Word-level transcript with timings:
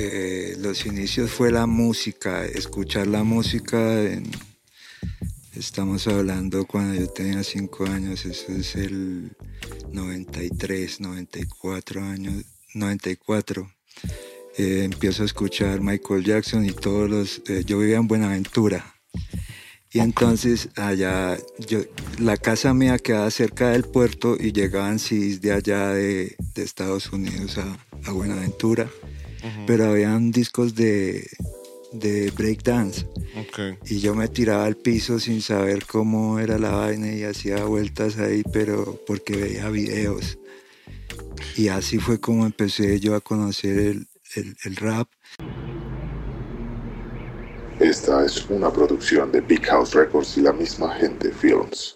eh, 0.00 0.56
los 0.60 0.86
inicios 0.86 1.28
fue 1.28 1.50
la 1.50 1.66
música, 1.66 2.44
escuchar 2.44 3.08
la 3.08 3.24
música. 3.24 3.80
estamos 5.56 6.06
hablando 6.06 6.64
cuando 6.66 6.94
yo 7.00 7.08
tenía 7.08 7.42
cinco 7.42 7.84
años, 7.84 8.24
eso 8.24 8.52
es 8.52 8.76
el 8.76 9.36
93, 9.92 11.00
94 11.00 12.00
años, 12.04 12.44
94. 12.74 13.68
Eh, 14.56 14.82
empiezo 14.84 15.24
a 15.24 15.26
escuchar 15.26 15.80
Michael 15.80 16.24
Jackson 16.24 16.64
y 16.64 16.70
todos 16.70 17.10
los... 17.10 17.42
Eh, 17.48 17.64
yo 17.66 17.80
vivía 17.80 17.96
en 17.96 18.06
Buenaventura. 18.06 18.94
Y 19.90 19.98
entonces 19.98 20.68
allá, 20.76 21.36
yo, 21.66 21.80
la 22.20 22.36
casa 22.36 22.72
mía 22.72 22.98
quedaba 22.98 23.30
cerca 23.32 23.70
del 23.70 23.82
puerto 23.82 24.36
y 24.38 24.52
llegaban 24.52 25.00
CDs 25.00 25.40
de 25.40 25.52
allá 25.52 25.88
de, 25.88 26.36
Estados 26.54 27.10
Unidos 27.12 27.58
a, 27.58 28.10
Buenaventura. 28.12 28.88
Pero 29.66 29.86
habían 29.86 30.30
discos 30.30 30.74
de, 30.74 31.28
de 31.92 32.30
breakdance. 32.30 33.06
Y 33.86 34.00
yo 34.00 34.14
me 34.14 34.28
tiraba 34.28 34.64
al 34.64 34.76
piso 34.76 35.18
sin 35.18 35.40
saber 35.40 35.84
cómo 35.86 36.38
era 36.38 36.58
la 36.58 36.70
vaina 36.70 37.12
y 37.12 37.24
hacía 37.24 37.64
vueltas 37.64 38.18
ahí, 38.18 38.42
pero 38.52 39.00
porque 39.06 39.36
veía 39.36 39.68
videos. 39.68 40.38
Y 41.56 41.68
así 41.68 41.98
fue 41.98 42.20
como 42.20 42.46
empecé 42.46 43.00
yo 43.00 43.14
a 43.14 43.20
conocer 43.20 43.78
el, 44.34 44.56
el, 44.64 44.76
rap. 44.76 45.08
Esta 47.80 48.24
es 48.24 48.44
una 48.48 48.72
producción 48.72 49.30
de 49.32 49.40
Big 49.40 49.64
House 49.66 49.94
Records 49.94 50.36
y 50.36 50.42
la 50.42 50.52
misma 50.52 50.94
gente 50.94 51.32
Films. 51.32 51.94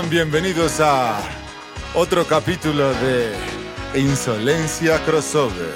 Bienvenidos 0.00 0.80
a 0.80 1.20
otro 1.94 2.26
capítulo 2.26 2.94
de 2.94 3.34
Insolencia 3.94 4.98
Crossover, 5.04 5.74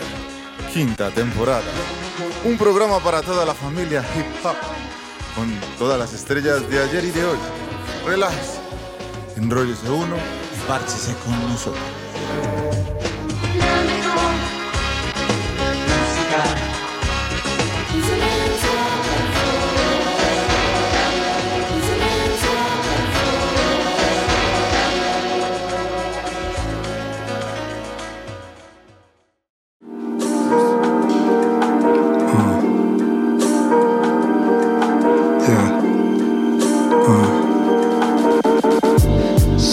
quinta 0.72 1.10
temporada. 1.10 1.62
Un 2.42 2.56
programa 2.56 2.98
para 3.00 3.20
toda 3.20 3.44
la 3.44 3.52
familia 3.52 4.02
hip 4.16 4.24
hop, 4.42 4.56
con 5.34 5.52
todas 5.78 5.98
las 5.98 6.14
estrellas 6.14 6.66
de 6.70 6.82
ayer 6.82 7.04
y 7.04 7.10
de 7.10 7.26
hoy. 7.26 7.38
Relax, 8.06 8.58
enrollese 9.36 9.90
uno 9.90 10.16
y 10.16 10.66
párchese 10.66 11.14
con 11.22 11.38
nosotros. 11.50 12.65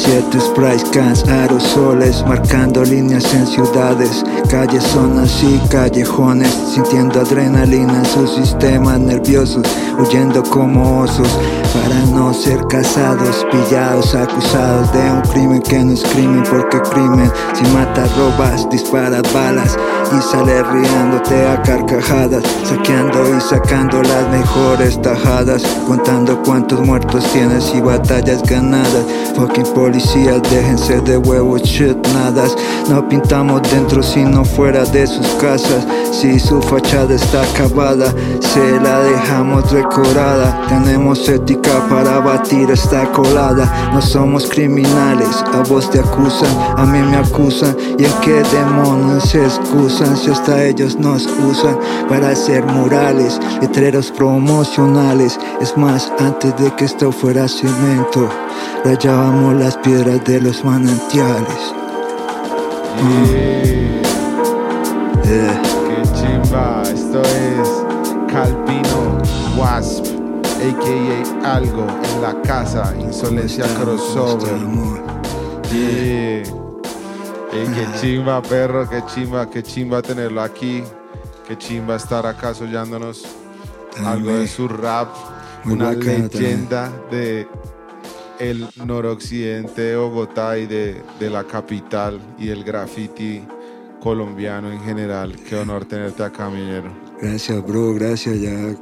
Sprites, 0.03 0.83
cans, 0.91 1.23
aerosoles, 1.29 2.25
marcando 2.27 2.83
líneas 2.83 3.33
en 3.33 3.47
ciudades, 3.47 4.23
calles, 4.49 4.83
zonas 4.83 5.41
y 5.41 5.57
callejones, 5.69 6.53
sintiendo 6.73 7.21
adrenalina 7.21 7.99
en 7.99 8.05
sus 8.05 8.35
sistemas 8.35 8.99
nerviosos, 8.99 9.65
huyendo 9.97 10.43
como 10.43 10.99
osos, 10.99 11.27
para 11.73 11.95
no 12.11 12.33
ser 12.33 12.59
casados, 12.67 13.45
pillados, 13.49 14.13
acusados 14.13 14.91
de 14.91 15.11
un 15.11 15.21
crimen 15.21 15.61
que 15.61 15.79
no 15.79 15.93
es 15.93 16.03
crimen, 16.03 16.43
porque 16.49 16.81
crimen, 16.91 17.31
si 17.53 17.63
matas, 17.71 18.09
robas, 18.17 18.69
disparas 18.69 19.23
balas 19.33 19.77
y 20.11 20.21
sales 20.21 20.67
riéndote 20.67 21.47
a 21.47 21.61
carcajadas, 21.61 22.43
saqueando 22.65 23.37
y 23.37 23.41
sacando 23.41 24.03
las 24.03 24.29
mejores 24.29 25.01
tajadas, 25.01 25.63
contando 25.87 26.41
cuántos 26.43 26.81
muertos 26.81 27.23
tienes 27.31 27.73
y 27.73 27.81
batallas 27.81 28.43
ganadas, 28.43 29.05
fucking 29.35 29.65
policía 29.93 30.39
déjense 30.39 31.01
de 31.01 31.17
huevos 31.17 31.61
shit 31.61 31.95
nadas 32.13 32.55
No 32.89 33.07
pintamos 33.07 33.61
dentro 33.69 34.01
sino 34.01 34.43
fuera 34.43 34.85
de 34.85 35.05
sus 35.05 35.27
casas. 35.39 35.85
Si 36.11 36.39
su 36.39 36.61
fachada 36.61 37.13
está 37.13 37.43
acabada 37.43 38.11
Se 38.39 38.79
la 38.79 38.99
dejamos 39.01 39.71
decorada. 39.71 40.65
Tenemos 40.67 41.29
ética 41.29 41.87
para 41.89 42.19
batir 42.19 42.71
esta 42.71 43.11
colada. 43.11 43.91
No 43.93 44.01
somos 44.01 44.47
criminales, 44.47 45.43
a 45.53 45.61
vos 45.69 45.89
te 45.91 45.99
acusan 45.99 46.49
A 46.75 46.85
mí 46.85 46.99
me 46.99 47.17
acusan. 47.17 47.75
Y 47.99 48.05
en 48.05 48.13
qué 48.21 48.41
demonios 48.51 49.29
se 49.29 49.43
excusan 49.43 50.17
Si 50.17 50.31
hasta 50.31 50.63
ellos 50.63 50.97
nos 50.97 51.27
usan 51.27 51.77
para 52.09 52.29
hacer 52.29 52.65
murales 52.65 53.39
Letreros 53.61 54.11
promocionales 54.11 55.39
Es 55.61 55.77
más, 55.77 56.11
antes 56.19 56.55
de 56.57 56.73
que 56.75 56.85
esto 56.85 57.11
fuera 57.11 57.47
cemento 57.47 58.27
Rayábamos 58.83 59.55
las 59.55 59.77
piedras 59.83 60.23
de 60.23 60.39
los 60.39 60.63
manantiales. 60.63 61.73
Yeah. 65.25 65.61
Qué 65.87 66.01
chimba, 66.13 66.83
esto 66.83 67.21
es 67.21 67.69
Calvino 68.31 69.21
Wasp, 69.57 70.05
a.k.a. 70.45 71.55
Algo 71.55 71.85
en 72.03 72.21
la 72.21 72.41
casa, 72.43 72.93
Insolencia 72.97 73.65
Crossover. 73.75 74.57
Yeah. 75.71 76.43
qué 77.51 77.87
chimba, 77.99 78.41
perro, 78.41 78.89
qué 78.89 79.03
chimba, 79.13 79.49
qué 79.49 79.61
chimba 79.63 80.01
tenerlo 80.01 80.41
aquí. 80.41 80.83
Qué 81.47 81.57
chimba 81.57 81.97
estar 81.97 82.25
acá 82.25 82.53
soñándonos 82.53 83.25
algo 84.05 84.31
de 84.31 84.47
su 84.47 84.69
rap. 84.69 85.09
una 85.65 85.91
leyenda 85.91 86.89
de 87.11 87.47
el 88.39 88.67
noroccidente 88.85 89.81
de 89.81 89.95
Bogotá 89.95 90.57
y 90.57 90.65
de, 90.65 91.01
la 91.19 91.43
capital 91.43 92.19
y 92.37 92.49
el 92.49 92.63
graffiti 92.63 93.43
colombiano 94.01 94.71
en 94.71 94.81
general. 94.81 95.35
Qué 95.47 95.55
honor 95.55 95.85
tenerte 95.85 96.23
acá, 96.23 96.49
Minero. 96.49 96.91
Gracias, 97.21 97.65
bro, 97.65 97.93
gracias. 97.93 98.39
Ya 98.39 98.75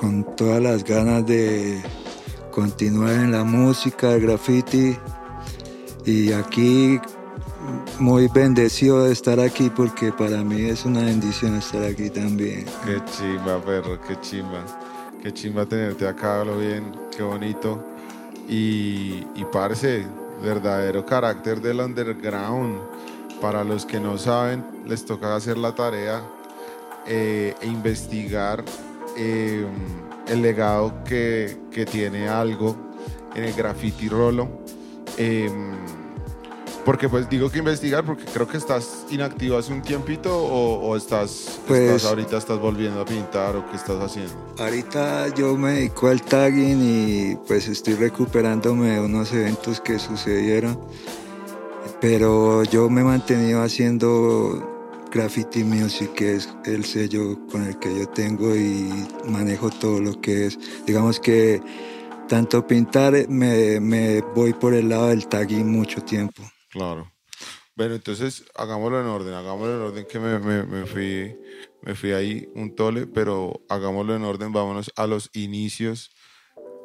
con 0.00 0.24
todas 0.36 0.62
las 0.62 0.84
ganas 0.84 1.26
de 1.26 1.80
continuar 2.50 3.12
en 3.12 3.32
la 3.32 3.44
música, 3.44 4.12
el 4.12 4.22
graffiti. 4.22 4.96
Y 6.04 6.32
aquí 6.32 7.00
muy 7.98 8.28
bendecido 8.28 9.04
de 9.04 9.12
estar 9.12 9.40
aquí 9.40 9.70
porque 9.70 10.12
para 10.12 10.44
mí 10.44 10.62
es 10.62 10.84
una 10.84 11.00
bendición 11.00 11.56
estar 11.56 11.82
aquí 11.82 12.10
también. 12.10 12.64
Qué 12.84 13.00
chimba, 13.10 13.60
perro, 13.64 13.98
qué 14.06 14.18
chimba. 14.20 14.64
Qué 15.22 15.32
chimba 15.32 15.66
tenerte 15.66 16.06
acá, 16.06 16.44
lo 16.44 16.58
bien, 16.58 16.92
qué 17.16 17.22
bonito. 17.22 17.95
Y, 18.48 19.26
y 19.34 19.44
parce, 19.52 20.06
verdadero 20.42 21.04
carácter 21.04 21.60
del 21.60 21.80
underground. 21.80 22.78
Para 23.40 23.64
los 23.64 23.84
que 23.84 24.00
no 24.00 24.16
saben, 24.16 24.64
les 24.86 25.04
toca 25.04 25.36
hacer 25.36 25.58
la 25.58 25.74
tarea 25.74 26.22
eh, 27.06 27.54
e 27.60 27.66
investigar 27.66 28.64
eh, 29.16 29.66
el 30.28 30.42
legado 30.42 31.04
que, 31.04 31.58
que, 31.70 31.84
tiene 31.84 32.28
algo 32.28 32.76
en 33.34 33.44
el 33.44 33.52
graffiti 33.52 34.08
rolo. 34.08 34.48
Eh, 35.18 35.50
porque 36.86 37.08
pues 37.08 37.28
digo 37.28 37.50
que 37.50 37.58
investigar 37.58 38.04
porque 38.04 38.24
creo 38.32 38.46
que 38.46 38.56
estás 38.56 39.06
inactivo 39.10 39.58
hace 39.58 39.72
un 39.72 39.82
tiempito 39.82 40.32
o, 40.32 40.96
estás, 40.96 41.60
pues, 41.66 42.04
ahorita 42.04 42.38
estás 42.38 42.60
volviendo 42.60 43.00
a 43.00 43.04
pintar 43.04 43.56
o 43.56 43.68
qué 43.68 43.76
estás 43.76 44.00
haciendo. 44.00 44.32
Ahorita 44.56 45.34
yo 45.34 45.56
me 45.58 45.72
dedico 45.72 46.06
al 46.06 46.22
tagging 46.22 46.80
y 46.80 47.36
pues 47.48 47.66
estoy 47.66 47.94
recuperándome 47.94 48.92
de 48.92 49.00
unos 49.00 49.32
eventos 49.32 49.80
que 49.80 49.98
sucedieron. 49.98 50.80
Pero 52.00 52.62
yo 52.62 52.88
me 52.88 53.00
he 53.00 53.04
mantenido 53.04 53.62
haciendo 53.62 55.04
Graffiti 55.10 55.64
Music, 55.64 56.12
que 56.14 56.36
es 56.36 56.48
el 56.66 56.84
sello 56.84 57.36
con 57.50 57.64
el 57.64 57.76
que 57.80 57.98
yo 57.98 58.08
tengo 58.10 58.54
y 58.54 59.08
manejo 59.28 59.70
todo 59.70 60.00
lo 60.00 60.20
que 60.20 60.46
es. 60.46 60.58
Digamos 60.86 61.18
que 61.18 61.60
tanto 62.28 62.64
pintar 62.64 63.28
me, 63.28 63.80
me 63.80 64.20
voy 64.36 64.52
por 64.52 64.72
el 64.72 64.88
lado 64.90 65.08
del 65.08 65.26
tagging 65.26 65.68
mucho 65.68 66.00
tiempo. 66.00 66.44
Claro. 66.76 67.10
Bueno, 67.74 67.94
entonces 67.94 68.44
hagámoslo 68.54 69.00
en 69.00 69.06
orden, 69.06 69.32
hagámoslo 69.32 69.74
en 69.74 69.80
orden 69.80 70.06
que 70.06 70.18
me, 70.18 70.86
fui, 70.86 71.36
me 71.82 71.94
fui 71.94 72.12
ahí 72.12 72.48
un 72.54 72.74
tole, 72.74 73.06
pero 73.06 73.62
hagámoslo 73.68 74.14
en 74.14 74.24
orden, 74.24 74.52
vámonos 74.52 74.92
a 74.96 75.06
los 75.06 75.30
inicios. 75.32 76.10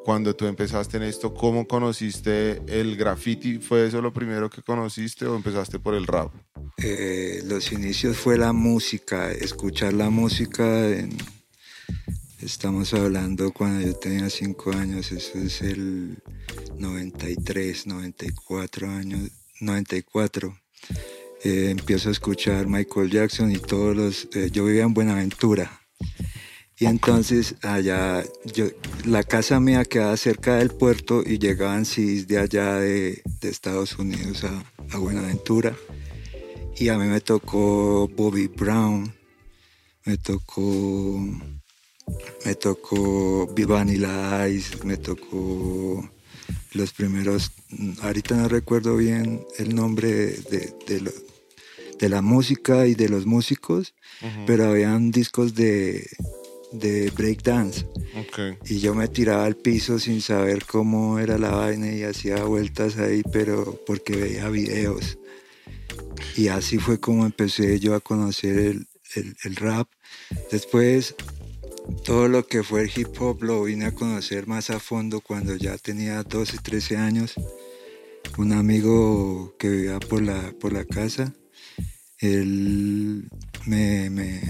Cuando 0.05 0.35
tú 0.35 0.47
empezaste 0.47 0.97
en 0.97 1.03
esto, 1.03 1.33
¿cómo 1.33 1.67
conociste 1.67 2.61
el 2.67 2.95
graffiti? 2.95 3.59
¿Fue 3.59 3.85
eso 3.85 4.01
lo 4.01 4.13
primero 4.13 4.49
que 4.49 4.63
conociste 4.63 5.25
o 5.25 5.35
empezaste 5.35 5.77
por 5.77 5.93
el 5.93 6.07
rap? 6.07 6.33
Eh, 6.77 7.41
los 7.45 7.71
inicios 7.71 8.17
fue 8.17 8.37
la 8.37 8.53
música, 8.53 9.31
escuchar 9.31 9.93
la 9.93 10.09
música. 10.09 10.87
Estamos 12.41 12.93
hablando 12.93 13.51
cuando 13.51 13.85
yo 13.85 13.93
tenía 13.93 14.29
cinco 14.29 14.71
años, 14.71 15.11
eso 15.11 15.37
es 15.37 15.61
el 15.61 16.17
93, 16.77 17.87
94 17.87 18.89
años, 18.89 19.29
94 19.61 20.57
eh, 21.43 21.69
empiezo 21.71 22.09
a 22.09 22.11
escuchar 22.11 22.67
Michael 22.67 23.09
Jackson 23.09 23.51
y 23.51 23.57
todos 23.57 23.95
los... 23.95 24.27
Eh, 24.35 24.49
yo 24.51 24.65
vivía 24.65 24.83
en 24.83 24.93
Buenaventura. 24.93 25.81
Y 26.77 26.85
entonces 26.85 27.55
allá, 27.61 28.23
yo, 28.53 28.65
la 29.05 29.23
casa 29.23 29.59
mía 29.59 29.85
quedaba 29.85 30.17
cerca 30.17 30.57
del 30.57 30.69
puerto 30.69 31.23
y 31.25 31.37
llegaban 31.39 31.85
CDs 31.85 32.27
de 32.27 32.39
allá 32.39 32.75
de, 32.75 33.21
de 33.39 33.49
Estados 33.49 33.97
Unidos 33.97 34.43
a, 34.43 34.63
a, 34.91 34.97
Buenaventura. 34.97 35.75
Y 36.77 36.89
a 36.89 36.97
mí 36.97 37.05
me 37.05 37.21
tocó 37.21 38.07
Bobby 38.07 38.47
Brown, 38.47 39.13
me 40.05 40.17
tocó, 40.17 41.19
me 42.45 42.55
tocó 42.55 43.47
Vanilla 43.67 44.47
Ice, 44.47 44.77
me 44.83 44.97
tocó 44.97 46.09
los 46.73 46.93
primeros, 46.93 47.51
ahorita 48.01 48.35
no 48.35 48.47
recuerdo 48.47 48.97
bien 48.97 49.45
el 49.57 49.75
nombre 49.75 50.09
de, 50.09 50.73
de, 50.87 51.01
lo, 51.01 51.11
de 51.99 52.09
la 52.09 52.21
música 52.21 52.87
y 52.87 52.95
de 52.95 53.09
los 53.09 53.25
músicos, 53.25 53.93
uh 54.21 54.25
-huh. 54.25 54.45
pero 54.45 54.69
habían 54.69 55.11
discos 55.11 55.53
de, 55.53 56.07
de 56.71 57.11
breakdance. 57.11 57.85
Okay. 58.27 58.57
Y 58.65 58.79
yo 58.79 58.93
me 58.95 59.07
tiraba 59.07 59.45
al 59.45 59.55
piso 59.55 59.99
sin 59.99 60.21
saber 60.21 60.65
cómo 60.65 61.19
era 61.19 61.37
la 61.37 61.51
vaina 61.51 61.91
y 61.91 62.03
hacía 62.03 62.43
vueltas 62.43 62.97
ahí, 62.97 63.21
pero 63.31 63.79
porque 63.85 64.15
veía 64.15 64.49
videos. 64.49 65.17
Y 66.37 66.47
así 66.47 66.77
fue 66.77 66.99
como 66.99 67.25
empecé 67.25 67.79
yo 67.79 67.95
a 67.95 67.99
conocer 67.99 68.57
el, 68.57 68.87
el, 69.15 69.35
el 69.43 69.55
rap. 69.55 69.87
Después 70.51 71.15
todo 72.03 72.27
lo 72.27 72.45
que 72.45 72.63
fue 72.63 72.83
el 72.83 72.91
hip 72.95 73.09
hop 73.19 73.43
lo 73.43 73.63
vine 73.63 73.85
a 73.85 73.91
conocer 73.91 74.47
más 74.47 74.69
a 74.69 74.79
fondo 74.79 75.21
cuando 75.21 75.55
ya 75.55 75.77
tenía 75.77 76.23
12, 76.23 76.57
13 76.59 76.97
años. 76.97 77.33
Un 78.37 78.53
amigo 78.53 79.55
que 79.57 79.69
vivía 79.69 79.99
por 79.99 80.21
la, 80.21 80.53
por 80.59 80.73
la 80.73 80.85
casa, 80.85 81.33
él 82.19 83.29
me, 83.65 84.09
me, 84.09 84.41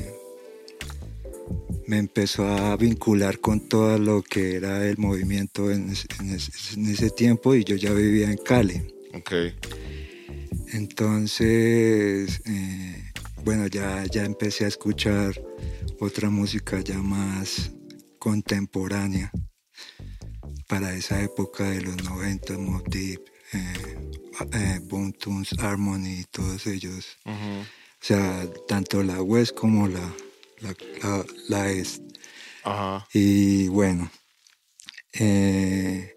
me, 1.87 1.97
empezó 1.97 2.45
a 2.47 2.75
vincular 2.77 3.39
con 3.39 3.67
todo 3.67 3.97
lo 3.97 4.21
que 4.21 4.55
era 4.55 4.85
el 4.87 4.97
movimiento 4.97 5.71
en, 5.71 5.93
en, 6.19 6.29
en 6.29 6.85
ese 6.85 7.09
tiempo 7.09 7.55
y 7.55 7.63
yo 7.63 7.75
ya 7.75 7.91
vivía 7.93 8.29
en 8.29 8.37
Cali. 8.37 8.81
Okay. 9.13 9.55
Entonces, 10.73 12.41
eh, 12.45 13.11
bueno, 13.43 13.67
ya, 13.67 14.05
ya 14.05 14.23
empecé 14.23 14.65
a 14.65 14.67
escuchar 14.67 15.33
otra 16.01 16.31
música 16.31 16.81
ya 16.81 16.97
más 16.97 17.71
contemporánea 18.17 19.31
para 20.67 20.95
esa 20.95 21.21
época 21.21 21.69
de 21.69 21.81
los 21.81 22.03
90, 22.03 22.57
Mob 22.57 22.83
Deep, 22.89 23.21
eh, 23.53 23.97
eh, 24.53 24.79
Boom 24.83 25.13
Tunes, 25.13 25.53
Harmony, 25.59 26.23
todos 26.31 26.65
ellos. 26.65 27.05
Uh 27.25 27.31
-huh. 27.31 27.61
O 27.61 28.03
sea, 28.03 28.47
tanto 28.67 29.03
la 29.03 29.21
West 29.21 29.53
como 29.53 29.87
la, 29.87 30.15
la, 30.61 30.75
la, 31.03 31.25
la 31.49 31.71
Est. 31.71 32.01
Uh 32.65 32.69
-huh. 32.69 33.03
Y 33.13 33.67
bueno, 33.67 34.09
eh, 35.13 36.15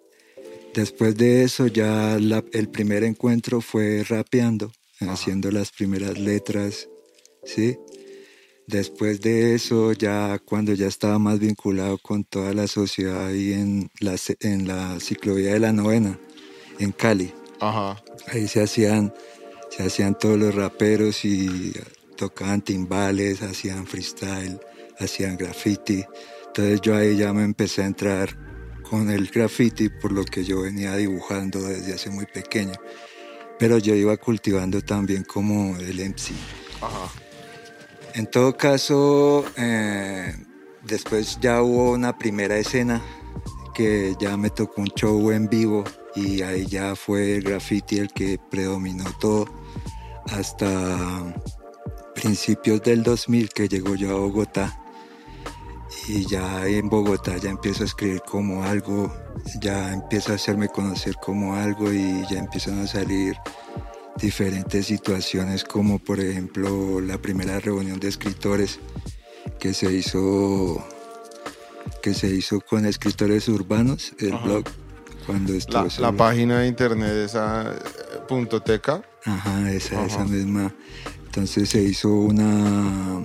después 0.72 1.14
de 1.14 1.44
eso 1.44 1.66
ya 1.66 2.18
la, 2.18 2.42
el 2.52 2.68
primer 2.70 3.04
encuentro 3.04 3.60
fue 3.60 4.02
rapeando, 4.04 4.66
uh 4.66 5.06
-huh. 5.06 5.10
haciendo 5.10 5.50
las 5.50 5.72
primeras 5.72 6.18
letras, 6.18 6.88
¿sí? 7.44 7.76
Después 8.66 9.20
de 9.20 9.54
eso, 9.54 9.92
ya 9.92 10.38
cuando 10.38 10.72
ya 10.72 10.86
estaba 10.86 11.18
más 11.18 11.38
vinculado 11.38 11.98
con 11.98 12.24
toda 12.24 12.54
la 12.54 12.66
sociedad 12.66 13.26
ahí 13.26 13.52
en 13.52 13.90
la, 14.00 14.16
en 14.40 14.66
la 14.66 14.98
ciclovía 15.00 15.52
de 15.52 15.60
la 15.60 15.72
novena, 15.72 16.18
en 16.78 16.92
Cali. 16.92 17.32
Ajá. 17.60 18.02
Ahí 18.28 18.48
se 18.48 18.62
hacían, 18.62 19.12
se 19.70 19.82
hacían 19.82 20.18
todos 20.18 20.38
los 20.38 20.54
raperos 20.54 21.24
y 21.26 21.72
tocaban 22.16 22.62
timbales, 22.62 23.42
hacían 23.42 23.86
freestyle, 23.86 24.58
hacían 24.98 25.36
graffiti. 25.36 26.02
Entonces 26.46 26.80
yo 26.80 26.96
ahí 26.96 27.16
ya 27.16 27.34
me 27.34 27.44
empecé 27.44 27.82
a 27.82 27.86
entrar 27.86 28.34
con 28.88 29.10
el 29.10 29.26
graffiti 29.26 29.90
por 29.90 30.12
lo 30.12 30.24
que 30.24 30.42
yo 30.44 30.62
venía 30.62 30.96
dibujando 30.96 31.60
desde 31.62 31.94
hace 31.94 32.08
muy 32.08 32.26
pequeño. 32.26 32.74
Pero 33.58 33.76
yo 33.78 33.94
iba 33.94 34.16
cultivando 34.16 34.80
también 34.80 35.24
como 35.24 35.76
el 35.76 36.00
MC. 36.00 36.32
Ajá. 36.80 37.10
En 38.14 38.26
todo 38.26 38.56
caso, 38.56 39.44
eh, 39.56 40.32
después 40.84 41.36
ya 41.40 41.62
hubo 41.62 41.90
una 41.90 42.16
primera 42.16 42.56
escena 42.56 43.02
que 43.74 44.14
ya 44.20 44.36
me 44.36 44.50
tocó 44.50 44.82
un 44.82 44.86
show 44.94 45.32
en 45.32 45.48
vivo 45.48 45.82
y 46.14 46.42
ahí 46.42 46.64
ya 46.64 46.94
fue 46.94 47.34
el 47.34 47.42
graffiti 47.42 47.98
el 47.98 48.12
que 48.12 48.38
predominó 48.38 49.04
todo 49.18 49.46
hasta 50.30 51.34
principios 52.14 52.82
del 52.82 53.02
2000 53.02 53.48
que 53.48 53.66
llegó 53.66 53.96
yo 53.96 54.12
a 54.16 54.20
Bogotá. 54.20 54.78
Y 56.06 56.24
ya 56.26 56.68
en 56.68 56.88
Bogotá 56.88 57.36
ya 57.38 57.50
empiezo 57.50 57.82
a 57.82 57.86
escribir 57.86 58.22
como 58.22 58.62
algo, 58.62 59.12
ya 59.60 59.92
empiezo 59.92 60.30
a 60.30 60.36
hacerme 60.36 60.68
conocer 60.68 61.16
como 61.16 61.56
algo 61.56 61.92
y 61.92 62.24
ya 62.30 62.38
empiezan 62.38 62.78
a 62.78 62.86
salir 62.86 63.36
diferentes 64.20 64.86
situaciones 64.86 65.64
como 65.64 65.98
por 65.98 66.20
ejemplo 66.20 67.00
la 67.00 67.18
primera 67.18 67.60
reunión 67.60 67.98
de 68.00 68.08
escritores 68.08 68.78
que 69.58 69.74
se 69.74 69.92
hizo 69.92 70.84
que 72.02 72.14
se 72.14 72.28
hizo 72.28 72.60
con 72.60 72.86
escritores 72.86 73.48
urbanos 73.48 74.12
el 74.18 74.32
Ajá. 74.34 74.44
blog 74.44 74.64
cuando 75.26 75.54
la, 75.68 75.88
la 75.98 76.12
página 76.12 76.60
de 76.60 76.68
internet 76.68 77.12
esa 77.24 77.74
punto 78.28 78.60
teca. 78.60 79.02
Ajá, 79.24 79.70
esa, 79.72 79.96
Ajá. 79.96 80.06
esa 80.06 80.24
misma. 80.24 80.74
Entonces 81.26 81.70
se 81.70 81.82
hizo 81.82 82.10
una 82.10 83.22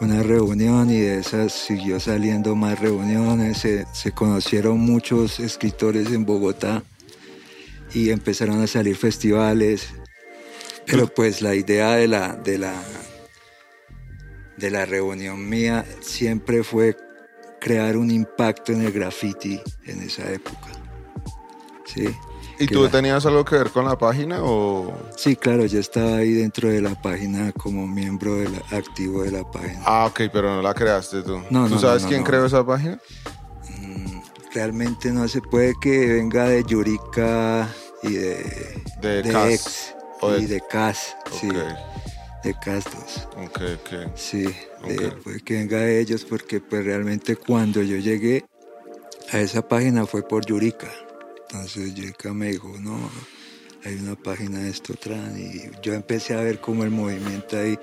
una 0.00 0.22
reunión 0.22 0.90
y 0.90 1.00
de 1.00 1.18
esas 1.18 1.52
siguió 1.52 2.00
saliendo 2.00 2.56
más 2.56 2.78
reuniones. 2.78 3.58
Se, 3.58 3.86
se 3.92 4.12
conocieron 4.12 4.80
muchos 4.80 5.38
escritores 5.40 6.10
en 6.12 6.24
Bogotá 6.24 6.82
y 7.94 8.10
empezaron 8.10 8.60
a 8.60 8.66
salir 8.66 8.96
festivales. 8.96 9.88
Pero 10.86 11.06
pues 11.06 11.40
la 11.40 11.54
idea 11.54 11.92
de 11.92 12.08
la, 12.08 12.34
de 12.34 12.58
la, 12.58 12.74
de 14.58 14.70
la 14.70 14.84
reunión 14.84 15.48
mía 15.48 15.86
siempre 16.02 16.62
fue 16.62 16.96
crear 17.60 17.96
un 17.96 18.10
impacto 18.10 18.72
en 18.72 18.82
el 18.82 18.92
graffiti 18.92 19.60
en 19.86 20.02
esa 20.02 20.30
época. 20.30 20.68
¿Sí? 21.86 22.08
¿Y 22.58 22.66
tú 22.66 22.84
la... 22.84 22.90
tenías 22.90 23.24
algo 23.26 23.44
que 23.44 23.56
ver 23.56 23.70
con 23.70 23.84
la 23.84 23.96
página 23.96 24.40
o...? 24.42 24.92
Sí, 25.16 25.34
claro, 25.36 25.64
yo 25.64 25.80
estaba 25.80 26.16
ahí 26.16 26.32
dentro 26.32 26.68
de 26.68 26.82
la 26.82 27.00
página 27.00 27.52
como 27.52 27.86
miembro 27.86 28.36
de 28.36 28.50
la, 28.50 28.76
activo 28.76 29.22
de 29.22 29.32
la 29.32 29.50
página. 29.50 29.80
Ah, 29.84 30.06
ok, 30.06 30.22
pero 30.32 30.54
no 30.54 30.62
la 30.62 30.74
creaste 30.74 31.22
tú. 31.22 31.38
No, 31.50 31.66
¿Tú 31.66 31.74
no, 31.74 31.80
sabes 31.80 32.02
no, 32.02 32.10
quién 32.10 32.22
creó 32.22 32.44
esa 32.44 32.64
página? 32.64 32.98
Mm, 33.80 34.20
realmente 34.54 35.10
no 35.10 35.26
se 35.26 35.40
puede 35.40 35.74
que 35.80 36.06
venga 36.06 36.44
de 36.44 36.62
Yurika 36.64 37.68
y 38.04 38.14
de, 38.14 38.82
de, 39.00 39.22
de 39.22 39.32
Cas, 39.32 39.50
Ex 39.50 39.94
de... 40.22 40.38
y 40.40 40.46
de 40.46 40.62
Cas, 40.70 41.16
okay. 41.26 41.38
sí, 41.40 41.48
de 42.44 42.54
Castos. 42.62 43.28
Ok, 43.36 43.60
ok. 43.80 44.10
Sí, 44.14 44.46
okay. 44.82 44.96
de, 44.96 45.10
puede 45.12 45.40
que 45.40 45.54
venga 45.54 45.78
de 45.78 46.00
ellos 46.00 46.24
porque 46.24 46.60
pues 46.60 46.84
realmente 46.84 47.36
cuando 47.36 47.82
yo 47.82 47.96
llegué 47.96 48.44
a 49.32 49.40
esa 49.40 49.66
página 49.66 50.06
fue 50.06 50.26
por 50.26 50.44
Yurika. 50.44 50.90
Entonces 51.48 51.94
Yurika 51.94 52.34
me 52.34 52.50
dijo, 52.50 52.68
no, 52.80 52.98
hay 53.84 53.94
una 53.94 54.14
página 54.14 54.60
de 54.60 54.70
esto, 54.70 54.94
tran, 54.94 55.38
y 55.38 55.70
yo 55.82 55.94
empecé 55.94 56.34
a 56.34 56.40
ver 56.40 56.60
como 56.60 56.84
el 56.84 56.90
movimiento 56.90 57.58
ahí. 57.58 57.78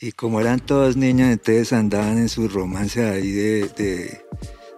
Y 0.00 0.12
como 0.12 0.40
eran 0.40 0.60
todas 0.60 0.96
niñas, 0.96 1.32
entonces 1.32 1.74
andaban 1.74 2.16
en 2.16 2.30
su 2.30 2.48
romance 2.48 3.04
ahí 3.04 3.30
de, 3.30 3.68
de, 3.76 4.24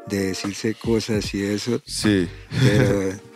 de 0.08 0.26
decirse 0.26 0.74
cosas 0.74 1.32
y 1.32 1.44
eso. 1.44 1.80
Sí. 1.86 2.28
Pero 2.60 3.12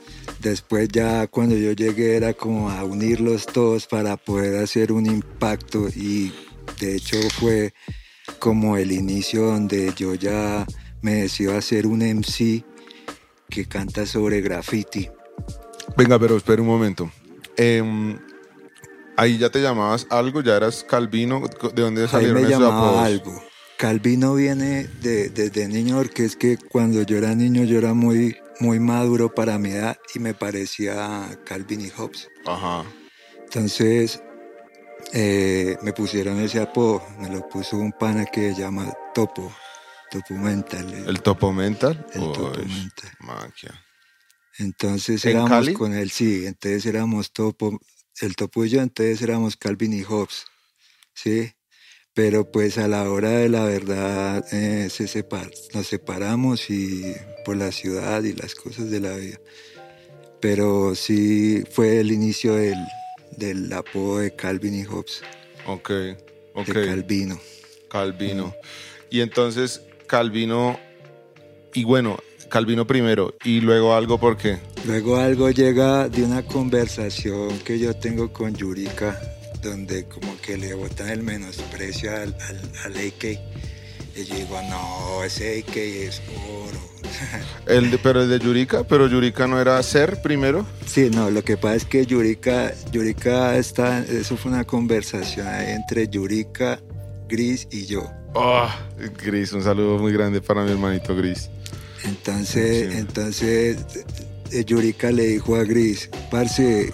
después 0.48 0.88
ya 0.88 1.26
cuando 1.26 1.54
yo 1.56 1.72
llegué 1.72 2.16
era 2.16 2.32
como 2.34 2.70
a 2.70 2.84
unirlos 2.84 3.46
todos 3.46 3.86
para 3.86 4.16
poder 4.16 4.62
hacer 4.62 4.92
un 4.92 5.06
impacto 5.06 5.88
y 5.94 6.32
de 6.80 6.96
hecho 6.96 7.16
fue 7.38 7.72
como 8.38 8.76
el 8.76 8.92
inicio 8.92 9.46
donde 9.46 9.92
yo 9.96 10.14
ya 10.14 10.66
me 11.02 11.14
decido 11.22 11.56
hacer 11.56 11.86
un 11.86 12.02
MC 12.02 12.64
que 13.48 13.64
canta 13.66 14.06
sobre 14.06 14.40
graffiti. 14.40 15.08
Venga, 15.96 16.18
pero 16.18 16.36
espera 16.36 16.60
un 16.62 16.68
momento. 16.68 17.10
Em, 17.56 18.18
ahí 19.16 19.38
ya 19.38 19.48
te 19.50 19.62
llamabas 19.62 20.06
algo, 20.10 20.42
ya 20.42 20.56
eras 20.56 20.84
Calvino, 20.84 21.42
¿de 21.74 21.82
dónde 21.82 22.02
Ahí 22.02 22.08
salieron 22.08 22.34
me 22.34 22.40
esos 22.48 22.50
llamaba 22.60 22.76
apodos? 22.88 23.06
algo. 23.06 23.42
Calvino 23.78 24.34
viene 24.34 24.86
de- 25.02 25.28
desde 25.28 25.68
niño 25.68 25.96
porque 25.98 26.24
es 26.24 26.34
que 26.36 26.56
cuando 26.56 27.02
yo 27.02 27.16
era 27.18 27.34
niño 27.34 27.62
yo 27.64 27.78
era 27.78 27.94
muy, 27.94 28.36
muy 28.60 28.80
maduro 28.80 29.32
para 29.34 29.58
mi 29.58 29.70
edad 29.70 29.96
y 30.14 30.18
me 30.18 30.34
parecía 30.34 31.38
Calvin 31.44 31.80
y 31.80 31.90
Hobbes. 31.90 32.28
Ajá. 32.46 32.84
Entonces 33.44 34.22
eh, 35.12 35.76
me 35.82 35.92
pusieron 35.92 36.40
ese 36.40 36.60
apodo, 36.60 37.02
me 37.18 37.28
lo 37.28 37.48
puso 37.48 37.76
un 37.76 37.92
pana 37.92 38.24
que 38.26 38.54
se 38.54 38.60
llama 38.62 38.92
Topo, 39.14 39.52
Topo 40.10 40.34
Mental. 40.34 40.92
¿El 41.06 41.20
topo 41.22 41.52
mental? 41.52 42.06
El 42.12 42.20
topo 42.20 42.50
mental. 42.58 43.10
maquia. 43.20 43.82
Entonces 44.58 45.24
¿En 45.24 45.32
éramos 45.32 45.50
Cali? 45.50 45.74
con 45.74 45.94
él, 45.94 46.10
sí, 46.10 46.46
entonces 46.46 46.86
éramos 46.86 47.32
Topo, 47.32 47.78
el 48.20 48.36
Topo 48.36 48.64
y 48.64 48.70
yo, 48.70 48.80
entonces 48.80 49.20
éramos 49.22 49.56
Calvin 49.56 49.92
y 49.92 50.02
Hobbes, 50.02 50.46
¿sí? 51.14 51.52
Pero 52.14 52.50
pues 52.50 52.78
a 52.78 52.88
la 52.88 53.10
hora 53.10 53.28
de 53.30 53.50
la 53.50 53.64
verdad 53.64 54.42
eh, 54.52 54.88
se 54.90 55.06
separ, 55.06 55.50
nos 55.74 55.86
separamos 55.86 56.70
y 56.70 57.14
por 57.46 57.56
la 57.56 57.70
ciudad 57.70 58.22
y 58.24 58.32
las 58.32 58.56
cosas 58.56 58.90
de 58.90 58.98
la 59.00 59.14
vida. 59.16 59.38
Pero 60.40 60.94
sí 60.96 61.62
fue 61.70 62.00
el 62.00 62.10
inicio 62.10 62.56
del, 62.56 62.76
del 63.36 63.72
apodo 63.72 64.18
de 64.18 64.34
Calvin 64.34 64.74
y 64.74 64.84
Hobbes, 64.84 65.22
Ok, 65.66 65.90
ok. 66.54 66.66
de 66.66 66.86
Calvino. 66.86 67.40
Calvino. 67.88 68.52
Y 69.10 69.20
entonces, 69.20 69.80
Calvino, 70.08 70.78
y 71.72 71.84
bueno, 71.84 72.18
Calvino 72.50 72.84
primero, 72.86 73.34
y 73.44 73.60
luego 73.60 73.94
algo 73.94 74.18
porque. 74.18 74.58
Luego 74.84 75.16
algo 75.16 75.50
llega 75.50 76.08
de 76.08 76.24
una 76.24 76.42
conversación 76.44 77.58
que 77.60 77.78
yo 77.78 77.94
tengo 77.94 78.32
con 78.32 78.54
Yurika, 78.56 79.20
donde 79.62 80.04
como 80.06 80.36
que 80.40 80.58
le 80.58 80.74
botan 80.74 81.10
el 81.10 81.22
menosprecio 81.22 82.10
al, 82.10 82.36
al, 82.48 82.60
al 82.84 82.96
AK. 82.96 83.38
Y 84.16 84.24
yo 84.24 84.34
digo, 84.34 84.60
no, 84.70 85.22
ese 85.24 85.58
AK 85.66 85.76
es 85.76 86.22
oro. 86.48 86.80
El 87.66 87.90
de- 87.90 87.98
pero 87.98 88.22
el 88.22 88.28
de 88.28 88.38
Yurika, 88.38 88.84
pero 88.84 89.06
Yurika 89.08 89.46
no 89.46 89.60
era 89.60 89.82
ser 89.82 90.20
primero. 90.22 90.66
sí, 90.86 91.08
no, 91.12 91.30
lo 91.30 91.42
que 91.44 91.56
pasa 91.56 91.76
es 91.76 91.84
que 91.84 92.04
Yurika, 92.06 92.72
Yurika 92.92 93.56
está, 93.56 94.00
eso 94.00 94.36
fue 94.36 94.50
una 94.52 94.64
conversación 94.64 95.46
entre 95.48 96.08
Yurika, 96.08 96.80
Gris 97.28 97.66
y 97.70 97.86
yo. 97.86 98.10
Oh, 98.34 98.68
Gris, 99.22 99.52
un 99.52 99.62
saludo 99.62 99.98
muy 99.98 100.12
grande 100.12 100.40
para 100.40 100.62
mi 100.64 100.70
hermanito 100.72 101.14
Gris. 101.16 101.48
Entonces, 102.04 102.92
Sí. 102.92 102.98
entonces 102.98 103.76
eh, 104.52 104.64
Yurika 104.64 105.10
le 105.10 105.24
dijo 105.26 105.56
a 105.56 105.64
Gris, 105.64 106.08
parce, 106.30 106.92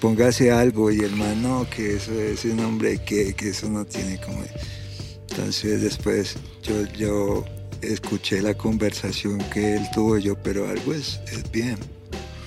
póngase 0.00 0.50
algo. 0.50 0.90
Y 0.90 1.00
el 1.00 1.14
man, 1.14 1.42
no, 1.42 1.68
que 1.68 1.96
eso 1.96 2.12
es 2.20 2.44
un 2.44 2.60
hombre 2.60 2.98
que, 3.04 3.34
que 3.34 3.50
eso 3.50 3.68
no 3.68 3.84
tiene 3.84 4.18
como... 4.20 4.42
Entonces 5.32 5.80
después 5.80 6.36
yo, 6.62 6.84
yo 6.92 7.44
escuché 7.80 8.42
la 8.42 8.52
conversación 8.52 9.38
que 9.50 9.76
él 9.76 9.82
tuvo 9.94 10.18
yo, 10.18 10.36
pero 10.36 10.68
algo 10.68 10.92
es, 10.92 11.20
es 11.32 11.50
bien, 11.50 11.78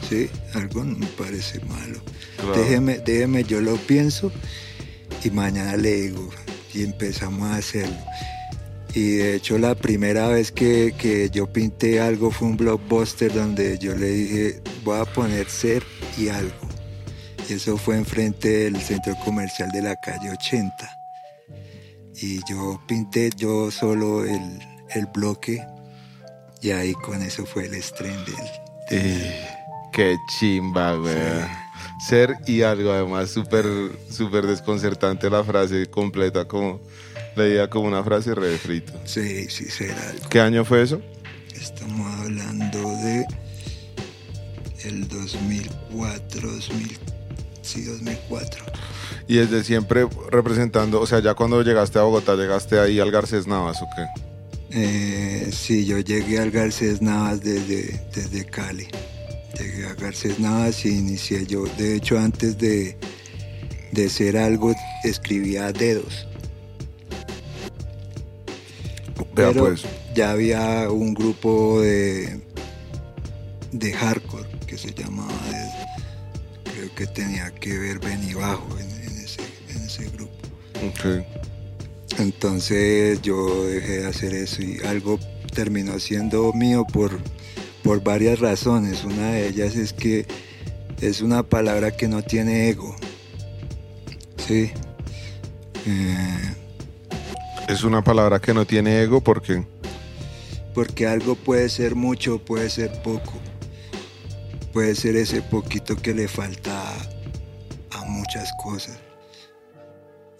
¿sí? 0.07 0.29
Algo 0.53 0.83
no 0.83 0.95
me 0.95 1.07
parece 1.07 1.59
malo. 1.61 1.99
Claro. 2.37 2.61
Déjeme, 2.61 2.99
déjeme, 2.99 3.43
yo 3.43 3.59
lo 3.59 3.75
pienso 3.75 4.31
y 5.23 5.31
mañana 5.31 5.77
le 5.77 6.01
digo 6.01 6.29
y 6.75 6.83
empezamos 6.83 7.49
a 7.49 7.55
hacerlo. 7.55 7.97
Y 8.93 9.15
de 9.15 9.35
hecho 9.35 9.57
la 9.57 9.73
primera 9.73 10.27
vez 10.27 10.51
que, 10.51 10.93
que 10.95 11.31
yo 11.31 11.51
pinté 11.51 11.99
algo 11.99 12.29
fue 12.29 12.49
un 12.49 12.55
blockbuster 12.55 13.33
donde 13.33 13.79
yo 13.79 13.95
le 13.95 14.09
dije 14.09 14.61
voy 14.83 14.99
a 14.99 15.05
poner 15.05 15.49
ser 15.49 15.81
y 16.19 16.27
algo. 16.27 16.69
Y 17.49 17.53
eso 17.53 17.77
fue 17.77 17.97
enfrente 17.97 18.47
del 18.47 18.77
centro 18.79 19.15
comercial 19.25 19.71
de 19.71 19.81
la 19.81 19.95
calle 19.95 20.29
80. 20.29 21.04
Y 22.21 22.39
yo 22.49 22.81
pinté 22.87 23.29
yo 23.35 23.71
solo 23.71 24.23
el, 24.23 24.59
el 24.93 25.05
bloque 25.13 25.61
y 26.61 26.71
ahí 26.71 26.93
con 26.93 27.21
eso 27.21 27.45
fue 27.45 27.65
el 27.65 27.75
estreno 27.75 28.23
del, 28.23 28.35
Eh, 28.89 29.47
qué 29.91 30.17
chimba, 30.27 30.95
güey. 30.95 31.15
Ser 32.07 32.35
y 32.47 32.61
algo, 32.61 32.91
además, 32.91 33.29
súper, 33.29 33.65
súper 34.09 34.47
desconcertante 34.47 35.29
la 35.29 35.43
frase 35.43 35.85
completa, 35.87 36.47
como 36.47 36.81
leía 37.35 37.69
como 37.69 37.87
una 37.87 38.03
frase 38.03 38.33
re 38.33 38.57
frito. 38.57 38.93
Sí, 39.05 39.47
sí, 39.49 39.65
ser 39.65 39.91
algo. 39.91 40.29
¿Qué 40.29 40.39
año 40.39 40.65
fue 40.65 40.81
eso? 40.81 41.01
Estamos 41.53 42.13
hablando 42.19 42.79
de 42.79 43.25
el 44.85 45.07
2004, 45.07 46.51
2000, 46.51 46.97
sí, 47.61 47.83
2004. 47.83 48.65
Y 49.27 49.37
desde 49.37 49.63
siempre 49.63 50.07
representando, 50.31 51.01
o 51.01 51.07
sea, 51.07 51.19
ya 51.19 51.33
cuando 51.33 51.61
llegaste 51.61 51.99
a 51.99 52.03
Bogotá, 52.03 52.35
llegaste 52.35 52.79
ahí 52.79 52.99
al 52.99 53.11
Garcés 53.11 53.47
Navas, 53.47 53.81
¿o 53.81 53.85
qué? 53.95 54.05
Eh, 54.77 55.49
sí, 55.51 55.85
yo 55.85 55.99
llegué 55.99 56.39
al 56.39 56.51
Garcés 56.51 57.01
Navas 57.01 57.41
desde, 57.41 58.05
desde 58.13 58.45
Cali. 58.45 58.87
Llegué 59.57 59.87
a 59.87 59.93
Garcés 59.93 60.39
Navas 60.39 60.85
y 60.85 60.89
inicié 60.89 61.45
yo. 61.45 61.63
De 61.77 61.95
hecho, 61.95 62.19
antes 62.19 62.57
de, 62.57 62.97
de 63.93 64.09
ser 64.09 64.37
algo, 64.37 64.73
escribía 65.03 65.71
dedos. 65.71 66.27
Vea, 69.33 69.49
Pero 69.51 69.65
pues. 69.65 69.83
ya 70.13 70.31
había 70.31 70.89
un 70.89 71.13
grupo 71.13 71.81
de, 71.81 72.41
de 73.71 73.93
hardcore 73.93 74.47
que 74.67 74.77
se 74.77 74.93
llamaba. 74.93 75.33
Creo 76.63 76.93
que 76.95 77.07
tenía 77.07 77.51
que 77.55 77.77
ver 77.77 77.99
Benny 77.99 78.33
grupo. 80.81 80.87
Ok. 80.89 81.25
Entonces 82.19 83.21
yo 83.21 83.65
dejé 83.65 83.99
de 83.99 84.07
hacer 84.07 84.33
eso 84.33 84.61
y 84.61 84.79
algo 84.85 85.19
terminó 85.53 85.99
siendo 85.99 86.53
mío 86.53 86.85
por, 86.85 87.19
por 87.83 88.03
varias 88.03 88.39
razones. 88.39 89.03
Una 89.03 89.31
de 89.31 89.47
ellas 89.47 89.75
es 89.75 89.93
que 89.93 90.25
es 91.01 91.21
una 91.21 91.43
palabra 91.43 91.91
que 91.91 92.07
no 92.07 92.23
tiene 92.23 92.69
ego. 92.69 92.95
Sí. 94.37 94.71
Eh, 95.85 96.55
Es 97.67 97.83
una 97.83 98.03
palabra 98.03 98.39
que 98.39 98.53
no 98.53 98.65
tiene 98.65 99.01
ego 99.01 99.21
porque 99.21 99.65
porque 100.73 101.07
algo 101.07 101.35
puede 101.35 101.69
ser 101.69 101.95
mucho, 101.95 102.39
puede 102.43 102.69
ser 102.69 103.01
poco. 103.01 103.33
Puede 104.73 104.95
ser 104.95 105.15
ese 105.15 105.41
poquito 105.41 105.95
que 105.95 106.13
le 106.13 106.27
falta 106.27 106.83
a 107.91 108.05
muchas 108.05 108.49
cosas. 108.61 108.99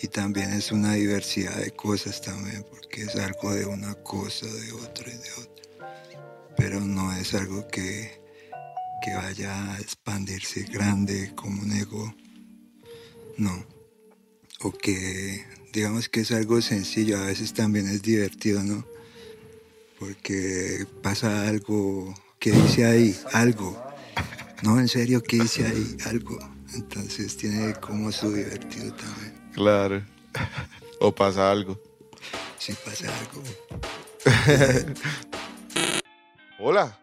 Y 0.02 0.08
también 0.08 0.52
es 0.54 0.72
una 0.72 0.94
diversidad 0.94 1.58
de 1.58 1.72
cosas 1.72 2.22
también, 2.22 2.66
porque 2.70 3.04
es 3.04 3.16
algo 3.16 3.54
de 3.54 3.66
una 3.66 3.94
cosa, 3.96 4.46
de 4.46 4.72
otra 4.74 5.08
y 5.08 5.18
de 5.18 5.32
otra. 5.34 5.88
Pero 6.58 6.80
no 6.82 7.16
es 7.16 7.34
algo 7.34 7.68
que, 7.68 8.22
que 9.04 9.14
vaya 9.16 9.74
a 9.74 9.80
expandirse 9.80 10.64
grande 10.64 11.32
como 11.36 11.62
un 11.62 11.72
ego. 11.72 12.14
No. 13.38 13.66
O 14.62 14.72
que 14.72 15.46
digamos 15.76 16.08
que 16.08 16.22
es 16.22 16.32
algo 16.32 16.62
sencillo, 16.62 17.18
a 17.18 17.26
veces 17.26 17.54
también 17.54 17.90
es 17.90 18.02
divertido, 18.02 18.64
¿no? 18.64 18.86
Porque 20.00 20.86
pasa 21.02 21.48
algo 21.48 22.14
que 22.40 22.52
dice 22.52 22.86
ahí, 22.86 23.16
algo. 23.34 23.82
No, 24.64 24.80
en 24.80 24.88
serio, 24.88 25.22
¿qué 25.22 25.40
dice 25.40 25.66
ahí? 25.66 25.98
Algo. 26.06 26.40
Entonces 26.74 27.36
tiene 27.36 27.74
como 27.74 28.12
su 28.12 28.34
divertido 28.34 28.94
también. 28.94 29.45
Claro. 29.56 30.04
o 31.00 31.16
pasa 31.16 31.50
algo. 31.50 31.80
Si 32.60 32.74
pasa 32.74 33.08
algo. 33.20 33.42
Hola. 36.60 37.00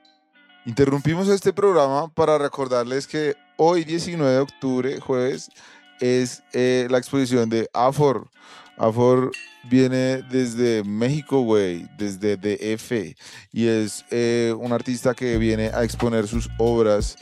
Interrumpimos 0.67 1.29
este 1.29 1.53
programa 1.53 2.09
para 2.09 2.39
recordarles 2.39 3.07
que 3.07 3.35
hoy 3.57 3.85
19 3.85 4.31
de 4.31 4.39
octubre, 4.39 5.01
jueves, 5.01 5.51
es 5.99 6.43
eh, 6.53 6.87
la 6.91 6.99
exposición 6.99 7.49
de 7.49 7.69
Afor. 7.73 8.29
Afor 8.77 9.33
viene 9.65 10.23
desde 10.23 10.85
México, 10.85 11.41
güey, 11.41 11.89
desde 11.97 12.37
DF, 12.37 13.17
y 13.51 13.67
es 13.67 14.05
eh, 14.11 14.55
un 14.57 14.73
artista 14.73 15.15
que 15.15 15.37
viene 15.39 15.71
a 15.75 15.85
exponer 15.85 16.29
sus 16.29 16.49
obras 16.59 17.17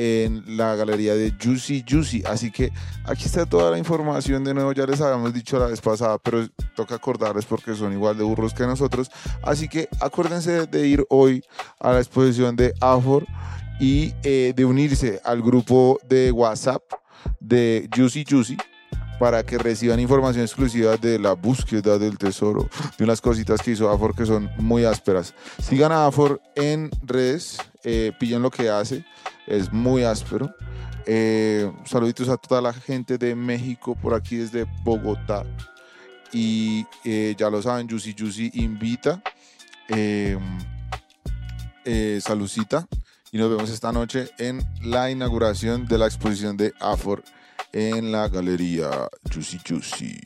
en 0.00 0.56
la 0.56 0.76
galería 0.76 1.16
de 1.16 1.34
Juicy 1.42 1.84
Juicy. 1.86 2.22
Así 2.24 2.52
que 2.52 2.70
aquí 3.04 3.24
está 3.24 3.46
toda 3.46 3.72
la 3.72 3.78
información. 3.78 4.44
De 4.44 4.54
nuevo, 4.54 4.72
ya 4.72 4.86
les 4.86 5.00
habíamos 5.00 5.34
dicho 5.34 5.58
la 5.58 5.66
vez 5.66 5.80
pasada, 5.80 6.18
pero 6.18 6.46
toca 6.76 6.94
acordarles 6.94 7.44
porque 7.44 7.74
son 7.74 7.92
igual 7.92 8.16
de 8.16 8.22
burros 8.22 8.54
que 8.54 8.64
nosotros. 8.64 9.10
Así 9.42 9.68
que 9.68 9.88
acuérdense 10.00 10.66
de 10.66 10.86
ir 10.86 11.04
hoy 11.10 11.42
a 11.80 11.92
la 11.92 11.98
exposición 11.98 12.54
de 12.54 12.72
Afor 12.80 13.26
y 13.80 14.14
eh, 14.22 14.52
de 14.54 14.64
unirse 14.64 15.20
al 15.24 15.42
grupo 15.42 15.98
de 16.08 16.30
WhatsApp 16.30 16.82
de 17.40 17.88
Juicy 17.92 18.24
Juicy 18.28 18.56
para 19.18 19.44
que 19.44 19.58
reciban 19.58 20.00
información 20.00 20.44
exclusiva 20.44 20.96
de 20.96 21.18
la 21.18 21.32
búsqueda 21.32 21.98
del 21.98 22.18
tesoro, 22.18 22.68
de 22.96 23.04
unas 23.04 23.20
cositas 23.20 23.60
que 23.60 23.72
hizo 23.72 23.90
Afor 23.90 24.14
que 24.14 24.26
son 24.26 24.50
muy 24.58 24.84
ásperas. 24.84 25.34
Sigan 25.62 25.92
a 25.92 26.06
Afor 26.06 26.40
en 26.54 26.90
redes, 27.02 27.58
eh, 27.84 28.12
pillen 28.18 28.42
lo 28.42 28.50
que 28.50 28.68
hace, 28.68 29.04
es 29.46 29.72
muy 29.72 30.04
áspero. 30.04 30.54
Eh, 31.06 31.72
saluditos 31.84 32.28
a 32.28 32.36
toda 32.36 32.60
la 32.60 32.72
gente 32.72 33.16
de 33.16 33.34
México 33.34 33.96
por 34.00 34.14
aquí 34.14 34.36
desde 34.36 34.66
Bogotá. 34.84 35.44
Y 36.32 36.86
eh, 37.04 37.34
ya 37.38 37.48
lo 37.50 37.62
saben, 37.62 37.88
Juicy 37.88 38.14
Juicy 38.18 38.50
invita. 38.54 39.22
Eh, 39.88 40.38
eh, 41.84 42.20
salucita. 42.22 42.86
Y 43.32 43.38
nos 43.38 43.50
vemos 43.50 43.70
esta 43.70 43.92
noche 43.92 44.30
en 44.38 44.62
la 44.82 45.10
inauguración 45.10 45.86
de 45.86 45.98
la 45.98 46.06
exposición 46.06 46.56
de 46.56 46.74
Afor 46.80 47.22
en 47.72 48.12
la 48.12 48.28
galería 48.28 49.08
Juicy 49.32 49.58
Juicy. 49.66 50.20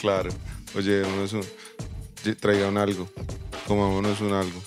Claro. 0.00 0.30
Oye, 0.74 1.02
un, 1.02 1.40
traigan 2.40 2.76
algo. 2.76 3.08
Comámonos 3.66 4.20
un 4.20 4.32
algo. 4.32 4.62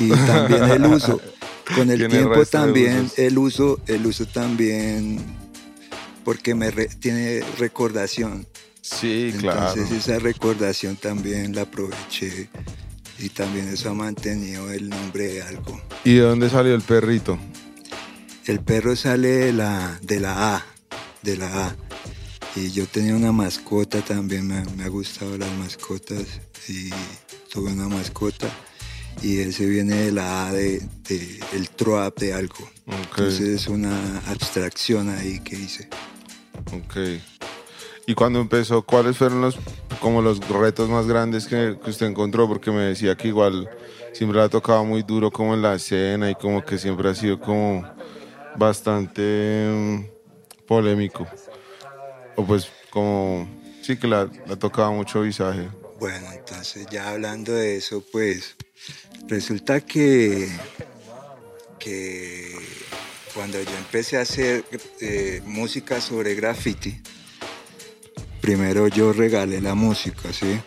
Y 0.00 0.10
también 0.10 0.64
el 0.64 0.86
uso. 0.86 1.20
Con 1.76 1.90
el 1.90 2.08
tiempo 2.08 2.44
también 2.44 3.10
el 3.16 3.38
uso, 3.38 3.80
el 3.86 4.04
uso 4.04 4.26
también 4.26 5.24
porque 6.24 6.54
me 6.54 6.70
re- 6.70 6.88
tiene 6.88 7.42
recordación. 7.58 8.46
Sí, 8.80 9.32
claro. 9.38 9.68
Entonces 9.70 9.92
esa 9.92 10.18
recordación 10.18 10.96
también 10.96 11.54
la 11.54 11.62
aproveché 11.62 12.48
y 13.22 13.28
también 13.28 13.68
eso 13.68 13.90
ha 13.90 13.94
mantenido 13.94 14.70
el 14.72 14.90
nombre 14.90 15.28
de 15.28 15.42
algo. 15.42 15.80
¿Y 16.04 16.14
de 16.14 16.20
dónde 16.20 16.50
salió 16.50 16.74
el 16.74 16.82
perrito? 16.82 17.38
El 18.44 18.60
perro 18.60 18.96
sale 18.96 19.28
de 19.28 19.52
la, 19.52 19.98
de 20.02 20.20
la 20.20 20.56
A, 20.56 20.66
de 21.22 21.36
la 21.36 21.66
A. 21.68 21.76
Y 22.56 22.70
yo 22.72 22.86
tenía 22.86 23.14
una 23.14 23.32
mascota 23.32 24.02
también, 24.02 24.46
me, 24.46 24.62
me 24.76 24.84
ha 24.84 24.88
gustado 24.88 25.38
las 25.38 25.50
mascotas 25.56 26.40
y 26.68 26.90
tuve 27.50 27.72
una 27.72 27.88
mascota 27.88 28.48
y 29.22 29.38
ese 29.38 29.66
viene 29.66 29.94
de 29.94 30.12
la 30.12 30.46
A 30.46 30.52
de, 30.52 30.80
de 31.08 31.40
el 31.52 31.70
troap 31.70 32.18
de 32.18 32.34
algo. 32.34 32.68
Entonces 32.86 33.48
es 33.48 33.66
una 33.68 34.18
abstracción 34.26 35.08
ahí 35.10 35.40
que 35.40 35.56
hice. 35.56 35.88
ok. 36.72 36.96
¿Y 38.06 38.14
cuando 38.14 38.40
empezó, 38.40 38.82
cuáles 38.82 39.16
fueron 39.16 39.40
los 39.40 39.56
como 40.00 40.20
los 40.20 40.40
retos 40.48 40.88
más 40.88 41.06
grandes 41.06 41.46
que, 41.46 41.78
que 41.82 41.90
usted 41.90 42.06
encontró? 42.06 42.48
Porque 42.48 42.70
me 42.70 42.82
decía 42.82 43.14
que 43.14 43.28
igual 43.28 43.70
siempre 44.12 44.38
la 44.38 44.44
ha 44.44 44.48
tocado 44.48 44.84
muy 44.84 45.02
duro 45.02 45.30
como 45.30 45.54
en 45.54 45.62
la 45.62 45.74
escena 45.74 46.30
y 46.30 46.34
como 46.34 46.64
que 46.64 46.78
siempre 46.78 47.08
ha 47.08 47.14
sido 47.14 47.38
como 47.38 47.84
bastante 48.56 49.68
mm, 49.70 50.66
polémico. 50.66 51.26
O 52.36 52.44
pues 52.44 52.68
como, 52.90 53.48
sí 53.82 53.96
que 53.96 54.08
la, 54.08 54.28
la 54.46 54.56
tocaba 54.56 54.90
mucho 54.90 55.22
visaje. 55.22 55.68
Bueno, 56.00 56.26
entonces 56.32 56.86
ya 56.90 57.10
hablando 57.10 57.52
de 57.52 57.76
eso, 57.76 58.04
pues 58.10 58.56
resulta 59.28 59.80
que, 59.80 60.48
que 61.78 62.58
cuando 63.34 63.62
yo 63.62 63.76
empecé 63.78 64.18
a 64.18 64.22
hacer 64.22 64.64
eh, 65.00 65.40
música 65.44 66.00
sobre 66.00 66.34
graffiti, 66.34 67.00
primero 68.42 68.88
yo 68.88 69.12
regalé 69.14 69.62
la 69.62 69.74
música, 69.74 70.32
¿sí? 70.32 70.60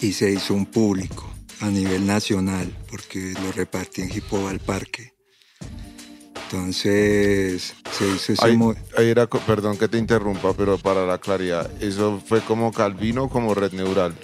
Y 0.00 0.12
se 0.12 0.30
hizo 0.30 0.54
un 0.54 0.64
público 0.64 1.30
a 1.60 1.66
nivel 1.66 2.06
nacional, 2.06 2.74
porque 2.90 3.34
lo 3.42 3.52
repartí 3.52 4.02
en 4.02 4.10
Hip 4.10 4.24
Hop 4.30 4.46
al 4.46 4.60
Parque. 4.60 5.12
Entonces 6.44 7.74
se 7.90 8.08
hizo 8.08 8.32
ese 8.32 8.44
Ahí, 8.44 8.58
era, 9.10 9.26
perdón 9.26 9.76
que 9.76 9.88
te 9.88 9.98
interrumpa, 9.98 10.52
pero 10.54 10.78
para 10.78 11.04
la 11.04 11.18
claridad, 11.18 11.68
¿eso 11.82 12.22
fue 12.24 12.40
como 12.40 12.72
Calvino 12.72 13.24
o 13.24 13.28
como 13.28 13.54
Red 13.54 13.72
Neural? 13.72 14.14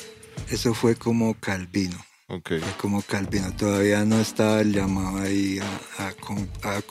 eso 0.49 0.73
fue 0.73 0.95
como 0.95 1.35
Calvino. 1.35 1.99
Ok, 2.29 2.49
Fue 2.49 2.73
como 2.79 3.03
Calvino, 3.03 3.53
todavía 3.57 4.05
no 4.05 4.21
estaba 4.21 4.61
el 4.61 4.73
llamado 4.73 5.19
ahí 5.19 5.59
a, 5.99 6.07
a 6.07 6.77
a 6.77 6.83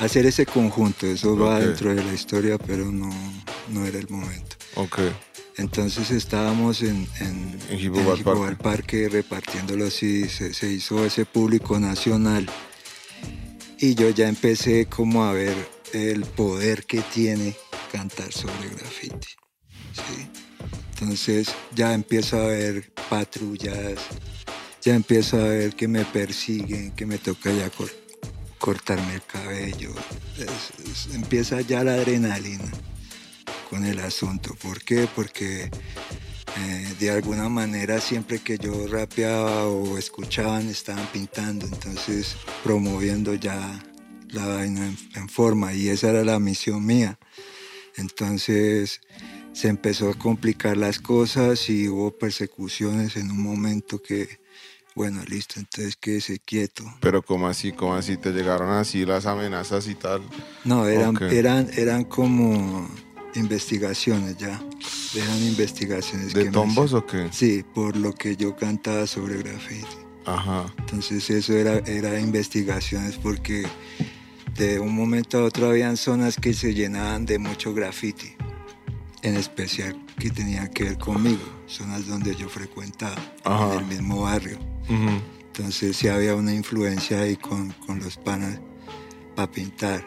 hacer 0.00 0.26
ese 0.26 0.46
conjunto, 0.46 1.06
eso 1.06 1.36
va 1.36 1.60
dentro 1.60 1.94
de 1.94 2.02
la 2.04 2.12
historia, 2.14 2.58
pero 2.58 2.90
no, 2.92 3.10
no 3.70 3.86
era 3.86 3.98
el 3.98 4.08
momento. 4.08 4.56
ok. 4.74 4.98
Entonces 5.56 6.12
estábamos 6.12 6.82
en, 6.82 7.08
en, 7.18 7.58
En 7.68 8.22
Parque. 8.24 8.62
Parque 8.62 9.08
repartiéndolo 9.08 9.86
así, 9.86 10.28
se, 10.28 10.54
se 10.54 10.70
hizo 10.70 11.04
ese 11.04 11.24
público 11.24 11.80
nacional 11.80 12.48
y 13.80 13.94
yo 13.96 14.08
ya 14.10 14.28
empecé 14.28 14.86
como 14.86 15.24
a 15.24 15.32
ver 15.32 15.56
el 15.92 16.20
poder 16.22 16.84
que 16.84 17.00
tiene 17.00 17.56
cantar 17.90 18.32
sobre 18.32 18.68
graffiti. 18.68 19.28
¿sí? 19.92 20.28
Entonces 20.94 21.48
ya 21.74 21.92
empiezo 21.92 22.36
a 22.40 22.46
ver 22.46 22.92
patrullas, 23.10 23.98
ya 24.82 24.94
empiezo 24.94 25.38
a 25.40 25.48
ver 25.48 25.74
que 25.74 25.88
me 25.88 26.04
persiguen, 26.04 26.92
que 26.92 27.04
me 27.06 27.18
toca 27.18 27.50
ya 27.52 27.68
cor- 27.70 27.90
cortarme 28.58 29.14
el 29.14 29.22
cabello. 29.22 29.94
Empieza 31.14 31.60
ya 31.60 31.84
la 31.84 31.94
adrenalina 31.94 32.70
con 33.70 33.84
el 33.84 33.98
asunto. 34.00 34.54
¿Por 34.62 34.82
qué? 34.82 35.08
Porque 35.14 35.70
eh, 36.56 36.94
de 36.98 37.10
alguna 37.10 37.48
manera 37.48 38.00
siempre 38.00 38.40
que 38.40 38.58
yo 38.58 38.86
rapeaba 38.86 39.68
o 39.68 39.98
escuchaban 39.98 40.68
estaban 40.68 41.06
pintando, 41.12 41.66
entonces 41.66 42.36
promoviendo 42.64 43.34
ya 43.34 43.82
la 44.30 44.46
vaina 44.46 44.92
en 45.14 45.28
forma 45.28 45.72
y 45.72 45.88
esa 45.88 46.10
era 46.10 46.24
la 46.24 46.38
misión 46.38 46.84
mía. 46.84 47.18
Entonces 47.96 49.00
se 49.52 49.68
empezó 49.68 50.10
a 50.10 50.14
complicar 50.14 50.76
las 50.76 50.98
cosas 51.00 51.68
y 51.68 51.88
hubo 51.88 52.16
persecuciones 52.16 53.16
en 53.16 53.30
un 53.30 53.42
momento 53.42 54.00
que, 54.00 54.40
bueno, 54.98 55.22
listo, 55.28 55.60
entonces 55.60 55.94
quédese 55.94 56.40
quieto. 56.40 56.82
Pero 56.98 57.22
como 57.22 57.46
así, 57.46 57.70
como 57.70 57.94
así, 57.94 58.16
te 58.16 58.32
llegaron 58.32 58.68
así 58.70 59.06
las 59.06 59.26
amenazas 59.26 59.86
y 59.86 59.94
tal. 59.94 60.22
No, 60.64 60.88
eran, 60.88 61.16
eran, 61.30 61.70
eran 61.76 62.02
como 62.02 62.88
investigaciones 63.36 64.36
ya. 64.38 64.60
Eran 65.14 65.40
investigaciones. 65.44 66.34
¿De 66.34 66.46
que 66.46 66.50
tombos 66.50 66.94
o 66.94 67.06
qué? 67.06 67.28
Sí, 67.30 67.64
por 67.72 67.96
lo 67.96 68.12
que 68.12 68.34
yo 68.36 68.56
cantaba 68.56 69.06
sobre 69.06 69.38
graffiti. 69.38 69.86
Ajá. 70.26 70.66
Entonces 70.78 71.30
eso 71.30 71.52
era, 71.52 71.78
era 71.86 72.18
investigaciones 72.18 73.18
porque 73.18 73.68
de 74.56 74.80
un 74.80 74.96
momento 74.96 75.38
a 75.38 75.44
otro 75.44 75.68
habían 75.68 75.96
zonas 75.96 76.34
que 76.38 76.54
se 76.54 76.74
llenaban 76.74 77.24
de 77.24 77.38
mucho 77.38 77.72
graffiti, 77.72 78.34
en 79.22 79.36
especial 79.36 79.96
que 80.18 80.30
tenía 80.30 80.68
que 80.68 80.82
ver 80.82 80.98
conmigo, 80.98 81.44
zonas 81.68 82.08
donde 82.08 82.34
yo 82.34 82.48
frecuentaba, 82.48 83.14
Ajá. 83.44 83.74
en 83.74 83.78
el 83.78 83.86
mismo 83.86 84.22
barrio. 84.22 84.58
Entonces 84.88 85.96
sí 85.96 86.08
había 86.08 86.34
una 86.34 86.54
influencia 86.54 87.20
ahí 87.20 87.36
con, 87.36 87.70
con 87.86 87.98
los 87.98 88.16
panas 88.16 88.60
para 89.34 89.50
pintar. 89.50 90.04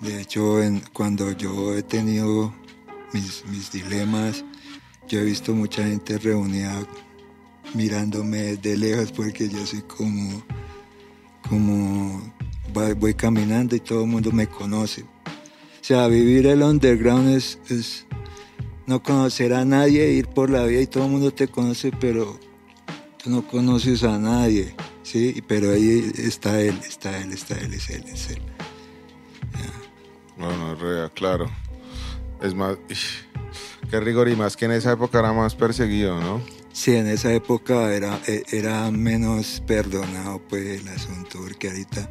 De 0.00 0.20
hecho, 0.20 0.58
cuando 0.92 1.30
yo 1.32 1.76
he 1.76 1.82
tenido 1.82 2.52
mis, 3.12 3.44
mis 3.46 3.70
dilemas, 3.70 4.44
yo 5.08 5.20
he 5.20 5.24
visto 5.24 5.54
mucha 5.54 5.84
gente 5.84 6.18
reunida 6.18 6.86
mirándome 7.74 8.56
de 8.56 8.76
lejos 8.76 9.12
porque 9.12 9.48
yo 9.48 9.64
soy 9.64 9.82
como, 9.82 10.42
como 11.48 12.32
voy, 12.72 12.94
voy 12.94 13.14
caminando 13.14 13.76
y 13.76 13.80
todo 13.80 14.02
el 14.02 14.10
mundo 14.10 14.32
me 14.32 14.46
conoce. 14.46 15.02
O 15.02 15.84
sea, 15.84 16.06
vivir 16.08 16.46
el 16.46 16.62
underground 16.62 17.30
es, 17.30 17.58
es 17.68 18.06
no 18.86 19.02
conocer 19.02 19.52
a 19.54 19.64
nadie, 19.64 20.12
ir 20.12 20.28
por 20.28 20.50
la 20.50 20.64
vida 20.64 20.80
y 20.80 20.86
todo 20.86 21.04
el 21.06 21.10
mundo 21.10 21.32
te 21.32 21.48
conoce, 21.48 21.92
pero 21.92 22.38
tú 23.22 23.30
no 23.30 23.46
conoces 23.46 24.02
a 24.02 24.18
nadie, 24.18 24.74
¿sí? 25.02 25.42
Pero 25.46 25.70
ahí 25.72 26.10
está 26.18 26.60
él, 26.60 26.78
está 26.86 27.18
él, 27.18 27.32
está 27.32 27.58
él, 27.58 27.72
es 27.74 27.88
él, 27.90 28.04
es 28.12 28.30
él. 28.30 28.42
No, 30.36 30.56
no, 30.56 30.74
rea, 30.74 31.08
claro. 31.10 31.48
Es 32.42 32.54
más, 32.54 32.76
qué 33.90 34.00
rigor 34.00 34.28
y 34.28 34.34
más 34.34 34.56
que 34.56 34.64
en 34.64 34.72
esa 34.72 34.92
época 34.92 35.20
era 35.20 35.32
más 35.32 35.54
perseguido, 35.54 36.20
¿no? 36.20 36.42
Sí, 36.72 36.94
en 36.94 37.06
esa 37.06 37.32
época 37.32 37.94
era, 37.94 38.18
e- 38.26 38.42
era 38.50 38.90
menos 38.90 39.62
perdonado 39.66 40.40
pues 40.48 40.80
el 40.80 40.88
asunto, 40.88 41.38
porque 41.42 41.68
ahorita 41.68 42.10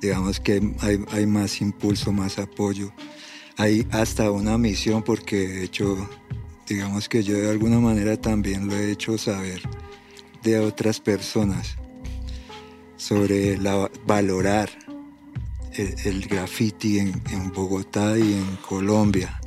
digamos 0.00 0.38
que 0.38 0.74
hay, 0.80 1.04
hay 1.10 1.26
más 1.26 1.60
impulso, 1.60 2.12
más 2.12 2.38
apoyo. 2.38 2.92
Hay 3.56 3.86
hasta 3.90 4.30
una 4.30 4.58
misión 4.58 5.02
porque 5.02 5.48
de 5.48 5.64
hecho, 5.64 6.08
digamos 6.68 7.08
que 7.08 7.22
yo 7.22 7.36
de 7.38 7.50
alguna 7.50 7.80
manera 7.80 8.20
también 8.20 8.68
lo 8.68 8.76
he 8.76 8.92
hecho 8.92 9.16
saber 9.16 9.62
de 10.52 10.58
otras 10.60 11.00
personas 11.00 11.76
sobre 12.96 13.58
la, 13.58 13.90
valorar 14.06 14.70
el, 15.74 15.94
el 16.04 16.26
graffiti 16.26 16.98
en, 16.98 17.22
en 17.30 17.52
Bogotá 17.52 18.18
y 18.18 18.32
en 18.34 18.56
Colombia 18.66 19.40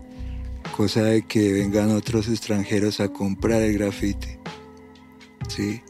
cosa 0.80 1.04
de 1.04 1.24
que 1.24 1.52
vengan 1.52 1.92
otros 1.92 2.30
extranjeros 2.30 3.02
a 3.02 3.10
comprar 3.10 3.62
el 3.64 3.74
grafiti. 3.74 4.30
¿Sí? 5.50 5.82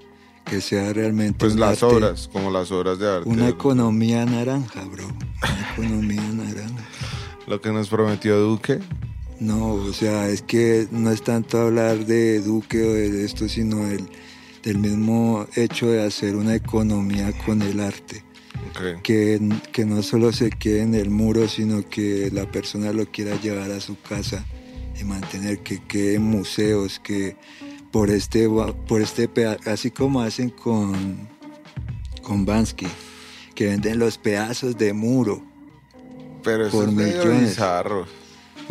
Que 0.43 0.61
sea 0.61 0.91
realmente. 0.93 1.37
Pues 1.37 1.55
las 1.55 1.83
arte, 1.83 1.95
obras, 1.95 2.27
como 2.33 2.49
las 2.49 2.71
obras 2.71 2.97
de 2.97 3.07
arte. 3.07 3.29
Una 3.29 3.49
economía 3.49 4.25
naranja, 4.25 4.83
bro. 4.85 5.05
Una 5.05 5.71
economía 5.73 6.23
naranja. 6.33 6.87
Lo 7.45 7.61
que 7.61 7.71
nos 7.71 7.87
prometió 7.87 8.39
Duque. 8.39 8.79
No, 9.39 9.73
o 9.73 9.93
sea, 9.93 10.27
es 10.27 10.41
que 10.41 10.87
no 10.89 11.11
es 11.11 11.21
tanto 11.21 11.59
hablar 11.59 12.07
de 12.07 12.41
Duque 12.41 12.81
o 12.81 12.91
de 12.91 13.25
esto, 13.25 13.47
sino 13.47 13.85
del, 13.85 14.09
del 14.63 14.77
mismo 14.77 15.47
hecho 15.55 15.87
de 15.87 16.05
hacer 16.05 16.35
una 16.35 16.55
economía 16.55 17.31
con 17.45 17.61
el 17.61 17.79
arte. 17.79 18.23
Ok. 18.71 19.01
Que, 19.01 19.39
que 19.71 19.85
no 19.85 20.03
solo 20.03 20.31
se 20.31 20.49
quede 20.49 20.81
en 20.81 20.95
el 20.95 21.09
muro, 21.09 21.47
sino 21.47 21.87
que 21.87 22.29
la 22.31 22.49
persona 22.51 22.91
lo 22.91 23.05
quiera 23.05 23.39
llevar 23.39 23.71
a 23.71 23.79
su 23.79 23.99
casa 24.01 24.45
y 24.99 25.03
mantener 25.03 25.59
que 25.59 25.81
quede 25.83 26.15
en 26.15 26.23
museos, 26.23 26.99
que 26.99 27.37
por 27.91 28.09
este, 28.09 28.47
por 28.87 29.01
este 29.01 29.29
así 29.65 29.91
como 29.91 30.21
hacen 30.21 30.49
con, 30.49 31.27
con 32.21 32.45
Bansky, 32.45 32.87
que 33.55 33.67
venden 33.67 33.99
los 33.99 34.17
pedazos 34.17 34.77
de 34.77 34.93
muro. 34.93 35.41
Pero 36.43 36.67
eso 36.67 36.77
Por 36.77 36.89
es 36.89 36.95
millones. 36.95 37.49
bizarro. 37.49 38.05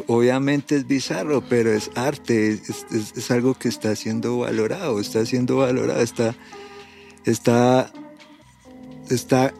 Obviamente 0.06 0.76
es 0.76 0.86
bizarro, 0.86 1.42
pero 1.48 1.72
es 1.72 1.90
arte, 1.96 2.52
es, 2.52 2.86
es- 2.90 3.12
es 3.16 3.30
algo 3.30 3.54
que 3.54 3.68
está 3.68 3.94
siendo 3.96 4.38
valorado, 4.38 5.00
está 5.00 5.24
siendo 5.26 5.56
valorado, 5.56 6.00
está, 6.00 6.34
está, 7.24 7.92
está 9.10 9.52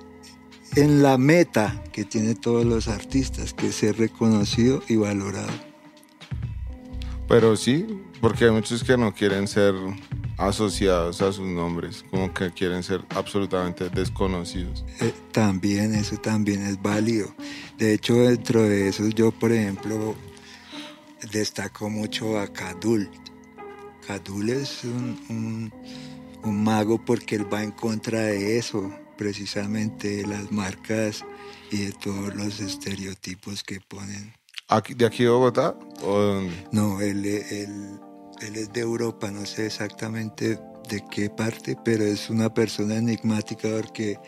en 0.76 1.02
la 1.02 1.18
meta 1.18 1.82
que 1.92 2.04
tienen 2.04 2.36
todos 2.36 2.64
los 2.64 2.88
artistas, 2.88 3.52
que 3.54 3.68
es 3.68 3.74
ser 3.74 3.98
reconocido 3.98 4.82
y 4.88 4.96
valorado. 4.96 5.48
Pero 7.28 7.56
sí, 7.56 7.86
porque 8.20 8.46
hay 8.46 8.50
muchos 8.50 8.82
que 8.84 8.96
no 8.96 9.12
quieren 9.14 9.48
ser 9.48 9.74
asociados 10.38 11.20
a 11.20 11.32
sus 11.32 11.46
nombres, 11.46 12.04
como 12.10 12.32
que 12.32 12.50
quieren 12.52 12.82
ser 12.82 13.04
absolutamente 13.10 13.88
desconocidos. 13.90 14.84
Eh, 15.00 15.12
también, 15.32 15.94
eso 15.94 16.16
también 16.16 16.62
es 16.64 16.80
válido. 16.80 17.34
De 17.76 17.92
hecho, 17.92 18.14
dentro 18.14 18.62
de 18.62 18.88
eso, 18.88 19.06
yo, 19.08 19.30
por 19.32 19.52
ejemplo, 19.52 20.14
destaco 21.32 21.88
mucho 21.90 22.38
a 22.38 22.46
Kadul. 22.48 23.10
Kadul 24.06 24.50
es 24.50 24.84
un, 24.84 25.18
un- 25.28 25.72
un 26.44 26.64
mago 26.64 27.04
porque 27.04 27.36
él 27.36 27.52
va 27.52 27.62
en 27.62 27.72
contra 27.72 28.20
de 28.22 28.58
eso, 28.58 28.90
precisamente 29.16 30.18
de 30.18 30.26
las 30.26 30.50
marcas 30.52 31.24
y 31.70 31.78
de 31.86 31.92
todos 31.92 32.34
los 32.34 32.60
estereotipos 32.60 33.62
que 33.64 33.80
ponen. 33.80 34.32
Aquí, 34.68 34.94
¿De 34.94 35.06
aquí 35.06 35.24
de 35.24 35.30
Bogotá? 35.30 35.76
¿O 36.02 36.20
de 36.20 36.34
dónde? 36.34 36.66
No, 36.72 37.00
él, 37.00 37.24
él, 37.26 37.98
él 38.40 38.56
es 38.56 38.72
de 38.72 38.80
Europa, 38.80 39.30
no 39.30 39.44
sé 39.46 39.66
exactamente 39.66 40.58
de 40.88 41.04
qué 41.10 41.28
parte, 41.28 41.76
pero 41.84 42.04
es 42.04 42.30
una 42.30 42.52
persona 42.54 42.96
enigmática 42.96 43.68
porque 43.80 44.18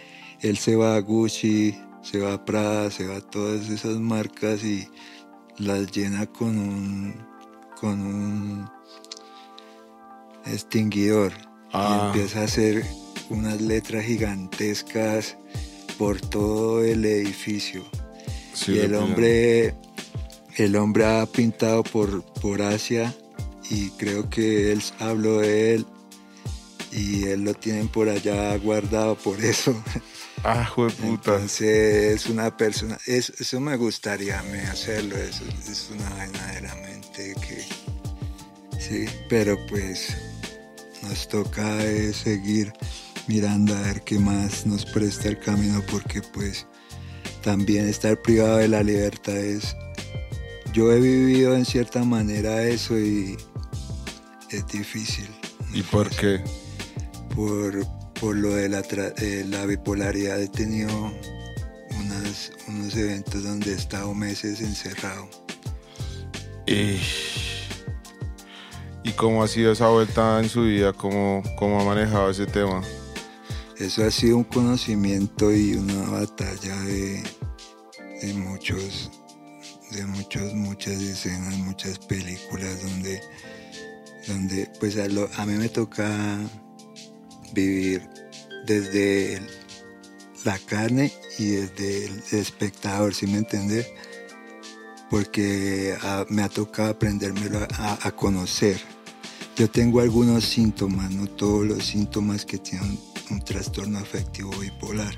él 0.41 0.59
se 0.59 0.77
va 0.77 0.97
a 0.97 1.01
Gucci, 1.01 1.79
se 2.03 2.19
va 2.19 2.35
a 2.35 2.45
Prada, 2.45 2.91
se 2.91 3.07
va 3.07 3.17
a 3.19 3.21
todas 3.21 3.69
esas 3.69 3.97
marcas 3.99 4.63
y 4.65 4.89
las 5.61 5.93
llena 5.93 6.27
con 6.27 6.59
un, 6.59 7.15
con 7.81 8.01
un 8.01 8.71
extinguidor. 10.47 11.33
Ah. 11.73 12.01
Y 12.03 12.07
empieza 12.19 12.41
a 12.41 12.45
hacer 12.45 12.85
unas 13.29 13.61
letras 13.61 14.05
gigantescas 14.05 15.37
por 15.99 16.21
todo 16.21 16.83
el 16.83 17.05
edificio 17.05 17.85
Sí, 18.55 18.73
y 18.73 18.79
el 18.79 18.95
hombre 18.95 19.75
el 20.57 20.77
hombre 20.77 21.05
ha 21.05 21.27
pintado 21.27 21.83
por, 21.83 22.25
por 22.41 22.61
Asia 22.63 23.15
y 23.71 23.91
creo 23.91 24.29
que 24.29 24.73
él 24.73 24.83
habló 24.99 25.39
de 25.39 25.75
él 25.75 25.87
y 26.93 27.25
él 27.25 27.45
lo 27.45 27.55
tienen 27.55 27.89
por 27.89 28.09
allá 28.09 28.57
guardado 28.59 29.15
por 29.15 29.43
eso. 29.45 29.75
Ah, 30.43 30.65
jueputa. 30.65 31.07
Entonces 31.37 32.15
es 32.15 32.27
una 32.27 32.57
persona, 32.57 32.99
es- 33.07 33.31
eso 33.39 33.61
me 33.61 33.77
gustaría 33.77 34.39
a 34.41 34.43
mí 34.45 34.59
hacerlo, 34.59 35.17
eso 35.17 35.45
es 35.71 35.91
una 35.91 36.09
vaina 36.11 36.47
de 36.53 36.61
la 36.63 36.75
mente 36.77 37.35
que 37.47 37.65
sí, 38.81 39.05
pero 39.29 39.59
pues 39.67 40.17
nos 41.03 41.29
toca 41.29 41.85
eh, 41.85 42.13
seguir 42.15 42.73
mirando 43.29 43.77
a 43.77 43.81
ver 43.83 44.03
qué 44.03 44.19
más 44.19 44.65
nos 44.67 44.85
presta 44.87 45.29
el 45.29 45.39
camino 45.39 45.83
porque 45.91 46.23
pues 46.23 46.67
también 47.43 47.87
estar 47.89 48.21
privado 48.21 48.57
de 48.57 48.69
la 48.69 48.83
libertad 48.83 49.37
es 49.37 49.77
yo 50.73 50.91
he 50.93 51.01
vivido 51.01 51.55
en 51.55 51.65
cierta 51.65 52.03
manera 52.05 52.63
eso 52.63 52.99
y 52.99 53.37
es 54.51 54.67
difícil 54.69 55.29
¿Y 55.73 55.83
por 55.83 56.09
qué? 56.11 56.43
por, 57.35 57.87
por 58.21 58.37
lo 58.37 58.51
de 58.55 58.69
la, 58.69 58.81
eh, 59.19 59.45
la 59.49 59.65
bipolaridad 59.67 60.41
he 60.41 60.49
tenido 60.49 60.91
unas- 61.99 62.53
unos 62.69 62.95
eventos 62.97 63.43
donde 63.43 63.73
he 63.73 63.75
estado 63.75 64.15
meses 64.15 64.61
encerrado. 64.61 65.29
Y, 66.67 67.01
¿Y 69.03 69.13
cómo 69.17 69.43
ha 69.43 69.49
sido 69.49 69.73
esa 69.73 69.89
vuelta 69.89 70.39
en 70.41 70.49
su 70.49 70.63
vida? 70.65 70.93
¿Cómo, 70.93 71.43
cómo 71.59 71.81
ha 71.81 71.85
manejado 71.85 72.31
ese 72.31 72.47
tema? 72.47 72.83
Eso 73.79 74.05
ha 74.05 74.11
sido 74.11 74.37
un 74.37 74.45
conocimiento 74.45 75.51
y 75.53 75.73
una 75.75 76.03
batalla 76.11 76.77
de, 76.83 77.23
de 78.23 78.35
muchos, 78.35 79.11
de 79.93 80.05
muchos, 80.05 80.53
muchas 80.53 81.01
escenas, 81.01 81.57
muchas 81.57 81.99
películas 81.99 82.83
donde, 82.83 83.21
donde 84.29 84.71
pues 84.79 84.99
a, 84.99 85.09
lo- 85.09 85.31
a 85.39 85.47
mí 85.47 85.55
me 85.55 85.71
toca 85.71 86.39
vivir 87.53 88.09
desde 88.67 89.41
la 90.45 90.59
carne 90.59 91.13
y 91.39 91.47
desde 91.47 92.07
el 92.07 92.23
espectador, 92.33 93.15
¿sí 93.15 93.27
me 93.27 93.39
entiendes? 93.39 93.87
Porque 95.11 95.97
ah, 96.03 96.25
me 96.29 96.43
ha 96.43 96.49
tocado 96.49 96.91
aprendérmelo 96.91 97.67
a, 97.79 98.11
conocer. 98.13 98.81
Yo 99.57 99.69
tengo 99.69 100.01
algunos 100.01 100.45
síntomas, 100.45 101.11
no 101.11 101.27
todos 101.27 101.67
los 101.67 101.85
síntomas 101.85 102.47
que 102.47 102.59
tienen 102.59 102.91
un, 102.91 103.37
un 103.37 103.45
trastorno 103.45 103.99
afectivo 103.99 104.51
bipolar. 104.59 105.17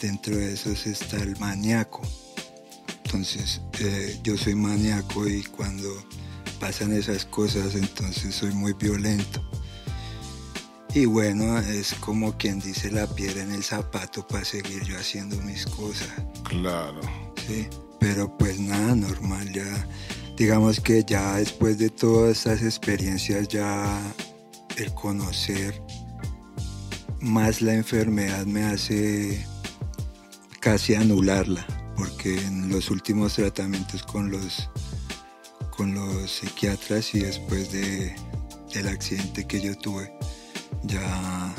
Dentro 0.00 0.36
de 0.36 0.52
esos 0.52 0.86
está 0.86 1.16
el 1.16 1.36
maníaco. 1.38 2.02
Entonces, 3.04 3.60
eh, 3.80 4.18
yo 4.22 4.36
soy 4.36 4.54
maníaco 4.54 5.28
y 5.28 5.42
cuando 5.44 5.88
pasan 6.60 6.92
esas 6.92 7.24
cosas, 7.24 7.74
entonces 7.74 8.34
soy 8.34 8.52
muy 8.52 8.72
violento. 8.72 9.42
Y 10.96 11.04
bueno, 11.04 11.58
es 11.58 11.92
como 12.00 12.38
quien 12.38 12.58
dice 12.58 12.90
la 12.90 13.06
piedra 13.06 13.42
en 13.42 13.52
el 13.52 13.62
zapato 13.62 14.26
para 14.26 14.46
seguir 14.46 14.82
yo 14.84 14.96
haciendo 14.96 15.36
mis 15.42 15.66
cosas. 15.66 16.08
Claro. 16.44 17.02
Sí, 17.46 17.68
pero 18.00 18.34
pues 18.38 18.58
nada, 18.58 18.94
normal, 18.94 19.52
ya 19.52 19.86
digamos 20.38 20.80
que 20.80 21.04
ya 21.06 21.34
después 21.34 21.76
de 21.76 21.90
todas 21.90 22.38
estas 22.38 22.62
experiencias, 22.62 23.46
ya 23.48 24.00
el 24.78 24.94
conocer 24.94 25.82
más 27.20 27.60
la 27.60 27.74
enfermedad 27.74 28.46
me 28.46 28.64
hace 28.64 29.44
casi 30.60 30.94
anularla, 30.94 31.66
porque 31.94 32.38
en 32.38 32.70
los 32.70 32.88
últimos 32.90 33.34
tratamientos 33.34 34.02
con 34.02 34.30
los, 34.30 34.70
con 35.76 35.92
los 35.92 36.30
psiquiatras 36.30 37.14
y 37.14 37.18
después 37.18 37.70
de, 37.70 38.16
del 38.72 38.88
accidente 38.88 39.46
que 39.46 39.60
yo 39.60 39.76
tuve, 39.76 40.10
ya, 40.86 41.54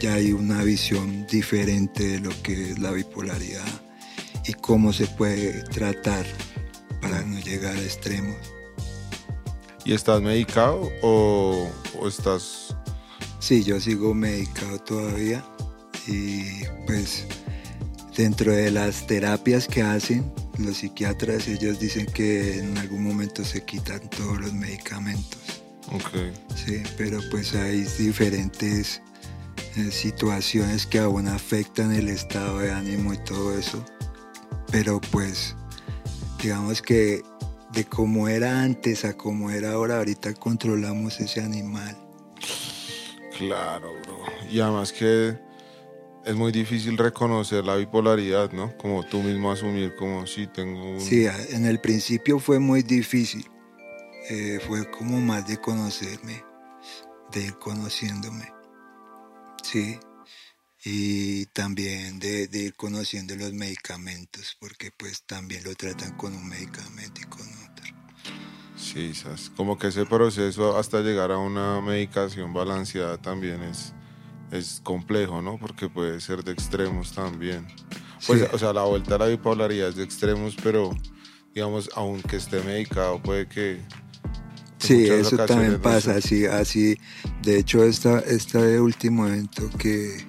ya 0.00 0.14
hay 0.14 0.32
una 0.32 0.62
visión 0.62 1.26
diferente 1.26 2.06
de 2.06 2.20
lo 2.20 2.30
que 2.42 2.70
es 2.70 2.78
la 2.78 2.90
bipolaridad 2.90 3.66
y 4.46 4.52
cómo 4.54 4.92
se 4.92 5.06
puede 5.06 5.62
tratar 5.64 6.26
para 7.00 7.22
no 7.22 7.38
llegar 7.40 7.76
a 7.76 7.82
extremos. 7.82 8.36
¿Y 9.84 9.92
estás 9.92 10.22
medicado 10.22 10.90
o, 11.02 11.68
o 11.98 12.08
estás... 12.08 12.76
Sí, 13.40 13.64
yo 13.64 13.80
sigo 13.80 14.14
medicado 14.14 14.78
todavía 14.78 15.44
y 16.06 16.64
pues 16.86 17.26
dentro 18.16 18.52
de 18.52 18.70
las 18.70 19.06
terapias 19.06 19.66
que 19.66 19.82
hacen 19.82 20.32
los 20.58 20.78
psiquiatras, 20.78 21.48
ellos 21.48 21.80
dicen 21.80 22.06
que 22.06 22.58
en 22.58 22.76
algún 22.78 23.02
momento 23.02 23.44
se 23.44 23.64
quitan 23.64 24.00
todos 24.10 24.40
los 24.40 24.52
medicamentos. 24.52 25.61
Ok. 25.92 26.10
Sí, 26.54 26.82
pero 26.96 27.20
pues 27.30 27.54
hay 27.54 27.82
diferentes 27.98 29.02
eh, 29.76 29.90
situaciones 29.90 30.86
que 30.86 30.98
aún 30.98 31.28
afectan 31.28 31.92
el 31.92 32.08
estado 32.08 32.58
de 32.58 32.72
ánimo 32.72 33.12
y 33.12 33.18
todo 33.18 33.56
eso. 33.58 33.84
Pero 34.70 35.00
pues 35.10 35.54
digamos 36.42 36.82
que 36.82 37.22
de 37.72 37.84
cómo 37.84 38.28
era 38.28 38.62
antes 38.62 39.04
a 39.04 39.16
cómo 39.16 39.50
era 39.50 39.72
ahora, 39.72 39.98
ahorita 39.98 40.34
controlamos 40.34 41.20
ese 41.20 41.40
animal. 41.40 41.96
Claro, 43.36 43.92
bro. 44.04 44.18
Y 44.50 44.60
además 44.60 44.92
que 44.92 45.38
es 46.24 46.34
muy 46.34 46.52
difícil 46.52 46.96
reconocer 46.98 47.64
la 47.64 47.76
bipolaridad, 47.76 48.52
¿no? 48.52 48.76
Como 48.76 49.04
tú 49.04 49.22
mismo 49.22 49.50
asumir 49.50 49.94
como 49.96 50.26
sí 50.26 50.46
tengo 50.46 50.92
un... 50.92 51.00
Sí, 51.00 51.26
en 51.50 51.64
el 51.64 51.80
principio 51.80 52.38
fue 52.38 52.58
muy 52.58 52.82
difícil, 52.82 53.46
eh, 54.30 54.60
fue 54.66 54.90
como 54.90 55.20
más 55.20 55.46
de 55.46 55.60
conocerme, 55.60 56.44
de 57.32 57.46
ir 57.46 57.58
conociéndome, 57.58 58.52
sí, 59.62 59.98
y 60.84 61.46
también 61.46 62.18
de, 62.18 62.48
de, 62.48 62.58
ir 62.58 62.74
conociendo 62.74 63.36
los 63.36 63.52
medicamentos, 63.52 64.56
porque 64.58 64.90
pues 64.96 65.22
también 65.24 65.64
lo 65.64 65.74
tratan 65.74 66.16
con 66.16 66.34
un 66.34 66.48
medicamento 66.48 67.20
y 67.20 67.24
con 67.24 67.42
otro. 67.42 67.86
Sí, 68.76 69.12
como 69.56 69.78
que 69.78 69.88
ese 69.88 70.06
proceso 70.06 70.76
hasta 70.76 71.00
llegar 71.00 71.30
a 71.30 71.38
una 71.38 71.80
medicación 71.80 72.52
balanceada 72.52 73.16
también 73.16 73.62
es, 73.62 73.92
es 74.50 74.80
complejo, 74.82 75.40
¿no? 75.40 75.58
Porque 75.58 75.88
puede 75.88 76.20
ser 76.20 76.42
de 76.42 76.52
extremos 76.52 77.12
también. 77.12 77.66
Pues, 78.26 78.48
o 78.52 78.58
sea, 78.58 78.72
la 78.72 78.82
vuelta 78.82 79.14
a 79.14 79.18
la 79.18 79.26
bipolaridad 79.26 79.88
es 79.88 79.96
de 79.96 80.04
extremos, 80.04 80.56
pero 80.62 80.90
digamos, 81.54 81.90
aunque 81.94 82.36
esté 82.36 82.60
medicado, 82.62 83.22
puede 83.22 83.48
que... 83.48 83.80
Sí, 84.82 85.06
eso 85.08 85.36
también 85.46 85.80
pasa, 85.80 86.16
así, 86.16 86.46
así. 86.46 86.98
De 87.42 87.58
hecho, 87.58 87.84
esta, 87.84 88.18
este 88.20 88.80
último 88.80 89.26
evento 89.26 89.70
que, 89.78 90.26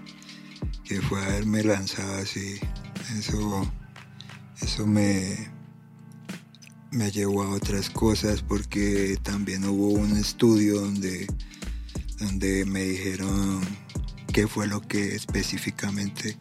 que 0.83 1.01
fue 1.01 1.23
haberme 1.23 1.63
lanzado 1.63 2.21
así, 2.21 2.59
eso, 3.17 3.71
eso 4.61 4.85
me, 4.85 5.49
me 6.91 7.11
llevó 7.11 7.43
a 7.43 7.49
otras 7.49 7.89
cosas 7.89 8.43
porque 8.43 9.17
también 9.23 9.65
hubo 9.65 9.89
un 9.89 10.15
estudio 10.17 10.81
donde, 10.81 11.27
donde 12.19 12.65
me 12.65 12.83
dijeron 12.83 13.61
qué 14.31 14.47
fue 14.47 14.67
lo 14.67 14.81
que 14.81 15.15
específicamente 15.15 16.37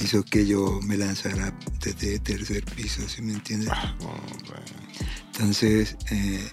hizo 0.00 0.24
que 0.24 0.46
yo 0.46 0.80
me 0.82 0.96
lanzara 0.96 1.52
desde 1.80 2.18
tercer 2.20 2.64
piso, 2.64 3.08
¿sí 3.08 3.22
me 3.22 3.32
entiendes? 3.32 3.70
Ah, 3.72 3.94
Entonces, 5.32 5.96
eh, 6.10 6.48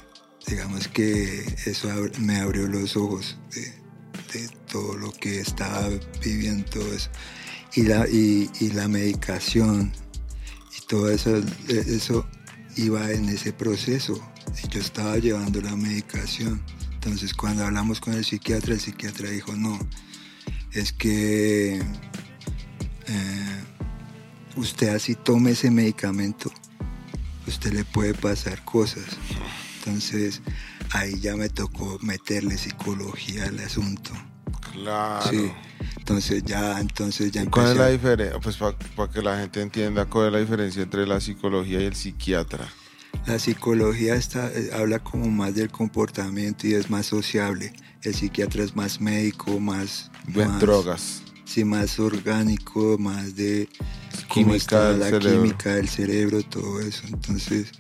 digamos 0.48 0.88
que 0.88 1.46
eso 1.66 1.90
me 2.20 2.38
abrió 2.38 2.68
los 2.68 2.96
ojos 2.96 3.38
de, 3.54 3.86
todo 4.70 4.98
lo 4.98 5.12
que 5.12 5.40
estaba 5.40 5.88
viviendo 6.22 6.82
eso. 6.94 7.10
Y 7.76 7.84
la, 7.84 8.88
medicación 8.88 9.94
y 10.78 10.86
todo 10.88 11.10
eso, 11.10 11.42
eso 11.68 12.28
iba 12.76 13.12
en 13.12 13.30
ese 13.30 13.54
proceso. 13.54 14.22
Yo 14.70 14.80
estaba 14.82 15.18
llevando 15.18 15.62
la 15.62 15.76
medicación. 15.78 16.62
Entonces 16.94 17.34
cuando 17.34 17.66
hablamos 17.66 18.02
con 18.02 18.14
el 18.14 18.26
psiquiatra, 18.26 18.74
el 18.74 18.82
psiquiatra 18.82 19.30
dijo, 19.30 19.56
no, 19.56 19.80
es 20.74 20.92
que 20.92 21.78
eh, 23.08 23.64
usted 24.58 24.90
así 24.90 25.16
tome 25.16 25.52
ese 25.52 25.72
medicamento, 25.72 26.52
usted 27.48 27.72
le 27.72 27.86
puede 27.86 28.14
pasar 28.14 28.64
cosas. 28.66 29.06
Entonces 29.86 30.42
ahí 30.94 31.20
ya 31.20 31.36
me 31.36 31.50
tocó 31.50 32.00
meterle 32.02 32.58
psicología 32.58 33.46
al 33.46 33.60
asunto. 33.60 34.12
Claro. 34.72 35.30
Sí. 35.30 35.52
Entonces 35.98 36.44
ya, 36.44 36.80
entonces 36.80 37.32
ya 37.32 37.46
¿Cuál 37.46 37.72
es 37.72 37.78
la 37.78 37.90
diferencia? 37.90 38.40
Pues 38.40 38.58
para 38.58 39.12
que 39.12 39.22
la 39.22 39.40
gente 39.40 39.62
entienda 39.62 40.06
cuál 40.06 40.28
es 40.28 40.34
la 40.34 40.40
diferencia 40.40 40.84
entre 40.84 41.06
la 41.06 41.20
psicología 41.20 41.82
y 41.82 41.86
el 41.86 41.96
psiquiatra. 41.96 42.68
La 43.28 43.40
psicología 43.40 44.16
está, 44.16 44.52
eh, 44.52 44.72
habla 44.74 45.00
como 45.00 45.28
más 45.28 45.56
del 45.56 45.70
comportamiento 45.70 46.68
y 46.68 46.74
es 46.74 46.90
más 46.90 47.08
sociable. 47.08 47.74
El 48.02 48.14
psiquiatra 48.14 48.64
es 48.64 48.76
más 48.76 49.02
médico, 49.02 49.60
más... 49.60 50.12
De 50.28 50.46
drogas. 50.60 51.24
Sí, 51.44 51.64
más 51.64 52.00
orgánico, 52.00 52.98
más 53.00 53.36
de 53.36 53.70
química 54.32 54.92
la 54.92 55.20
química 55.20 55.76
del 55.76 55.88
cerebro, 55.88 56.42
todo 56.44 56.80
eso. 56.82 57.04
Entonces, 57.08 57.72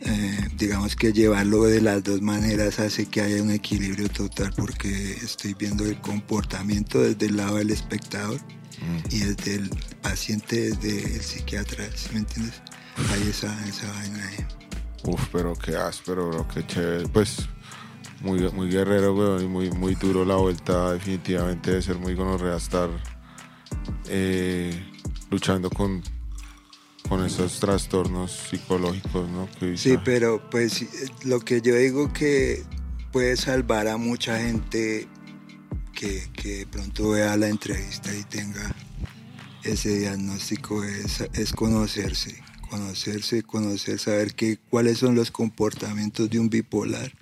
eh, 0.00 0.48
digamos 0.56 0.96
que 0.96 1.12
llevarlo 1.12 1.64
de 1.64 1.80
las 1.80 2.02
dos 2.02 2.22
maneras 2.22 2.80
hace 2.80 3.06
que 3.06 3.20
haya 3.20 3.42
un 3.42 3.50
equilibrio 3.50 4.08
total 4.08 4.52
porque 4.56 5.12
estoy 5.22 5.54
viendo 5.54 5.84
el 5.84 6.00
comportamiento 6.00 7.00
desde 7.02 7.26
el 7.26 7.36
lado 7.36 7.56
del 7.56 7.70
espectador 7.70 8.40
mm. 8.40 9.14
y 9.14 9.18
desde 9.20 9.54
el 9.56 9.70
paciente, 10.00 10.70
desde 10.70 11.16
el 11.16 11.20
psiquiatra, 11.20 11.84
¿me 12.12 12.20
entiendes? 12.20 12.62
Hay 13.12 13.28
esa, 13.28 13.68
esa 13.68 13.90
vaina 13.92 14.26
ahí. 14.26 14.46
Uf, 15.04 15.28
pero 15.32 15.54
qué 15.54 15.76
áspero, 15.76 16.28
bro, 16.28 16.48
qué 16.48 16.66
chévere. 16.66 17.08
Pues 17.08 17.48
muy, 18.20 18.40
muy 18.52 18.68
guerrero, 18.70 19.14
weón, 19.14 19.42
y 19.42 19.48
muy, 19.48 19.70
muy 19.70 19.94
duro 19.94 20.24
la 20.24 20.36
vuelta. 20.36 20.92
Definitivamente 20.92 21.70
debe 21.70 21.82
ser 21.82 21.98
muy 21.98 22.14
gonorrea 22.14 22.56
estar 22.56 22.90
eh, 24.08 24.72
luchando 25.30 25.70
con, 25.70 26.02
con 27.10 27.26
esos 27.26 27.60
trastornos 27.60 28.30
psicológicos, 28.48 29.28
¿no? 29.28 29.48
sí, 29.76 29.98
pero 30.02 30.48
pues 30.48 30.86
lo 31.24 31.40
que 31.40 31.60
yo 31.60 31.74
digo 31.74 32.10
que 32.12 32.64
puede 33.12 33.36
salvar 33.36 33.88
a 33.88 33.98
mucha 33.98 34.38
gente 34.38 35.06
que, 35.92 36.30
que 36.32 36.66
pronto 36.70 37.10
vea 37.10 37.36
la 37.36 37.48
entrevista 37.48 38.14
y 38.14 38.22
tenga 38.24 38.74
ese 39.64 39.98
diagnóstico 39.98 40.82
es, 40.84 41.20
es 41.34 41.52
conocerse 41.52 42.42
conocerse, 42.70 43.42
conocer, 43.42 43.98
saber 43.98 44.34
que, 44.34 44.56
cuáles 44.56 44.98
son 44.98 45.14
los 45.16 45.30
comportamientos 45.30 46.30
de 46.30 46.38
un 46.38 46.48
bipolar 46.48 47.12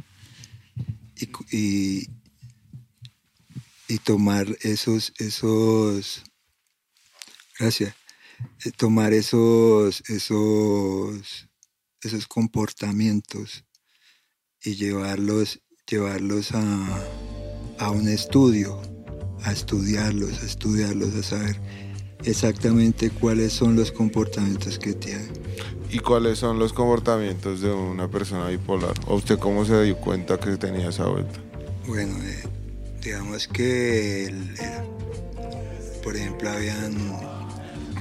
y, 1.50 2.06
y, 3.88 3.98
tomar 4.04 4.46
esos, 4.60 5.12
esos, 5.18 6.22
gracias, 7.58 7.90
eh, 7.90 7.97
tomar 8.76 9.12
esos, 9.12 10.02
esos, 10.08 11.48
esos 12.02 12.26
comportamientos 12.26 13.64
y 14.62 14.74
llevarlos, 14.76 15.60
llevarlos 15.88 16.52
a, 16.52 17.04
a 17.78 17.90
un 17.90 18.08
estudio, 18.08 18.80
a 19.44 19.52
estudiarlos, 19.52 20.42
a 20.42 20.46
estudiarlos, 20.46 21.14
a 21.14 21.22
saber 21.22 21.60
exactamente 22.24 23.10
cuáles 23.10 23.52
son 23.52 23.76
los 23.76 23.92
comportamientos 23.92 24.78
que 24.78 24.94
tiene. 24.94 25.28
¿Y 25.90 26.00
cuáles 26.00 26.38
son 26.38 26.58
los 26.58 26.72
comportamientos 26.72 27.62
de 27.62 27.72
una 27.72 28.08
persona 28.08 28.48
bipolar? 28.48 28.94
¿O 29.06 29.16
usted 29.16 29.38
cómo 29.38 29.64
se 29.64 29.82
dio 29.84 29.96
cuenta 29.96 30.38
que 30.38 30.56
tenía 30.56 30.90
esa 30.90 31.06
vuelta? 31.06 31.40
Bueno, 31.86 32.14
eh, 32.22 32.44
digamos 33.02 33.48
que, 33.48 34.34
por 36.02 36.14
ejemplo, 36.14 36.50
habían 36.50 36.94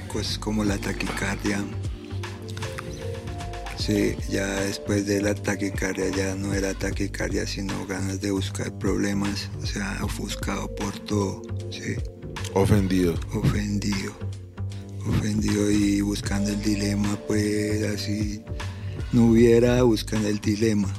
cosas 0.08 0.38
como 0.38 0.64
la 0.64 0.78
taquicardia. 0.78 1.64
Sí, 3.78 4.16
ya 4.28 4.46
después 4.60 5.06
de 5.06 5.22
la 5.22 5.34
taquicardia 5.34 6.08
ya 6.10 6.34
no 6.34 6.52
era 6.52 6.74
taquicardia, 6.74 7.46
sino 7.46 7.86
ganas 7.86 8.20
de 8.20 8.30
buscar 8.30 8.76
problemas, 8.78 9.48
o 9.62 9.66
sea, 9.66 9.98
ofuscado 10.02 10.74
por 10.74 10.98
todo, 11.00 11.42
sí. 11.70 11.94
Ofendido. 12.54 13.14
Ofendido. 13.32 14.12
Ofendido 15.06 15.70
y 15.70 16.00
buscando 16.00 16.50
el 16.50 16.60
dilema, 16.60 17.18
pues 17.26 17.82
así 17.84 18.42
no 19.12 19.26
hubiera 19.26 19.82
buscando 19.82 20.28
el 20.28 20.38
dilema. 20.38 20.92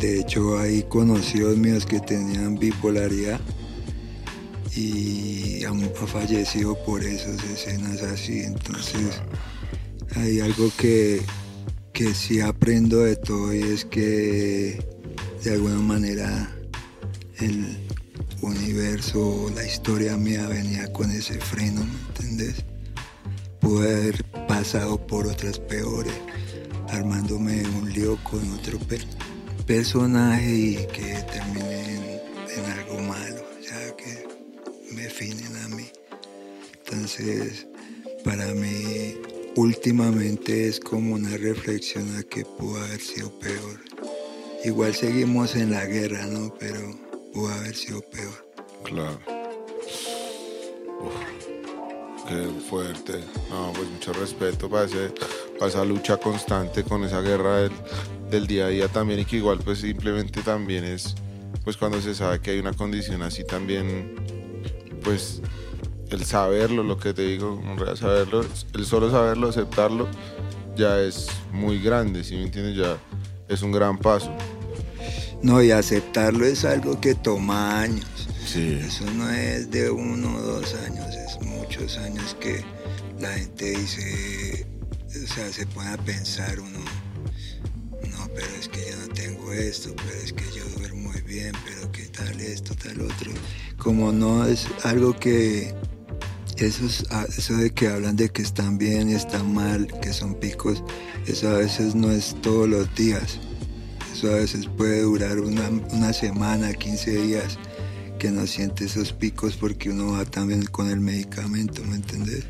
De 0.00 0.20
hecho, 0.20 0.58
hay 0.58 0.82
conocidos 0.84 1.56
míos 1.56 1.84
que 1.84 2.00
tenían 2.00 2.58
bipolaridad 2.58 3.40
y 4.76 5.64
han, 5.64 5.80
fallecido 5.94 6.76
por 6.84 7.02
esas 7.02 7.42
escenas 7.44 8.02
así. 8.02 8.40
Entonces, 8.40 9.20
hay 10.14 10.40
algo 10.40 10.70
que, 10.76 11.22
que 11.92 12.14
sí 12.14 12.40
aprendo 12.40 12.98
de 13.00 13.16
todo 13.16 13.54
y 13.54 13.62
es 13.62 13.84
que 13.84 14.78
de 15.42 15.52
alguna 15.52 15.78
manera 15.78 16.54
el, 17.38 17.86
universo, 18.42 19.50
la 19.54 19.64
historia 19.64 20.16
mía 20.16 20.46
venía 20.46 20.92
con 20.92 21.10
ese 21.10 21.34
freno, 21.34 21.84
¿me 21.84 22.08
entendés? 22.08 22.64
Pude 23.60 23.94
haber 23.94 24.24
pasado 24.46 25.04
por 25.06 25.26
otras 25.26 25.58
peores, 25.58 26.14
armándome 26.90 27.62
un 27.80 27.92
lío 27.92 28.18
con 28.22 28.40
otro 28.52 28.78
personaje 29.66 30.54
y 30.54 30.76
que 30.92 31.14
terminé 31.32 31.94
en, 31.94 32.05
definen 35.18 35.56
a 35.56 35.68
mí. 35.68 35.86
Entonces, 36.84 37.66
para 38.24 38.46
mí, 38.54 39.16
últimamente 39.56 40.68
es 40.68 40.78
como 40.78 41.14
una 41.14 41.36
reflexión 41.36 42.16
a 42.16 42.22
que 42.22 42.44
pudo 42.44 42.82
haber 42.82 43.00
sido 43.00 43.30
peor. 43.38 43.80
Igual 44.64 44.94
seguimos 44.94 45.56
en 45.56 45.70
la 45.70 45.86
guerra, 45.86 46.26
¿no? 46.26 46.52
Pero 46.58 46.80
pudo 47.32 47.48
haber 47.48 47.74
sido 47.74 48.02
peor. 48.02 48.46
Claro. 48.84 49.18
qué 52.28 52.48
fuerte. 52.68 53.20
No, 53.50 53.72
pues 53.72 53.88
mucho 53.88 54.12
respeto 54.12 54.68
para, 54.68 54.86
esa 55.66 55.84
lucha 55.84 56.18
constante 56.18 56.82
con 56.84 57.04
esa 57.04 57.20
guerra 57.20 57.70
del, 58.30 58.46
día 58.46 58.66
a 58.66 58.68
día 58.68 58.88
también 58.88 59.20
y 59.20 59.24
que 59.24 59.36
igual 59.36 59.60
pues 59.64 59.78
simplemente 59.78 60.42
también 60.42 60.84
es 60.84 61.14
pues 61.64 61.76
cuando 61.76 62.00
se 62.02 62.14
sabe 62.14 62.40
que 62.40 62.50
hay 62.50 62.58
una 62.58 62.72
condición 62.72 63.22
así 63.22 63.44
también 63.44 64.14
pues 65.06 65.40
el 66.10 66.24
saberlo, 66.24 66.82
lo 66.82 66.98
que 66.98 67.14
te 67.14 67.22
digo, 67.22 67.62
saberlo, 67.94 68.44
el 68.74 68.84
solo 68.84 69.08
saberlo, 69.08 69.48
aceptarlo, 69.48 70.08
ya 70.76 71.00
es 71.00 71.28
muy 71.52 71.80
grande, 71.80 72.24
si 72.24 72.34
me 72.34 72.42
entiendes? 72.42 72.76
Ya 72.76 72.98
es 73.48 73.62
un 73.62 73.70
gran 73.70 73.96
paso. 73.98 74.36
No, 75.42 75.62
y 75.62 75.70
aceptarlo 75.70 76.44
es 76.44 76.64
algo 76.64 77.00
que 77.00 77.14
toma 77.14 77.82
años. 77.82 78.04
Sí. 78.44 78.80
Eso 78.84 79.04
no 79.12 79.30
es 79.30 79.70
de 79.70 79.90
uno 79.90 80.36
o 80.36 80.40
dos 80.40 80.74
años, 80.74 81.06
es 81.14 81.40
muchos 81.46 81.98
años 81.98 82.36
que 82.40 82.64
la 83.20 83.30
gente 83.34 83.76
dice, 83.76 84.66
o 85.08 85.32
sea, 85.32 85.52
se 85.52 85.66
pone 85.68 85.90
a 85.90 85.98
pensar 85.98 86.58
uno, 86.58 86.80
no, 88.10 88.28
pero 88.34 88.48
es 88.58 88.68
que 88.68 88.90
yo 88.90 89.06
no 89.06 89.14
tengo 89.14 89.52
esto, 89.52 89.94
pero 89.94 90.18
es 90.18 90.32
que 90.32 90.44
yo 90.46 90.64
duermo 90.76 91.12
muy 91.12 91.20
bien, 91.20 91.52
pero 91.64 91.92
qué 91.92 92.06
tal 92.06 92.40
esto, 92.40 92.74
tal 92.74 93.02
otro. 93.02 93.30
Como 93.86 94.10
no 94.10 94.44
es 94.44 94.66
algo 94.82 95.14
que, 95.14 95.72
eso, 96.56 96.86
es- 96.86 97.04
ah, 97.10 97.24
eso 97.38 97.54
de 97.56 97.70
que 97.70 97.86
hablan 97.86 98.16
de 98.16 98.30
que 98.30 98.42
están 98.42 98.78
bien 98.78 99.08
y 99.08 99.14
están 99.14 99.54
mal, 99.54 99.86
que 100.02 100.12
son 100.12 100.34
picos, 100.34 100.82
eso 101.28 101.48
a 101.50 101.58
veces 101.58 101.94
no 101.94 102.10
es 102.10 102.34
todos 102.42 102.68
los 102.68 102.92
días. 102.96 103.38
Eso 104.12 104.28
a 104.32 104.38
veces 104.38 104.66
puede 104.76 105.02
durar 105.02 105.38
una, 105.38 105.68
una 105.92 106.12
semana, 106.12 106.74
15 106.74 107.12
días, 107.22 107.60
que 108.18 108.32
no 108.32 108.44
siente 108.48 108.86
esos 108.86 109.12
picos 109.12 109.56
porque 109.56 109.90
uno 109.90 110.14
va 110.14 110.24
también 110.24 110.64
con 110.64 110.90
el 110.90 110.98
medicamento, 110.98 111.84
¿me 111.84 111.94
entendés? 111.94 112.42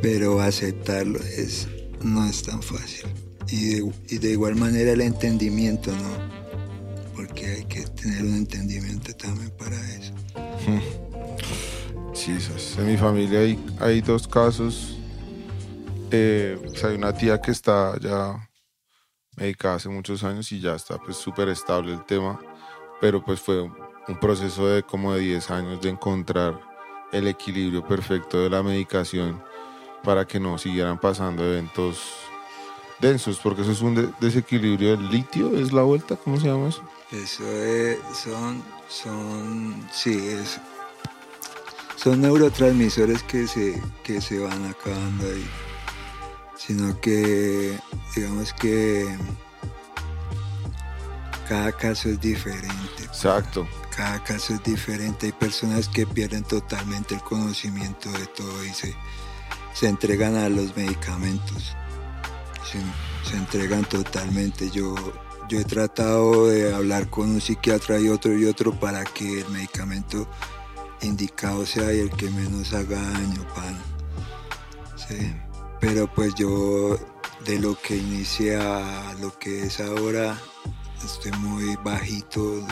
Pero 0.00 0.40
aceptarlo 0.40 1.18
es, 1.24 1.66
no 2.04 2.24
es 2.24 2.40
tan 2.44 2.62
fácil. 2.62 3.06
Y 3.48 3.64
de, 3.80 3.92
y 4.10 4.18
de 4.18 4.30
igual 4.30 4.54
manera 4.54 4.92
el 4.92 5.00
entendimiento, 5.00 5.90
¿no? 5.90 6.34
Porque 7.16 7.46
hay 7.46 7.64
que 7.64 7.80
tener 7.82 8.22
un 8.22 8.34
entendimiento 8.34 9.12
también 9.14 9.50
para 9.58 9.76
eso. 9.94 10.03
Sí, 12.14 12.30
esas. 12.32 12.78
En 12.78 12.86
mi 12.86 12.96
familia 12.96 13.40
hay, 13.40 13.58
hay 13.80 14.00
dos 14.00 14.26
casos. 14.28 14.96
Eh, 16.10 16.56
pues 16.62 16.84
hay 16.84 16.94
una 16.94 17.12
tía 17.12 17.40
que 17.40 17.50
está 17.50 17.98
ya 18.00 18.48
medicada 19.36 19.74
hace 19.74 19.88
muchos 19.88 20.22
años 20.22 20.50
y 20.52 20.60
ya 20.60 20.74
está 20.76 20.96
pues 20.98 21.16
súper 21.16 21.48
estable 21.48 21.92
el 21.92 22.04
tema, 22.04 22.38
pero 23.00 23.22
pues 23.24 23.40
fue 23.40 23.62
un 23.62 24.20
proceso 24.20 24.68
de 24.68 24.84
como 24.84 25.12
de 25.12 25.20
10 25.20 25.50
años 25.50 25.80
de 25.82 25.88
encontrar 25.90 26.60
el 27.12 27.26
equilibrio 27.26 27.84
perfecto 27.86 28.38
de 28.40 28.48
la 28.50 28.62
medicación 28.62 29.42
para 30.04 30.24
que 30.24 30.38
no 30.38 30.56
siguieran 30.56 31.00
pasando 31.00 31.44
eventos 31.44 31.98
densos, 33.00 33.40
porque 33.42 33.62
eso 33.62 33.72
es 33.72 33.80
un 33.82 33.96
de- 33.96 34.08
desequilibrio 34.20 34.90
del 34.96 35.08
litio, 35.10 35.56
¿es 35.58 35.72
la 35.72 35.82
vuelta? 35.82 36.14
¿Cómo 36.16 36.38
se 36.38 36.46
llama 36.46 36.68
eso? 36.68 36.82
Eso 37.10 37.44
es, 37.50 37.98
son, 38.22 38.62
son, 38.88 39.88
sí, 39.92 40.28
es, 40.28 40.60
son 41.96 42.20
neurotransmisores 42.20 43.22
que 43.22 43.46
se, 43.46 43.82
que 44.02 44.20
se 44.20 44.38
van 44.38 44.64
acabando 44.66 45.26
ahí. 45.26 45.46
Sino 46.56 46.98
que, 47.00 47.78
digamos 48.14 48.52
que 48.54 49.06
cada 51.48 51.72
caso 51.72 52.08
es 52.08 52.20
diferente. 52.20 53.02
Exacto. 53.02 53.66
Cada 53.94 54.22
caso 54.22 54.54
es 54.54 54.62
diferente. 54.62 55.26
Hay 55.26 55.32
personas 55.32 55.88
que 55.88 56.06
pierden 56.06 56.42
totalmente 56.44 57.14
el 57.14 57.22
conocimiento 57.22 58.10
de 58.10 58.26
todo 58.26 58.64
y 58.64 58.70
se, 58.70 58.94
se 59.74 59.88
entregan 59.88 60.36
a 60.36 60.48
los 60.48 60.76
medicamentos. 60.76 61.74
Se, 62.70 62.78
se 63.30 63.36
entregan 63.36 63.84
totalmente. 63.84 64.70
Yo, 64.70 64.94
yo 65.48 65.60
he 65.60 65.64
tratado 65.64 66.46
de 66.48 66.74
hablar 66.74 67.08
con 67.10 67.30
un 67.30 67.40
psiquiatra 67.40 67.98
y 67.98 68.08
otro 68.08 68.36
y 68.36 68.44
otro 68.46 68.72
para 68.72 69.04
que 69.04 69.40
el 69.40 69.48
medicamento 69.50 70.28
indicado 71.02 71.66
sea 71.66 71.92
y 71.92 72.00
el 72.00 72.10
que 72.10 72.30
menos 72.30 72.72
haga 72.72 73.00
daño, 73.00 73.46
pan. 73.54 73.78
Sí. 74.96 75.34
Pero 75.80 76.06
pues 76.12 76.34
yo 76.34 76.98
de 77.44 77.58
lo 77.58 77.78
que 77.80 77.96
inicié 77.96 78.56
a 78.56 79.14
lo 79.20 79.38
que 79.38 79.64
es 79.64 79.80
ahora, 79.80 80.38
estoy 81.04 81.32
muy 81.32 81.76
bajito 81.84 82.56
de, 82.56 82.62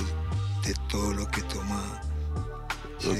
de 0.69 0.75
todo 0.89 1.13
lo 1.13 1.27
que 1.29 1.43
tomaba. 1.43 2.01
Sí. 2.99 3.11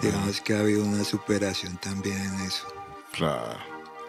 Digamos 0.00 0.40
que 0.40 0.54
ha 0.54 0.60
habido 0.60 0.84
una 0.84 1.04
superación 1.04 1.76
también 1.78 2.16
en 2.18 2.40
eso. 2.40 2.66
Claro. 3.12 3.58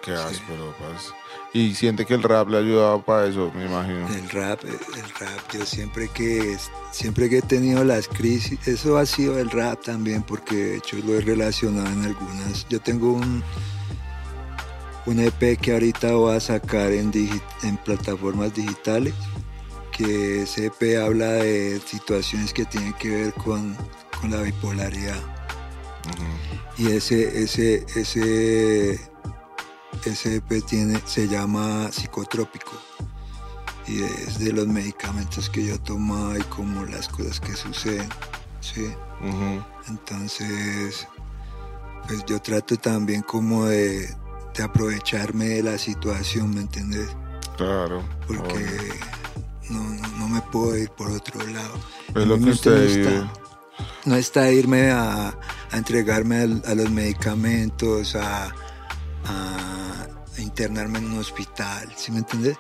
Qué 0.01 0.12
Sí. 0.15 0.21
áspero, 0.23 0.73
parce. 0.80 1.12
Y 1.57 1.73
siente 1.73 2.05
que 2.05 2.13
el 2.15 2.21
rap 2.21 2.49
le 2.49 2.57
ha 2.57 2.59
ayudado 2.59 3.01
para 3.01 3.27
eso, 3.27 3.49
me 3.55 3.63
imagino. 3.65 4.05
El 4.09 4.29
rap, 4.29 4.61
el 4.65 5.09
rap, 5.19 5.53
yo 5.53 5.65
siempre 5.65 6.09
que 6.09 6.57
siempre 6.91 7.29
que 7.29 7.37
he 7.37 7.41
tenido 7.41 7.81
las 7.85 8.09
crisis, 8.09 8.59
eso 8.67 8.97
ha 8.97 9.05
sido 9.05 9.39
el 9.39 9.49
rap 9.49 9.81
también, 9.81 10.21
porque 10.21 10.53
de 10.53 10.75
hecho 10.79 10.97
lo 10.97 11.15
he 11.17 11.21
relacionado 11.21 11.87
en 11.87 12.03
algunas. 12.03 12.67
Yo 12.67 12.81
tengo 12.81 13.13
un, 13.13 13.41
un 15.05 15.19
EP 15.21 15.57
que 15.57 15.71
ahorita 15.71 16.11
voy 16.15 16.35
a 16.35 16.41
sacar 16.41 16.91
en, 16.91 17.09
digi- 17.13 17.41
en 17.63 17.77
plataformas 17.77 18.53
digitales, 18.53 19.13
que 19.93 20.41
ese 20.41 20.65
EP 20.65 20.97
habla 21.01 21.27
de 21.31 21.79
situaciones 21.85 22.51
que 22.51 22.65
tienen 22.65 22.91
que 22.95 23.09
ver 23.11 23.33
con, 23.33 23.77
con 24.19 24.29
la 24.29 24.41
bipolaridad. 24.41 25.21
Y 26.77 26.87
ese, 26.91 27.41
ese, 27.43 27.85
ese, 27.95 28.99
ese 30.05 30.36
EP 30.38 30.63
tiene, 30.65 31.01
se 31.05 31.27
llama 31.27 31.89
psicotrópico. 31.91 32.71
Y 33.88 34.01
es 34.03 34.39
de 34.39 34.51
los 34.51 34.67
medicamentos 34.67 35.49
que 35.49 35.65
yo 35.65 35.79
tomaba 35.79 36.38
y 36.38 36.41
como 36.43 36.84
las 36.86 37.08
cosas 37.08 37.39
que 37.39 37.53
suceden. 37.55 38.10
¿sí? 38.62 38.88
Entonces, 39.88 41.08
pues 42.08 42.25
yo 42.25 42.41
trato 42.41 42.75
también 42.77 43.21
como 43.21 43.65
de, 43.65 44.10
de 44.55 44.63
aprovecharme 44.63 45.45
de 45.45 45.63
la 45.63 45.77
situación, 45.77 46.53
¿me 46.55 46.62
entendés? 46.62 47.10
Claro. 47.58 48.03
Porque 48.27 48.89
no, 49.69 49.79
no, 49.84 50.08
no 50.17 50.27
me 50.29 50.41
puedo 50.41 50.75
ir 50.77 50.89
por 50.89 51.12
otro 51.12 51.45
lado. 51.45 51.73
Es 52.15 52.25
lo 52.27 52.39
que 52.39 52.49
usted 52.49 52.71
no 52.71 52.81
está, 52.84 53.34
no 54.05 54.15
está 54.15 54.51
irme 54.51 54.91
a, 54.91 55.29
a 55.71 55.77
entregarme 55.77 56.41
al- 56.41 56.63
a, 56.65 56.73
los 56.75 56.89
medicamentos, 56.89 58.15
a, 58.15 58.53
a 59.25 59.65
internarme 60.38 60.99
en 60.99 61.05
un 61.05 61.19
hospital, 61.19 61.91
¿sí 61.95 62.11
me 62.11 62.19
entiendes? 62.19 62.57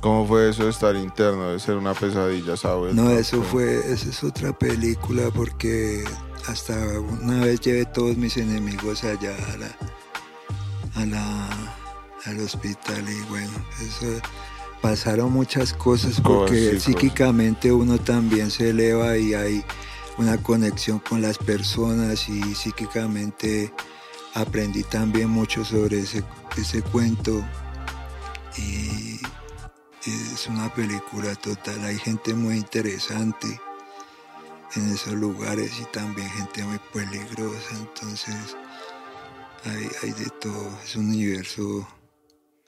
¿Cómo 0.00 0.26
fue 0.26 0.50
eso 0.50 0.64
de 0.64 0.70
estar 0.70 0.94
interno? 0.96 1.48
Debe 1.48 1.60
ser 1.60 1.76
una 1.76 1.94
pesadilla, 1.94 2.56
¿sabes? 2.56 2.94
No, 2.94 3.10
eso 3.10 3.42
fue, 3.42 3.78
esa 3.92 4.08
es 4.08 4.22
otra 4.24 4.56
película 4.56 5.30
porque 5.34 6.04
hasta 6.46 6.74
una 7.00 7.44
vez 7.44 7.60
llevé 7.60 7.84
todos 7.84 8.16
mis 8.16 8.36
enemigos 8.36 9.04
allá 9.04 9.34
a 9.52 9.56
la, 9.56 11.02
a 11.02 11.06
la, 11.06 11.48
al 12.24 12.40
hospital 12.40 13.04
y 13.08 13.28
bueno, 13.28 13.52
eso 13.80 14.20
pasaron 14.80 15.32
muchas 15.32 15.72
cosas 15.72 16.20
porque 16.20 16.72
sí, 16.72 16.92
psíquicamente 16.92 17.72
uno 17.72 17.98
también 17.98 18.50
se 18.50 18.70
eleva 18.70 19.16
y 19.16 19.34
hay 19.34 19.64
una 20.16 20.36
conexión 20.42 21.00
con 21.00 21.20
las 21.22 21.38
personas 21.38 22.28
y 22.28 22.54
psíquicamente 22.54 23.72
aprendí 24.40 24.82
también 24.84 25.30
mucho 25.30 25.64
sobre 25.64 26.00
ese, 26.00 26.22
ese 26.56 26.82
cuento 26.82 27.44
y 28.56 29.20
es 30.06 30.46
una 30.46 30.72
película 30.72 31.34
total. 31.36 31.84
Hay 31.84 31.98
gente 31.98 32.34
muy 32.34 32.56
interesante 32.56 33.60
en 34.74 34.88
esos 34.90 35.14
lugares 35.14 35.80
y 35.80 35.84
también 35.92 36.28
gente 36.30 36.64
muy 36.64 36.78
peligrosa. 36.92 37.76
Entonces 37.76 38.56
hay, 39.64 39.88
hay 40.02 40.12
de 40.12 40.30
todo. 40.40 40.78
Es 40.84 40.96
un 40.96 41.08
universo 41.08 41.86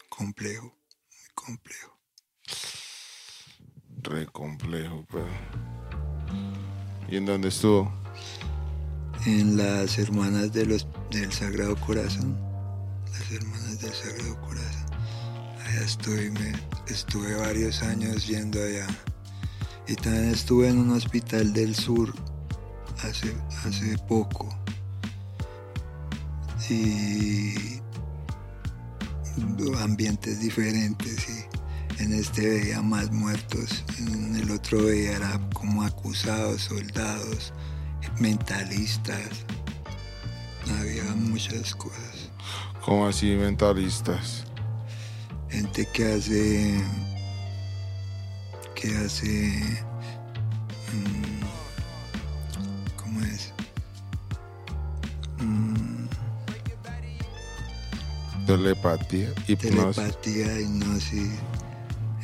complejo, 0.09 0.65
muy 0.65 1.35
complejo. 1.35 1.97
Re 4.03 4.27
complejo, 4.27 5.07
pero. 5.11 5.29
¿Y 7.09 7.17
en 7.17 7.27
dónde 7.27 7.49
estuvo? 7.49 8.00
En 9.27 9.57
las 9.57 9.99
hermanas 9.99 10.53
de 10.53 10.67
los, 10.67 10.87
del 11.11 11.33
Sagrado 11.33 11.77
Corazón. 11.77 12.37
Las 13.13 13.31
hermanas 13.31 13.81
del 13.81 13.93
Sagrado 13.93 14.41
Corazón. 14.41 14.87
Allá 15.67 15.83
estoy, 15.83 16.31
me, 16.31 16.53
estuve 16.89 17.35
varios 17.35 17.83
años 17.83 18.27
yendo 18.27 18.63
allá. 18.63 18.87
Y 19.87 19.95
también 19.95 20.31
estuve 20.31 20.69
en 20.69 20.79
un 20.79 20.91
hospital 20.91 21.53
del 21.53 21.75
sur 21.75 22.15
hace, 23.03 23.35
hace 23.65 23.99
poco. 24.09 24.49
Y 26.69 27.81
ambientes 29.81 30.41
diferentes 30.41 31.27
y 31.29 32.03
en 32.03 32.15
este 32.15 32.49
veía 32.49 32.81
más 32.81 33.11
muertos, 33.11 33.85
en 33.99 34.37
el 34.37 34.51
otro 34.51 34.85
veía 34.85 35.17
era 35.17 35.41
como 35.53 35.83
acusados, 35.83 36.63
soldados, 36.63 37.53
mentalistas. 38.19 39.45
Había 40.79 41.05
muchas 41.15 41.75
cosas. 41.75 42.31
¿Cómo 42.85 43.07
así 43.07 43.35
mentalistas? 43.37 44.45
gente 45.51 45.85
que 45.93 46.13
hace 46.13 46.81
que 48.77 48.97
hace 48.99 49.83
mm, 50.93 51.41
cómo 52.97 53.21
es 53.23 53.53
Mm, 55.39 56.07
Telepatía, 58.47 59.33
hipnosis. 59.49 59.71
telepatía 59.97 60.61
hipnosis 60.61 61.31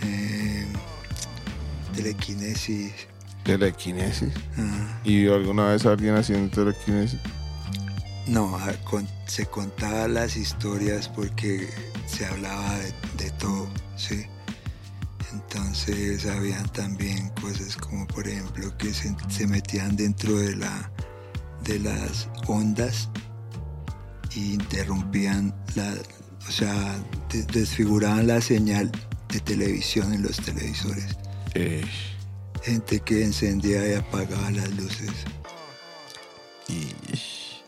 eh, 0.03 0.67
telequinesis. 1.95 2.93
Telequinesis. 3.47 4.33
ah, 4.59 5.01
¿Y 5.05 5.29
alguna 5.29 5.69
vez 5.69 5.87
alguien 5.87 6.17
haciendo 6.17 6.51
telequinesis? 6.51 7.21
No, 8.27 8.59
con- 8.85 9.09
se 9.27 9.47
contaba 9.47 10.09
las 10.09 10.37
historias 10.37 11.09
porque 11.09 11.69
se 12.07 12.27
hablaba 12.27 12.75
de, 12.79 12.93
de 13.25 13.31
todo, 13.39 13.69
¿sí? 13.97 14.25
Entonces 15.33 16.27
habían 16.27 16.69
también 16.71 17.29
cosas 17.41 17.77
como 17.77 18.07
por 18.07 18.27
ejemplo 18.27 18.77
que 18.79 18.93
se, 18.93 19.15
se 19.29 19.47
metían 19.47 19.97
dentro 19.97 20.37
de 20.39 20.57
la 20.57 20.91
de 21.65 21.79
las 21.81 22.29
ondas 22.47 23.09
e 24.35 24.39
interrumpían 24.41 25.55
la, 25.75 25.95
o 26.49 26.51
sea, 26.51 26.97
de- 27.31 27.43
desfiguraban 27.45 28.27
la 28.27 28.41
señal 28.41 28.91
de 29.29 29.41
televisión 29.41 30.13
en 30.13 30.23
los 30.23 30.37
televisores. 30.37 31.17
Eh, 31.55 31.85
Gente 32.67 32.99
que 32.99 33.23
encendía 33.23 33.89
y 33.89 33.95
apagaba 33.95 34.51
las 34.51 34.69
luces. 34.71 35.13
y... 36.67 36.89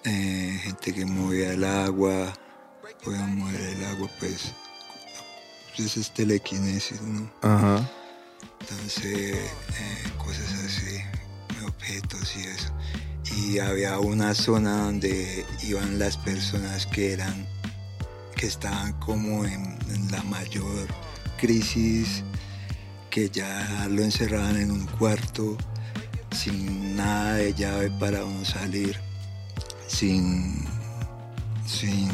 eh, 0.02 0.60
gente 0.64 0.92
que 0.92 1.06
movía 1.06 1.52
el 1.52 1.62
agua, 1.62 2.32
podía 3.04 3.24
mover 3.26 3.60
el 3.60 3.84
agua, 3.84 4.10
pues, 4.18 4.52
pues 5.76 5.96
es 5.96 6.12
telequinesis, 6.12 7.00
¿no? 7.00 7.30
Ajá. 7.42 7.88
Entonces, 8.60 9.36
eh, 9.36 10.12
cosas 10.18 10.52
así, 10.64 11.00
objetos 11.64 12.34
y 12.36 12.40
eso. 12.40 12.72
Y 13.36 13.58
había 13.60 14.00
una 14.00 14.34
zona 14.34 14.82
donde 14.82 15.46
iban 15.62 16.00
las 16.00 16.16
personas 16.16 16.86
que 16.86 17.12
eran, 17.12 17.46
que 18.34 18.48
estaban 18.48 18.94
como 18.98 19.44
en, 19.44 19.78
en 19.90 20.10
la 20.10 20.24
mayor 20.24 20.88
crisis, 21.40 22.24
que 23.18 23.30
ya 23.30 23.88
lo 23.90 24.04
encerraban 24.04 24.56
en 24.56 24.70
un 24.70 24.86
cuarto, 24.86 25.56
sin 26.30 26.94
nada 26.94 27.34
de 27.34 27.52
llave 27.52 27.90
para 27.98 28.24
uno 28.24 28.44
salir, 28.44 28.96
sin, 29.88 30.64
sin, 31.66 32.08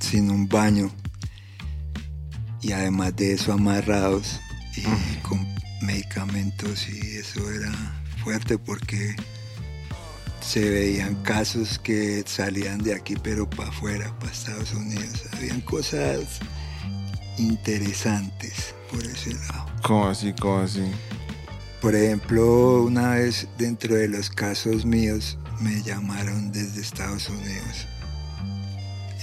sin 0.00 0.28
un 0.28 0.48
baño. 0.48 0.90
Y 2.62 2.72
además 2.72 3.14
de 3.14 3.34
eso 3.34 3.52
amarrados 3.52 4.40
y 4.76 4.82
con 5.22 5.46
medicamentos 5.82 6.88
y 6.88 7.18
eso 7.18 7.48
era 7.48 7.72
fuerte 8.24 8.58
porque 8.58 9.14
se 10.40 10.68
veían 10.68 11.14
casos 11.22 11.78
que 11.78 12.24
salían 12.26 12.78
de 12.78 12.94
aquí 12.94 13.14
pero 13.22 13.48
para 13.48 13.68
afuera, 13.68 14.12
para 14.18 14.32
Estados 14.32 14.72
Unidos. 14.72 15.22
Habían 15.32 15.60
cosas 15.60 16.40
interesantes 17.38 18.74
por 18.90 19.04
ese 19.04 19.34
lado. 19.34 19.66
¿Cómo 19.82 20.06
así? 20.08 20.32
¿Cómo 20.32 20.58
así? 20.58 20.82
Por 21.80 21.94
ejemplo, 21.94 22.82
una 22.82 23.10
vez 23.10 23.46
dentro 23.58 23.94
de 23.94 24.08
los 24.08 24.30
casos 24.30 24.84
míos 24.84 25.38
me 25.60 25.82
llamaron 25.82 26.50
desde 26.50 26.80
Estados 26.80 27.28
Unidos 27.28 27.86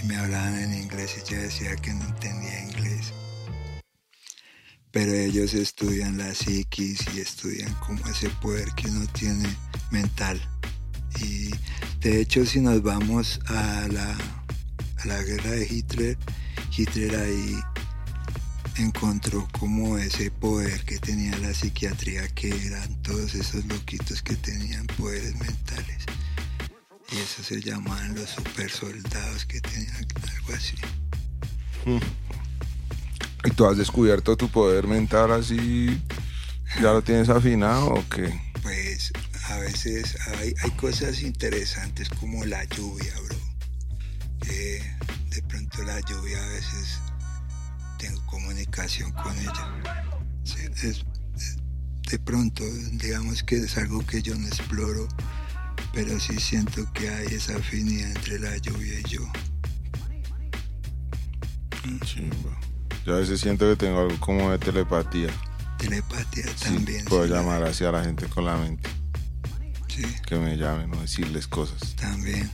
y 0.01 0.07
me 0.07 0.15
hablaban 0.15 0.55
en 0.57 0.73
inglés 0.73 1.15
y 1.17 1.31
yo 1.31 1.41
decía 1.41 1.75
que 1.75 1.93
no 1.93 2.05
entendía 2.05 2.63
inglés. 2.63 3.11
Pero 4.91 5.11
ellos 5.13 5.53
estudian 5.55 6.17
la 6.17 6.33
psiquis 6.33 7.05
y 7.15 7.19
estudian 7.19 7.73
como 7.75 8.05
ese 8.07 8.29
poder 8.29 8.69
que 8.75 8.87
uno 8.87 9.07
tiene 9.13 9.49
mental. 9.91 10.39
Y 11.19 11.49
de 11.99 12.21
hecho 12.21 12.45
si 12.45 12.61
nos 12.61 12.81
vamos 12.83 13.39
a 13.47 13.87
la, 13.91 14.15
a 14.99 15.07
la 15.07 15.23
guerra 15.23 15.51
de 15.51 15.65
Hitler, 15.65 16.17
Hitler 16.75 17.15
ahí 17.15 17.57
encontró 18.77 19.47
como 19.59 19.97
ese 19.97 20.31
poder 20.31 20.83
que 20.85 20.97
tenía 20.99 21.37
la 21.39 21.53
psiquiatría, 21.53 22.27
que 22.29 22.49
eran 22.49 23.01
todos 23.01 23.35
esos 23.35 23.65
loquitos 23.65 24.21
que 24.21 24.35
tenían 24.35 24.87
poderes 24.87 25.35
mentales. 25.35 26.05
Y 27.11 27.17
eso 27.17 27.43
se 27.43 27.61
llamaban 27.61 28.15
los 28.15 28.29
super 28.29 28.69
soldados 28.69 29.45
que 29.45 29.61
tenían 29.61 30.07
algo 30.35 30.53
así. 30.53 30.75
¿Y 33.45 33.51
tú 33.51 33.65
has 33.65 33.77
descubierto 33.77 34.37
tu 34.37 34.49
poder 34.49 34.87
mental 34.87 35.31
así? 35.31 36.01
¿Ya 36.81 36.93
lo 36.93 37.01
tienes 37.01 37.29
afinado 37.29 37.87
o 37.87 38.09
qué? 38.09 38.33
Pues 38.61 39.11
a 39.49 39.57
veces 39.57 40.17
hay, 40.39 40.53
hay 40.63 40.71
cosas 40.71 41.21
interesantes 41.21 42.09
como 42.09 42.45
la 42.45 42.63
lluvia, 42.63 43.13
bro. 43.25 43.37
Eh, 44.47 44.81
de 45.29 45.41
pronto 45.43 45.83
la 45.83 45.99
lluvia 46.01 46.41
a 46.41 46.47
veces 46.47 46.99
tengo 48.03 48.25
comunicación 48.25 49.11
con 49.13 49.37
ella. 49.39 49.81
Sí, 50.43 50.57
es- 50.83 51.05
de 52.09 52.19
pronto, 52.19 52.63
digamos 52.93 53.43
que 53.43 53.57
es 53.57 53.77
algo 53.77 54.05
que 54.05 54.21
yo 54.21 54.35
no 54.35 54.45
exploro, 54.47 55.07
pero 55.93 56.19
sí 56.19 56.37
siento 56.39 56.85
que 56.93 57.09
hay 57.09 57.27
esa 57.27 57.55
afinidad 57.57 58.11
entre 58.11 58.39
la 58.39 58.57
lluvia 58.57 58.99
y 58.99 59.03
yo. 59.03 59.21
Chimba. 62.05 62.57
Yo 63.05 63.15
a 63.15 63.19
veces 63.19 63.39
siento 63.41 63.69
que 63.69 63.75
tengo 63.75 64.01
algo 64.01 64.19
como 64.19 64.51
de 64.51 64.57
telepatía. 64.59 65.29
Telepatía 65.77 66.45
Sí, 66.55 66.65
también. 66.75 67.05
puedo 67.05 67.25
sí, 67.25 67.31
llamar 67.31 67.63
así 67.63 67.83
a 67.83 67.91
la 67.91 68.03
gente 68.03 68.25
con 68.27 68.45
la 68.45 68.57
mente. 68.57 68.89
Sí, 69.87 70.03
Que 70.25 70.35
me 70.37 70.55
llamen 70.57 70.93
o 70.93 71.01
decirles 71.01 71.47
cosas. 71.47 71.95
también. 71.95 72.49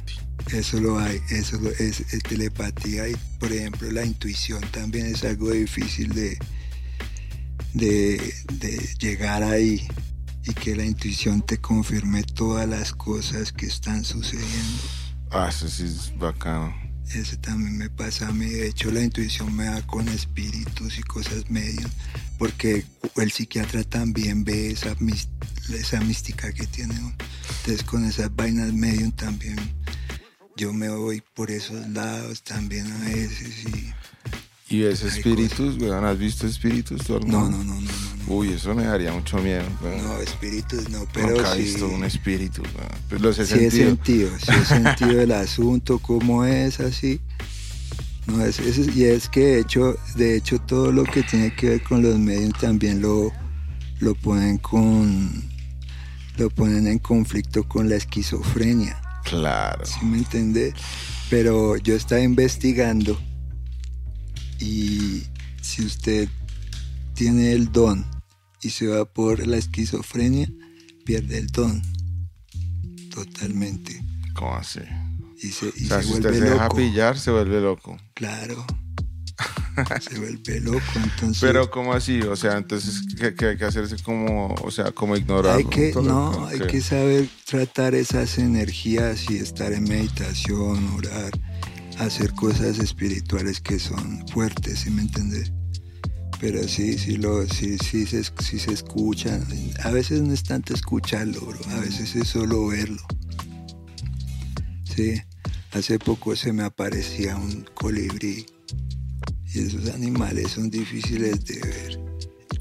Eso 0.54 0.80
lo 0.80 0.98
hay, 1.00 1.22
eso 1.30 1.60
lo- 1.60 1.70
es, 1.72 2.00
es 2.12 2.24
telepatía 2.24 3.08
y 3.08 3.16
por 3.40 3.52
ejemplo 3.54 3.92
la 3.92 4.04
intuición 4.06 4.62
también 4.72 5.06
es 5.08 5.24
algo 5.24 5.52
difícil 5.52 6.10
de, 6.14 6.38
de, 7.74 8.34
de 8.54 8.90
llegar 9.00 9.44
ahí 9.44 9.88
y 10.46 10.54
que 10.54 10.76
la 10.76 10.86
intuición 10.86 11.42
te 11.46 11.60
confirme 11.60 12.24
todas 12.24 12.68
las 12.68 12.94
cosas 12.94 13.52
que 13.52 13.68
están 13.68 14.04
sucediendo. 14.04 14.82
Ah, 15.32 15.48
eso 15.50 15.68
sí 15.68 15.84
es 15.84 16.18
bacano. 16.18 16.74
Eso 17.14 17.38
también 17.40 17.78
me 17.78 17.90
pasa 17.90 18.28
a 18.28 18.32
mí. 18.32 18.46
De 18.48 18.68
hecho, 18.68 18.92
la 18.92 19.02
intuición 19.04 19.56
me 19.56 19.66
da 19.66 19.82
con 19.86 20.08
espíritus 20.10 20.98
y 20.98 21.04
cosas 21.04 21.50
medias, 21.50 21.92
porque 22.38 22.86
el 23.18 23.32
psiquiatra 23.32 23.84
también 23.84 24.44
ve 24.44 24.72
esa, 24.72 24.96
esa 25.74 26.00
mística 26.02 26.52
que 26.54 26.66
tiene. 26.68 26.94
uno. 27.00 27.16
Entonces, 27.62 27.84
con 27.84 28.06
esas 28.06 28.36
vainas 28.36 28.74
medium 28.74 29.12
también 29.12 29.58
yo 30.60 30.74
me 30.74 30.90
voy 30.90 31.24
por 31.34 31.52
esos 31.52 31.88
lados 31.88 32.44
también 32.44 32.92
a 32.92 33.00
veces. 33.06 33.64
Y... 33.66 33.94
¿Y 34.76 34.82
ves 34.82 35.02
espíritus, 35.04 35.78
weón? 35.78 36.04
¿Has 36.06 36.20
visto 36.20 36.46
espíritus 36.46 37.04
tú 37.06 37.20
No, 37.22 37.50
no, 37.50 37.58
no, 37.64 37.64
no, 37.64 37.82
no. 37.82 37.90
Uy, 38.28 38.50
eso 38.54 38.76
me 38.76 38.84
daría 38.84 39.12
mucho 39.14 39.38
miedo. 39.38 39.64
weón. 39.82 40.04
No, 40.04 40.20
espíritus 40.20 40.90
no, 40.90 41.06
pero 41.14 41.30
Nunca 41.30 41.54
he 41.54 41.58
sí. 41.58 41.64
visto 41.64 41.88
un 41.88 42.04
espíritu. 42.04 42.62
weón. 42.62 42.90
Pues 43.08 43.22
los 43.22 43.40
he 43.40 43.46
sí 43.46 43.54
he 43.56 43.72
sentido. 43.72 44.30
sentido, 44.30 44.32
sí 44.38 44.52
he 44.62 44.66
sentido 44.84 45.22
el 45.22 45.32
asunto, 45.32 45.98
cómo 46.00 46.44
es 46.44 46.80
así. 46.82 47.22
No, 48.28 48.44
es, 48.46 48.60
es- 48.60 48.96
y 48.96 49.06
es 49.06 49.28
que 49.30 49.40
de 49.40 49.60
hecho, 49.62 49.96
de 50.16 50.36
hecho 50.36 50.60
todo 50.60 50.92
lo 50.92 51.04
que 51.06 51.24
tiene 51.24 51.56
que 51.56 51.70
ver 51.70 51.84
con 51.84 52.04
los 52.04 52.20
medios 52.20 52.54
también 52.60 53.02
lo, 53.02 53.32
lo 54.02 54.14
ponen 54.14 54.58
con 54.60 55.48
lo 56.38 56.50
ponen 56.52 56.86
en 56.88 57.00
conflicto 57.00 57.68
con 57.68 57.90
la 57.90 57.96
esquizofrenia, 57.96 59.02
Claro. 59.30 59.86
¿sí 59.86 60.04
me 60.06 60.18
entiende? 60.18 60.74
Pero 61.30 61.78
yo 61.78 61.96
estaba 61.96 62.22
investigando 62.22 63.20
y 64.60 65.24
si 65.62 65.86
usted 65.86 66.28
tiene 67.14 67.54
el 67.54 67.72
don 67.72 68.06
y 68.62 68.70
se 68.72 68.88
va 68.88 69.06
por 69.06 69.46
la 69.46 69.58
esquizofrenia, 69.58 70.48
pierde 71.06 71.38
el 71.38 71.48
don 71.48 71.82
totalmente 73.14 74.02
¿Cómo 74.34 74.56
así? 74.56 74.80
y 75.42 75.50
se, 75.52 75.68
y 75.78 75.86
O 75.86 75.88
sea, 75.88 76.02
se 76.02 76.08
si 76.08 76.14
usted 76.14 76.34
se 76.34 76.42
deja 76.42 76.64
loco. 76.64 76.76
pillar, 76.78 77.18
se 77.18 77.32
vuelve 77.32 77.62
loco. 77.62 77.98
Claro. 78.14 78.66
se 80.02 80.20
vuelve 80.20 80.60
loco, 80.60 80.82
entonces 80.96 81.42
Pero, 81.42 81.70
¿cómo 81.70 81.94
así? 81.94 82.22
O 82.22 82.36
sea, 82.36 82.58
entonces, 82.58 83.02
¿qué, 83.18 83.34
qué 83.34 83.48
hay 83.48 83.58
que 83.58 83.66
hacerse 83.66 83.98
como, 84.04 84.54
o 84.62 84.72
sea, 84.72 84.92
como 84.92 85.16
ignorarlo? 85.16 85.58
hay 85.58 85.66
que 85.66 85.94
no, 85.94 86.48
hay 86.48 86.60
que 86.60 86.82
saber 86.82 87.28
tratar 87.46 87.96
esas 87.96 88.38
energías 88.38 89.30
y 89.30 89.38
estar 89.38 89.72
en 89.74 89.84
meditación, 89.84 90.90
orar, 90.96 91.32
hacer 91.98 92.34
cosas 92.34 92.80
espirituales 92.80 93.62
que 93.62 93.80
son 93.80 94.26
fuertes, 94.28 94.80
¿sí 94.80 94.90
me 94.90 95.04
entiendes? 95.04 95.52
Pero 96.40 96.66
sí, 96.68 96.98
sí, 96.98 97.18
lo, 97.18 97.46
sí, 97.48 97.78
sí, 97.78 98.06
se, 98.06 98.24
sí 98.24 98.60
se 98.60 98.72
escuchan. 98.72 99.46
A 99.84 99.92
veces 99.92 100.22
no 100.22 100.34
es 100.34 100.44
tanto 100.44 100.74
escucharlo, 100.74 101.42
bro. 101.42 101.60
A 101.72 101.80
veces 101.82 102.16
es 102.16 102.30
solo 102.30 102.68
verlo. 102.68 103.02
Sí. 104.96 105.22
Hace 105.72 106.00
poco 106.00 106.36
se 106.36 106.54
me 106.54 106.64
aparecía 106.64 107.36
un 107.36 107.68
colibrí. 107.76 108.46
Y 109.54 109.66
esos 109.66 109.90
animales 109.90 110.52
son 110.52 110.70
difíciles 110.70 111.44
de 111.46 111.60
ver. 111.60 112.00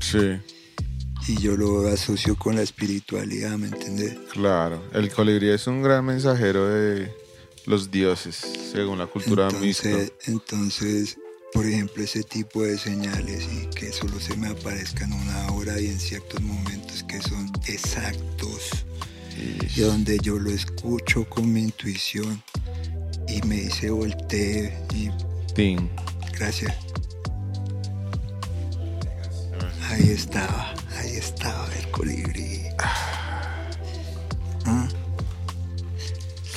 Sí, 0.01 1.32
Y 1.32 1.41
yo 1.41 1.57
lo 1.57 1.86
asocio 1.89 2.36
con 2.36 2.57
la 2.57 2.62
espiritualidad, 2.62 3.59
¿me 3.59 3.68
entiendes? 3.68 4.16
claro. 4.32 4.82
El 4.93 5.11
colibrí 5.12 5.51
es 5.51 5.66
un 5.66 5.82
gran 5.82 6.05
mensajero 6.05 6.66
de 6.68 7.12
los 7.66 7.91
dioses, 7.91 8.36
según 8.72 8.99
la 8.99 9.07
cultura 9.07 9.51
mixta. 9.51 9.91
Entonces, 9.91 10.12
entonces 10.26 11.18
por 11.53 11.66
ejemplo, 11.66 12.03
ese 12.03 12.22
tipo 12.22 12.62
de 12.62 12.76
señales 12.78 13.49
y 13.53 13.66
que 13.74 13.91
solo 13.91 14.20
se 14.20 14.36
me 14.36 14.49
aparezcan 14.49 15.12
una 15.12 15.53
hora 15.53 15.80
y 15.80 15.86
en 15.86 15.99
ciertos 15.99 16.41
momentos 16.43 17.03
que 17.05 17.20
son 17.22 17.51
exactos 17.66 18.70
y 19.76 19.80
donde 19.80 20.18
yo 20.18 20.39
lo 20.39 20.51
escucho 20.51 21.24
con 21.28 21.53
mi 21.53 21.62
intuición 21.62 22.43
y 23.28 23.41
me 23.47 23.57
dice 23.62 23.91
voltee 23.91 24.72
y 24.95 25.11
Ting. 25.55 25.89
Gracias. 26.39 26.74
Ahí 29.91 30.11
estaba, 30.11 30.74
ahí 30.99 31.16
estaba 31.16 31.66
el 31.76 31.91
colibrí. 31.91 32.62
Ah. 32.78 34.89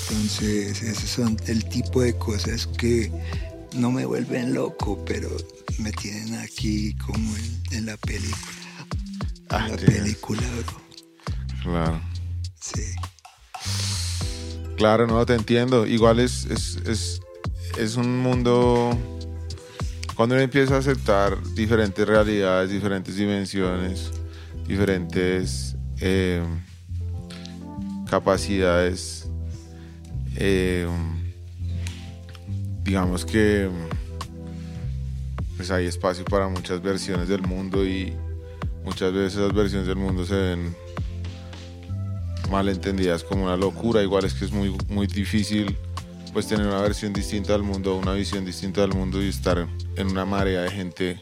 Entonces, 0.10 0.82
esos 0.84 1.10
son 1.10 1.38
el 1.48 1.64
tipo 1.66 2.02
de 2.02 2.18
cosas 2.18 2.68
que 2.68 3.12
no 3.74 3.92
me 3.92 4.06
vuelven 4.06 4.54
loco, 4.54 5.04
pero 5.06 5.30
me 5.80 5.92
tienen 5.94 6.36
aquí 6.36 6.94
como 6.96 7.36
en, 7.38 7.64
en 7.72 7.86
la 7.86 7.98
película. 7.98 8.38
Ah, 9.50 9.66
En 9.66 9.72
la 9.72 9.78
película, 9.78 10.42
bro. 10.42 10.82
Claro. 11.64 12.02
Sí. 12.60 12.84
Claro, 14.78 15.08
no, 15.08 15.26
te 15.26 15.36
entiendo. 15.36 15.86
Igual 15.86 16.20
es, 16.20 16.46
es, 16.46 16.78
es, 16.86 17.22
es 17.78 17.96
un 17.96 18.20
mundo... 18.20 18.98
Cuando 20.22 20.36
uno 20.36 20.44
empieza 20.44 20.76
a 20.76 20.78
aceptar 20.78 21.36
diferentes 21.56 22.08
realidades, 22.08 22.70
diferentes 22.70 23.16
dimensiones, 23.16 24.12
diferentes 24.68 25.76
eh, 26.00 26.44
capacidades, 28.08 29.28
eh, 30.36 30.88
digamos 32.84 33.26
que 33.26 33.68
pues 35.58 35.72
hay 35.72 35.88
espacio 35.88 36.24
para 36.26 36.48
muchas 36.50 36.84
versiones 36.84 37.28
del 37.28 37.42
mundo 37.42 37.84
y 37.84 38.14
muchas 38.86 39.12
veces 39.14 39.40
esas 39.40 39.54
versiones 39.56 39.88
del 39.88 39.98
mundo 39.98 40.24
se 40.24 40.36
ven 40.36 40.76
malentendidas 42.52 43.24
como 43.24 43.46
una 43.46 43.58
locura. 43.58 44.04
Igual 44.04 44.26
es 44.26 44.36
que 44.36 44.46
es 44.46 44.52
muy, 44.52 44.70
muy 44.88 45.08
difícil 45.08 45.76
pues 46.34 46.48
tener 46.48 46.66
una 46.68 46.82
versión 46.82 47.14
distinta 47.14 47.54
del 47.54 47.64
mundo, 47.64 47.96
una 47.98 48.14
visión 48.14 48.46
distinta 48.46 48.82
del 48.82 48.94
mundo 48.94 49.22
y 49.22 49.30
estar 49.30 49.68
en 49.96 50.08
una 50.08 50.26
marea 50.26 50.62
de 50.62 50.72
gente 50.72 51.22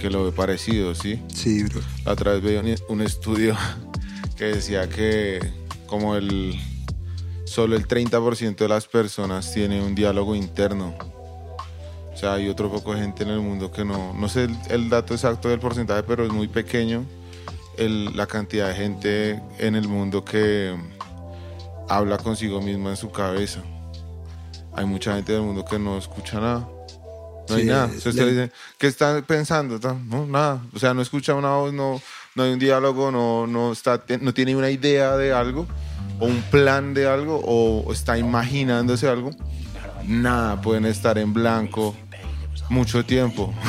que 0.00 0.10
lo 0.10 0.24
ve 0.24 0.32
parecido, 0.32 0.94
¿sí? 0.94 1.20
Sí, 1.34 1.62
bro. 1.64 1.80
La 2.04 2.12
otra 2.12 2.32
vez 2.32 2.42
veía 2.42 2.62
un, 2.88 3.00
estudio 3.00 3.56
que 4.36 4.44
decía 4.46 4.88
que 4.88 5.40
como 5.86 6.16
el 6.16 6.58
solo 7.44 7.76
el 7.76 7.86
30% 7.88 8.56
de 8.56 8.68
las 8.68 8.86
personas 8.86 9.52
tiene 9.52 9.82
un 9.82 9.94
diálogo 9.94 10.34
interno. 10.34 10.94
O 12.12 12.16
sea, 12.20 12.34
hay 12.34 12.48
otro 12.48 12.70
poco 12.70 12.94
de 12.94 13.00
gente 13.00 13.22
en 13.22 13.30
el 13.30 13.40
mundo 13.40 13.70
que 13.70 13.84
no, 13.84 14.12
no 14.12 14.28
sé 14.28 14.44
el, 14.44 14.56
el 14.70 14.88
dato 14.90 15.14
exacto 15.14 15.48
del 15.48 15.60
porcentaje, 15.60 16.02
pero 16.02 16.24
es 16.26 16.32
muy 16.32 16.48
pequeño 16.48 17.04
el- 17.76 18.16
la 18.16 18.26
cantidad 18.26 18.68
de 18.68 18.74
gente 18.74 19.42
en 19.58 19.76
el 19.76 19.88
mundo 19.88 20.24
que 20.24 20.74
habla 21.88 22.18
consigo 22.18 22.60
misma 22.60 22.90
en 22.90 22.96
su 22.96 23.10
cabeza. 23.10 23.62
Hay 24.78 24.86
mucha 24.86 25.14
gente 25.16 25.32
del 25.32 25.42
mundo 25.42 25.64
que 25.64 25.78
no 25.78 25.98
escucha 25.98 26.38
nada. 26.40 26.68
No 27.48 27.54
hay 27.56 27.62
Sí, 27.62 27.68
nada. 27.68 27.84
es 27.86 27.92
Entonces 27.94 28.14
usted 28.14 28.24
la- 28.36 28.42
dice, 28.42 28.52
¿qué 28.78 28.86
está 28.86 29.22
pensando? 29.22 29.78
No, 30.06 30.26
nada. 30.26 30.62
O 30.74 30.78
sea, 30.78 30.94
no 30.94 31.02
escucha 31.02 31.34
una 31.34 31.50
voz, 31.56 31.72
no, 31.72 32.00
no 32.34 32.42
hay 32.42 32.52
un 32.52 32.58
diálogo, 32.58 33.10
no, 33.10 33.46
no, 33.46 33.72
está, 33.72 34.02
no 34.20 34.32
tiene 34.34 34.54
una 34.54 34.70
idea 34.70 35.16
de 35.16 35.32
algo, 35.32 35.66
o 36.20 36.26
un 36.26 36.42
plan 36.50 36.94
de 36.94 37.08
algo, 37.08 37.40
o 37.44 37.92
está 37.92 38.18
imaginándose 38.18 39.08
algo. 39.08 39.30
Nada, 40.06 40.60
pueden 40.60 40.84
estar 40.86 41.18
en 41.18 41.32
blanco 41.32 41.94
mucho 42.68 43.04
tiempo. 43.04 43.52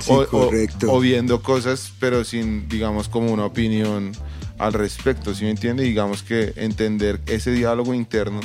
Sí, 0.00 0.14
correcto. 0.30 0.90
o 0.90 0.98
viendo 1.00 1.42
cosas, 1.42 1.92
pero 2.00 2.24
sin, 2.24 2.68
digamos, 2.68 3.08
como 3.08 3.30
una 3.32 3.44
opinión 3.44 4.12
al 4.58 4.72
respecto, 4.72 5.34
¿sí 5.34 5.44
me 5.44 5.50
entiende? 5.50 5.82
Digamos 5.82 6.22
que 6.22 6.54
entender 6.56 7.20
ese 7.26 7.50
diálogo 7.50 7.92
interno 7.92 8.40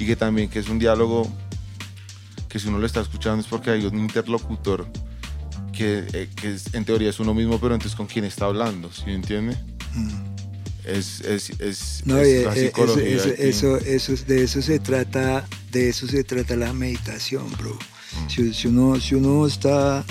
y 0.00 0.06
que 0.06 0.16
también 0.16 0.48
que 0.50 0.58
es 0.58 0.68
un 0.68 0.78
diálogo 0.80 1.30
que 2.48 2.58
si 2.58 2.66
uno 2.66 2.78
lo 2.78 2.86
está 2.86 3.00
escuchando 3.00 3.40
es 3.42 3.46
porque 3.46 3.70
hay 3.70 3.84
un 3.86 3.96
interlocutor 3.98 4.88
que, 5.72 6.04
eh, 6.12 6.28
que 6.34 6.52
es- 6.54 6.74
en 6.74 6.84
teoría 6.84 7.10
es 7.10 7.20
uno 7.20 7.32
mismo, 7.34 7.60
pero 7.60 7.74
entonces 7.74 7.96
con 7.96 8.06
quién 8.08 8.24
está 8.24 8.46
hablando, 8.46 8.90
¿sí 8.92 9.02
me 9.06 9.14
entiende? 9.14 9.56
Es, 10.84 11.20
es, 11.20 11.50
es, 11.60 12.02
Mm. 12.04 12.08
No, 12.10 12.18
es 12.18 12.44
la 12.44 12.56
eh, 12.56 12.66
psicología. 12.66 13.06
eso, 13.16 13.28
aquí. 13.30 13.42
eso, 13.42 13.76
eso, 13.78 14.12
eso- 14.14 14.24
de 14.26 14.42
eso 14.42 14.62
se 14.62 14.78
trata, 14.80 15.46
de 15.70 15.88
eso 15.90 16.06
se 16.08 16.24
trata 16.24 16.56
la 16.56 16.72
meditación, 16.72 17.48
bro. 17.58 17.74
Mm. 17.74 18.28
Si, 18.30 18.54
si 18.54 18.68
uno, 18.68 18.98
si 18.98 19.14
uno 19.14 19.46
está 19.46 20.04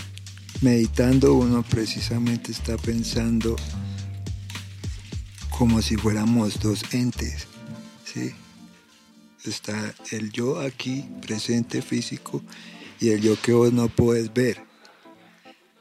meditando, 0.61 1.33
uno 1.33 1.63
precisamente 1.63 2.51
está 2.51 2.77
pensando 2.77 3.55
como 5.49 5.81
si 5.81 5.97
fuéramos 5.97 6.59
dos 6.59 6.81
entes, 6.93 7.47
¿sí? 8.05 8.31
Está 9.45 9.93
el 10.11 10.31
yo 10.31 10.59
aquí, 10.59 11.05
presente 11.25 11.81
físico, 11.81 12.41
y 12.99 13.09
el 13.09 13.21
yo 13.21 13.39
que 13.41 13.53
vos 13.53 13.71
no 13.71 13.87
puedes 13.87 14.33
ver. 14.33 14.61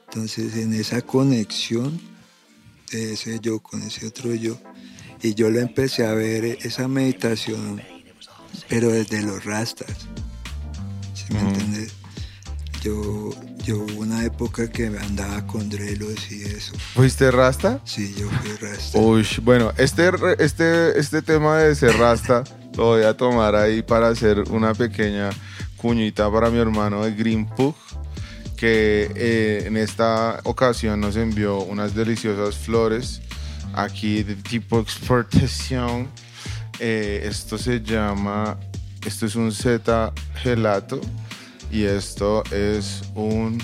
Entonces, 0.09 0.56
en 0.56 0.72
esa 0.74 1.02
conexión 1.02 2.00
de 2.92 3.12
ese 3.14 3.40
yo 3.40 3.59
con 3.59 3.82
ese 3.82 4.06
otro 4.06 4.34
yo, 4.34 4.59
y 5.22 5.34
yo 5.34 5.50
lo 5.50 5.59
empecé 5.61 6.06
a 6.06 6.14
ver 6.14 6.44
esa 6.62 6.86
meditación, 6.88 7.82
pero 8.68 8.88
desde 8.90 9.22
los 9.22 9.44
rastas. 9.44 10.06
¿Sí 11.14 11.24
me 11.32 11.40
Ujú. 11.40 11.48
entiendes? 11.48 11.92
Yo, 12.82 13.30
yo 13.64 13.78
hubo 13.78 14.00
una 14.02 14.24
época 14.24 14.70
que 14.70 14.86
andaba 14.86 15.44
con 15.48 15.68
drelos 15.68 16.30
y 16.30 16.44
eso. 16.44 16.74
¿Fuiste 16.94 17.28
rasta? 17.32 17.80
Sí, 17.84 18.14
yo 18.16 18.30
fui 18.30 18.52
rasta. 18.52 18.98
Uy, 18.98 19.26
bueno, 19.42 19.72
este, 19.76 20.11
este, 20.38 20.98
este 20.98 21.22
tema 21.22 21.59
de 21.59 21.74
ser 21.74 21.96
rasta 21.96 22.44
lo 22.76 22.84
voy 22.84 23.02
a 23.02 23.16
tomar 23.16 23.54
ahí 23.54 23.82
para 23.82 24.08
hacer 24.08 24.40
una 24.50 24.74
pequeña 24.74 25.30
cuñita 25.76 26.30
para 26.30 26.50
mi 26.50 26.58
hermano 26.58 27.04
de 27.04 27.12
Green 27.14 27.46
Pug, 27.46 27.74
que 28.56 29.10
eh, 29.14 29.64
en 29.66 29.76
esta 29.76 30.40
ocasión 30.44 31.00
nos 31.00 31.16
envió 31.16 31.60
unas 31.60 31.94
deliciosas 31.94 32.56
flores 32.56 33.20
aquí 33.74 34.22
de 34.22 34.34
tipo 34.36 34.80
exportación. 34.80 36.08
Eh, 36.80 37.22
esto 37.24 37.58
se 37.58 37.80
llama, 37.80 38.58
esto 39.04 39.26
es 39.26 39.34
un 39.34 39.52
Z 39.52 40.12
gelato 40.42 41.00
y 41.70 41.84
esto 41.84 42.44
es 42.52 43.02
un 43.14 43.58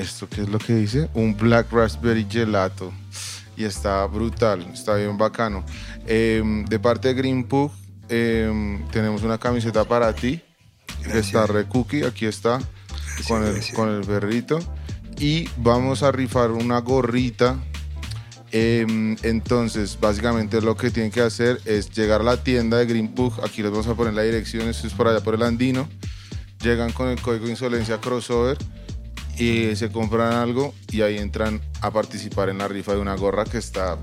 ¿Esto 0.00 0.26
qué 0.30 0.40
es 0.40 0.48
lo 0.48 0.58
que 0.58 0.74
dice? 0.74 1.10
Un 1.12 1.36
Black 1.36 1.70
Raspberry 1.70 2.26
Gelato. 2.28 2.90
Y 3.54 3.64
está 3.64 4.06
brutal, 4.06 4.66
está 4.72 4.94
bien 4.94 5.18
bacano. 5.18 5.62
Em, 6.12 6.64
de 6.64 6.80
parte 6.80 7.06
de 7.06 7.14
Green 7.14 7.44
Pug, 7.44 7.70
em, 8.08 8.84
tenemos 8.88 9.22
una 9.22 9.38
camiseta 9.38 9.84
para 9.84 10.12
ti. 10.12 10.42
Gracias. 11.04 11.26
Está 11.26 11.46
re 11.46 11.68
cookie, 11.68 12.02
aquí 12.02 12.26
está, 12.26 12.58
con, 13.28 13.44
el, 13.44 13.52
gracias. 13.52 13.76
con 13.76 13.88
el 13.88 14.04
perrito. 14.04 14.58
Y 15.20 15.48
vamos 15.58 16.02
a 16.02 16.10
rifar 16.10 16.50
una 16.50 16.80
gorrita. 16.80 17.62
Em, 18.50 19.16
entonces, 19.22 19.96
básicamente 20.00 20.60
lo 20.60 20.76
que 20.76 20.90
tienen 20.90 21.12
que 21.12 21.20
hacer 21.20 21.60
es 21.64 21.92
llegar 21.92 22.22
a 22.22 22.24
la 22.24 22.42
tienda 22.42 22.78
de 22.78 22.86
Green 22.86 23.14
Pug. 23.14 23.44
Aquí 23.44 23.62
les 23.62 23.70
vamos 23.70 23.86
a 23.86 23.94
poner 23.94 24.14
la 24.14 24.22
dirección, 24.22 24.68
esto 24.68 24.88
es 24.88 24.94
por 24.94 25.06
allá 25.06 25.20
por 25.20 25.36
el 25.36 25.44
Andino. 25.44 25.88
Llegan 26.60 26.90
con 26.90 27.08
el 27.08 27.22
código 27.22 27.48
Insolencia 27.48 28.00
Crossover 28.00 28.58
y 29.38 29.76
se 29.76 29.92
compran 29.92 30.32
algo 30.32 30.74
y 30.90 31.02
ahí 31.02 31.18
entran 31.18 31.60
a 31.80 31.92
participar 31.92 32.48
en 32.48 32.58
la 32.58 32.66
rifa 32.66 32.94
de 32.94 32.98
una 32.98 33.14
gorra 33.14 33.44
que 33.44 33.58
está 33.58 33.96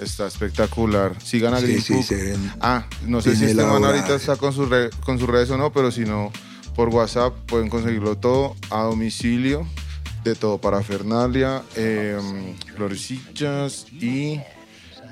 está 0.00 0.26
espectacular. 0.26 1.20
Sigan 1.22 1.54
a 1.54 1.58
Sí, 1.60 1.66
Green 1.66 1.82
sí, 1.82 2.14
ven 2.14 2.52
Ah, 2.60 2.86
no 3.06 3.20
sé 3.20 3.36
si 3.36 3.44
este 3.44 3.62
man 3.64 3.84
ahorita 3.84 4.14
está 4.14 4.36
con, 4.36 4.52
sus 4.52 4.68
re- 4.68 4.90
con 5.04 5.18
sus 5.18 5.28
redes 5.28 5.50
o 5.50 5.56
no, 5.58 5.72
pero 5.72 5.90
si 5.90 6.00
no, 6.04 6.32
por 6.74 6.88
WhatsApp 6.88 7.34
pueden 7.46 7.68
conseguirlo 7.68 8.16
todo 8.16 8.56
a 8.70 8.82
domicilio, 8.82 9.66
de 10.24 10.34
todo 10.34 10.58
para 10.58 10.82
Fernalia, 10.82 11.62
florecillas 12.76 13.86
y 13.92 14.40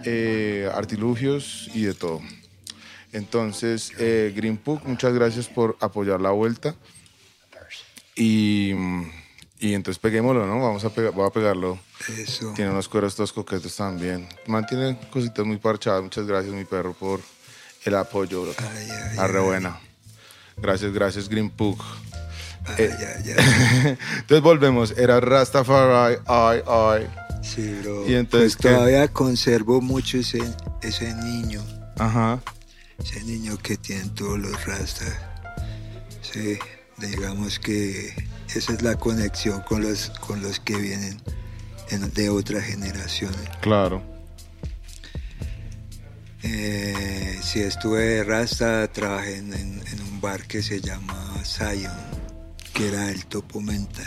eh, 0.05 0.71
artilugios 0.75 1.71
y 1.75 1.83
de 1.83 1.95
todo. 1.95 2.21
Entonces, 3.13 3.93
eh, 3.99 4.33
Green 4.37 4.61
muchas 4.85 5.13
gracias 5.15 5.47
por 5.49 5.77
apoyar 5.81 6.21
la 6.21 6.31
vuelta. 6.31 6.75
Y, 8.15 8.73
y 9.61 9.75
entonces 9.75 9.99
peguémoslo, 9.99 10.47
¿no? 10.47 10.61
Vamos 10.61 10.85
a 10.85 10.91
pegar, 10.91 11.13
voy 11.13 11.27
a 11.27 11.31
pegarlo. 11.31 11.79
eso. 12.17 12.53
Tiene 12.55 12.71
unos 12.71 12.89
cueros 12.89 13.15
todos 13.17 13.33
coquetos 13.33 13.75
también. 13.77 14.29
Mantiene 14.47 14.99
cositas 15.11 15.45
muy 15.45 15.57
parchadas. 15.57 16.03
Muchas 16.03 16.27
gracias, 16.27 16.55
mi 16.55 16.65
perro, 16.65 16.93
por 16.95 17.21
el 17.85 17.95
apoyo, 17.97 18.43
bro. 18.43 18.55
Ay, 18.59 18.89
ay, 18.91 19.19
Arre 19.19 19.39
ay. 19.41 19.45
buena. 19.45 19.81
Gracias, 20.57 20.93
gracias, 20.93 21.29
Green 21.29 21.51
Pug. 21.51 21.79
Ay, 22.67 22.75
Eh, 22.85 22.97
ay, 22.99 23.35
ay. 23.37 23.99
entonces 24.19 24.43
volvemos. 24.43 24.91
Era 24.97 25.21
Rastafari, 25.21 26.19
ay, 26.27 26.61
ay. 26.67 27.09
Sí, 27.43 27.79
bro. 27.83 28.07
¿Y 28.09 28.15
entonces 28.15 28.57
Pues 28.61 28.75
todavía 28.75 29.09
conservo 29.09 29.81
mucho 29.81 30.19
ese, 30.19 30.43
ese 30.83 31.15
niño, 31.15 31.65
Ajá. 31.97 32.41
ese 32.99 33.23
niño 33.23 33.57
que 33.59 33.77
tienen 33.77 34.13
todos 34.15 34.39
los 34.39 34.67
rastas. 34.67 35.15
Sí, 36.21 36.59
Digamos 36.99 37.61
que 37.61 38.13
esa 38.55 38.73
es 38.73 38.83
la 38.83 38.97
conexión 38.97 39.61
con 39.63 39.83
los, 39.83 40.11
con 40.21 40.43
los 40.43 40.61
que 40.61 40.77
vienen 40.77 41.21
en- 41.91 42.13
de 42.13 42.31
otras 42.31 42.65
generaciones. 42.65 43.49
Claro. 43.61 44.03
Eh, 46.43 47.39
sí, 47.43 47.61
estuve 47.61 48.01
de 48.05 48.25
Rasta, 48.25 48.87
trabajé 48.93 49.37
en, 49.39 49.53
en- 49.55 49.83
en 49.87 50.01
un 50.03 50.21
bar 50.21 50.45
que 50.47 50.63
se 50.63 50.81
llama 50.81 51.35
Zion, 51.45 51.93
que 52.73 52.89
era 52.89 53.11
el 53.11 53.27
topo 53.27 53.61
mental. 53.61 54.07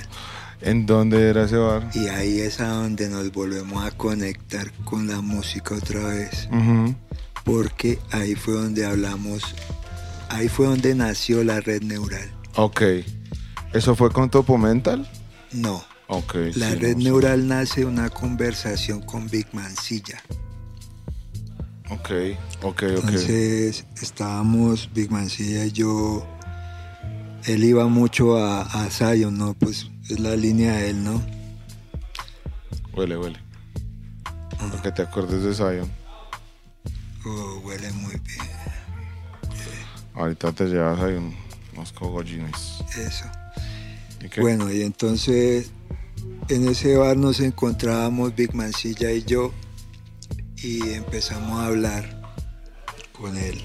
¿En 0.62 0.86
dónde 0.86 1.30
era 1.30 1.46
ese 1.46 1.58
bar? 1.58 1.89
Y 1.94 2.08
ahí 2.08 2.39
es 2.39 2.60
a 2.62 2.68
donde 2.68 3.10
nos 3.10 3.32
volvemos 3.32 3.84
a 3.84 3.92
conectar 3.92 4.72
con 4.86 5.08
la 5.08 5.20
música 5.22 5.76
otra 5.76 6.02
vez. 6.08 6.48
Porque 7.44 7.98
ahí 8.12 8.36
fue 8.36 8.54
donde 8.54 8.86
hablamos, 8.86 9.42
ahí 10.30 10.48
fue 10.48 10.68
donde 10.68 10.94
nació 10.94 11.44
la 11.44 11.60
red 11.62 11.82
neural. 11.82 12.30
Ok. 12.56 12.82
¿Eso 13.74 13.95
fue 13.95 14.11
con 14.11 14.30
Topo 14.30 14.57
Mental? 14.57 15.07
No, 15.53 15.84
Ok. 16.07 16.36
la 16.55 16.69
sí, 16.72 16.76
red 16.76 16.97
no 16.97 17.03
neural 17.03 17.47
nace 17.47 17.82
de 17.82 17.86
una 17.86 18.09
conversación 18.09 19.01
con 19.01 19.30
Big 19.30 19.47
Mancilla. 19.53 20.22
Ok, 21.89 22.09
ok, 22.61 22.65
ok. 22.65 22.82
Entonces 22.82 23.86
estábamos, 24.01 24.89
Big 24.93 25.11
Mancilla 25.11 25.65
y 25.65 25.72
yo, 25.72 26.26
él 27.45 27.63
iba 27.63 27.88
mucho 27.88 28.38
a, 28.38 28.61
a 28.61 28.89
Zion, 28.89 29.38
¿no? 29.38 29.53
Pues 29.53 29.88
es 30.09 30.19
la 30.19 30.36
línea 30.36 30.74
de 30.74 30.89
él, 30.91 31.03
¿no? 31.03 31.22
Huele, 32.93 33.17
huele. 33.17 33.39
Para 34.57 34.82
que 34.82 34.91
te 34.91 35.01
acuerdes 35.01 35.43
de 35.43 35.53
Zion. 35.53 35.89
Oh, 37.26 37.59
huele 37.63 37.91
muy 37.93 38.11
bien, 38.15 38.47
Ahorita 40.13 40.51
te 40.51 40.65
llevas 40.65 40.99
ahí 41.01 41.13
un- 41.13 41.36
unos 41.76 41.91
cogollines. 41.93 42.78
eso. 42.97 43.26
Bueno, 44.39 44.72
y 44.72 44.82
entonces 44.82 45.72
en 46.49 46.67
ese 46.67 46.95
bar 46.97 47.17
nos 47.17 47.39
encontrábamos 47.39 48.36
Big 48.36 48.53
Mancilla 48.53 49.11
y 49.11 49.24
yo 49.24 49.51
y 50.57 50.91
empezamos 50.93 51.59
a 51.59 51.65
hablar 51.67 52.22
con 53.13 53.38
él 53.38 53.61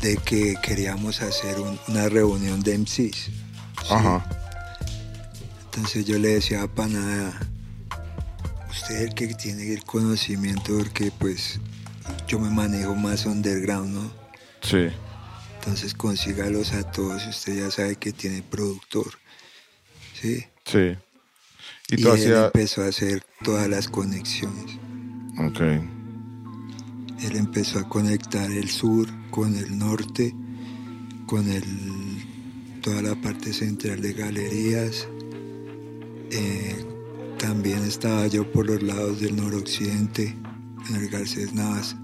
de 0.00 0.16
que 0.16 0.56
queríamos 0.62 1.20
hacer 1.20 1.60
un- 1.60 1.78
una 1.88 2.08
reunión 2.08 2.60
de 2.62 2.74
MCs. 2.78 3.16
¿sí? 3.26 3.32
Ajá. 3.90 4.24
Entonces 5.66 6.04
yo 6.06 6.18
le 6.18 6.28
decía 6.28 6.62
a 6.62 6.68
Pana, 6.68 7.38
usted 8.70 8.96
es 8.96 9.00
el 9.08 9.14
que 9.14 9.28
tiene 9.34 9.72
el 9.72 9.84
conocimiento 9.84 10.76
porque 10.78 11.12
pues 11.16 11.60
yo 12.26 12.38
me 12.40 12.50
manejo 12.50 12.94
más 12.94 13.26
underground, 13.26 13.94
¿no? 13.94 14.10
Sí. 14.62 14.88
Entonces 15.60 15.92
consígalos 15.92 16.72
a 16.72 16.90
todos, 16.90 17.26
usted 17.26 17.58
ya 17.58 17.70
sabe 17.70 17.96
que 17.96 18.12
tiene 18.12 18.42
productor, 18.42 19.12
¿sí? 20.18 20.42
Sí. 20.64 20.96
Y 21.88 22.00
Y, 22.00 22.06
él 22.06 22.34
empezó 22.34 22.82
a 22.82 22.86
hacer 22.86 23.22
todas 23.44 23.68
las 23.68 23.86
conexiones. 23.86 24.78
Ok. 25.38 25.60
Él 25.60 27.36
empezó 27.36 27.78
a 27.78 27.88
conectar 27.90 28.50
el 28.50 28.70
sur 28.70 29.06
con 29.30 29.54
el 29.54 29.78
norte, 29.78 30.34
con 31.26 31.46
el, 31.46 31.62
toda 32.80 33.02
la 33.02 33.14
parte 33.16 33.52
central 33.52 34.00
de 34.00 34.14
galerías. 34.14 35.06
Eh, 36.30 36.86
también 37.38 37.84
estaba 37.84 38.26
yo 38.28 38.50
por 38.50 38.66
los 38.66 38.82
lados 38.82 39.20
del 39.20 39.36
noroccidente, 39.36 40.34
en 40.88 40.96
el 40.96 41.10
Garcés 41.10 41.52
Navas. 41.52 41.96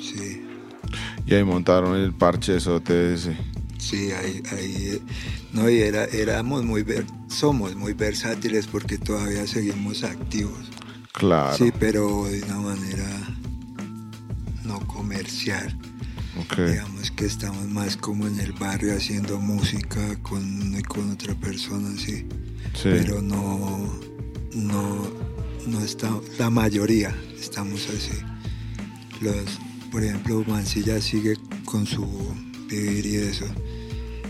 Sí, 0.00 0.41
Y 1.26 1.34
ahí 1.34 1.44
montaron 1.44 1.96
el 1.96 2.12
parche 2.12 2.52
de 2.52 3.14
ese. 3.14 3.36
sí, 3.78 4.10
ahí, 4.12 4.42
ahí 4.52 4.74
eh, 4.94 5.00
no, 5.52 5.68
y 5.70 5.78
era, 5.80 6.04
éramos 6.04 6.64
muy, 6.64 6.82
ver- 6.82 7.06
somos 7.28 7.74
muy 7.76 7.92
versátiles 7.92 8.66
porque 8.66 8.98
todavía 8.98 9.46
seguimos 9.46 10.02
activos. 10.04 10.68
Claro. 11.12 11.56
Sí, 11.56 11.72
pero 11.78 12.24
de 12.24 12.42
una 12.42 12.58
manera 12.58 13.06
no 14.64 14.80
comercial. 14.86 15.76
Ok. 16.40 16.58
Digamos 16.60 17.10
que 17.10 17.26
estamos 17.26 17.68
más 17.68 17.96
como 17.96 18.26
en 18.26 18.40
el 18.40 18.52
barrio 18.52 18.96
haciendo 18.96 19.38
música 19.38 20.00
con 20.22 20.42
uno 20.62 20.78
y 20.78 20.82
con 20.82 21.10
otra 21.10 21.34
persona, 21.34 21.90
sí. 21.98 22.26
Sí. 22.74 22.84
Pero 22.84 23.20
no, 23.20 23.92
no, 24.54 25.10
no 25.66 25.80
está, 25.84 26.10
la 26.38 26.48
mayoría 26.48 27.14
estamos 27.38 27.86
así. 27.90 28.18
Los, 29.20 29.34
por 29.92 30.02
ejemplo, 30.02 30.42
Mancilla 30.48 31.00
sigue 31.02 31.36
con 31.66 31.86
su 31.86 32.06
vivir 32.68 33.04
y 33.04 33.16
eso. 33.16 33.44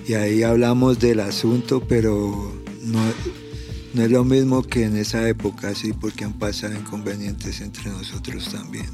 Y 0.08 0.14
ahí 0.14 0.42
hablamos 0.42 0.98
del 0.98 1.20
asunto, 1.20 1.80
pero 1.86 2.52
no, 2.82 4.02
es 4.02 4.10
lo 4.10 4.24
mismo 4.24 4.64
que 4.64 4.84
en 4.84 4.96
esa 4.96 5.28
época, 5.28 5.72
sí, 5.76 5.92
porque 5.92 6.24
han 6.24 6.32
pasado 6.32 6.74
inconvenientes 6.74 7.60
entre 7.60 7.90
nosotros 7.90 8.50
también. 8.50 8.86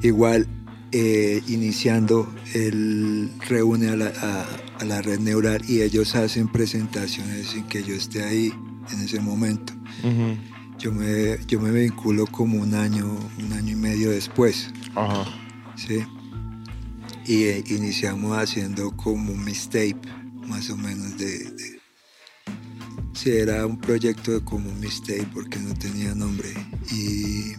Igual, 0.00 0.46
eh, 0.92 1.42
iniciando, 1.48 2.32
él 2.54 3.32
reúne 3.48 3.88
a 3.88 3.96
la, 3.96 5.02
red 5.02 5.18
neural 5.18 5.62
y 5.68 5.82
ellos 5.82 6.14
hacen 6.14 6.46
presentaciones 6.46 7.48
sin 7.48 7.64
que 7.64 7.82
yo 7.82 7.94
esté 7.94 8.22
ahí 8.22 8.52
en 8.92 9.00
ese 9.00 9.20
momento. 9.20 9.72
Ujú. 10.04 10.51
Yo 10.82 10.90
me, 10.92 11.38
yo 11.46 11.60
me 11.60 11.70
vinculo 11.70 12.26
como 12.26 12.58
un 12.58 12.74
año, 12.74 13.06
un 13.38 13.52
año 13.52 13.72
y 13.72 13.76
medio 13.76 14.10
después, 14.10 14.68
Ajá. 14.96 15.24
¿sí? 15.76 16.00
Y 17.24 17.44
eh, 17.44 17.62
iniciamos 17.68 18.36
haciendo 18.36 18.90
como 18.96 19.32
un 19.32 19.44
mixtape, 19.44 20.00
más 20.48 20.68
o 20.70 20.76
menos 20.76 21.16
de, 21.18 21.38
de- 21.38 21.80
Sí, 23.14 23.30
era 23.30 23.64
un 23.64 23.78
proyecto 23.78 24.32
de 24.32 24.40
como 24.42 24.68
un 24.70 24.80
mixtape 24.80 25.28
porque 25.32 25.58
no 25.60 25.72
tenía 25.74 26.14
nombre. 26.16 26.52
Y... 26.90 27.52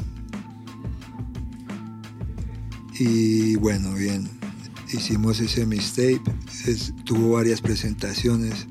Y 3.00 3.56
bueno, 3.56 3.94
bien, 3.96 4.30
hicimos 4.92 5.40
ese 5.40 5.66
mixtape, 5.66 6.22
es- 6.68 6.94
tuvo 7.06 7.32
varias 7.36 7.62
presentaciones, 7.62 8.68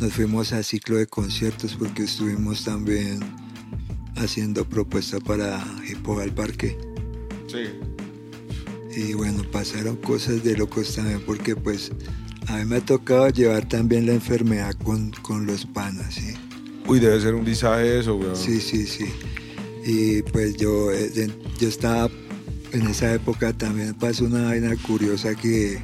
nos 0.00 0.12
fuimos 0.14 0.52
a 0.54 0.62
ciclo 0.62 0.96
de 0.96 1.06
conciertos 1.06 1.74
porque 1.78 2.04
estuvimos 2.04 2.64
también 2.64 3.20
haciendo 4.16 4.64
propuesta 4.64 5.20
para 5.20 5.64
Hip 5.88 6.06
Hop 6.08 6.20
al 6.20 6.32
Parque. 6.32 6.78
Sí. 7.46 7.64
Y 8.96 9.14
bueno, 9.14 9.42
pasaron 9.50 9.96
cosas 9.96 10.44
de 10.44 10.56
locos 10.56 10.94
también 10.94 11.20
porque 11.26 11.56
pues 11.56 11.90
a 12.46 12.58
mí 12.58 12.64
me 12.64 12.76
ha 12.76 12.80
tocado 12.80 13.28
llevar 13.30 13.68
también 13.68 14.06
la 14.06 14.12
enfermedad 14.12 14.74
con, 14.84 15.10
con 15.22 15.46
los 15.46 15.66
panas, 15.66 16.14
¿sí? 16.14 16.34
Uy, 16.86 17.00
debe 17.00 17.20
ser 17.20 17.34
un 17.34 17.44
visaje 17.44 17.98
eso, 17.98 18.16
weón. 18.16 18.36
Sí, 18.36 18.60
sí, 18.60 18.86
sí. 18.86 19.06
Y 19.84 20.22
pues 20.22 20.56
yo, 20.56 20.92
eh, 20.92 21.10
yo 21.58 21.68
estaba 21.68 22.10
en 22.72 22.86
esa 22.86 23.14
época 23.14 23.52
también 23.52 23.94
pasó 23.94 24.24
una 24.24 24.44
vaina 24.46 24.74
curiosa 24.76 25.34
que 25.34 25.80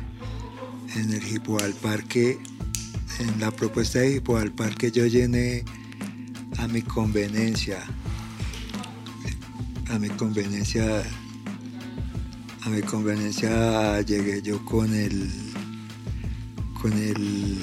en 0.96 1.12
el 1.12 1.22
Hip 1.26 1.48
Hop 1.48 1.62
al 1.62 1.72
Parque, 1.74 2.38
en 3.18 3.40
la 3.40 3.50
propuesta 3.50 4.00
de 4.00 4.16
Hip 4.16 4.28
Hop 4.28 4.36
al 4.36 4.52
Parque 4.52 4.90
yo 4.90 5.06
llené 5.06 5.64
a 6.58 6.68
mi 6.68 6.82
conveniencia, 6.82 7.78
a 9.90 9.98
mi 9.98 10.08
conveniencia, 10.08 11.02
a 12.62 12.68
mi 12.68 12.80
conveniencia 12.82 14.00
llegué 14.02 14.40
yo 14.40 14.64
con 14.64 14.94
el, 14.94 15.28
con 16.80 16.92
el 16.92 17.58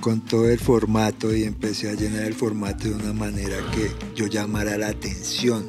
con 0.00 0.20
todo 0.20 0.50
el 0.50 0.58
formato 0.58 1.32
y 1.32 1.44
empecé 1.44 1.90
a 1.90 1.94
llenar 1.94 2.24
el 2.24 2.34
formato 2.34 2.88
de 2.88 2.94
una 2.96 3.12
manera 3.12 3.56
que 3.70 3.92
yo 4.16 4.26
llamara 4.26 4.76
la 4.76 4.88
atención. 4.88 5.64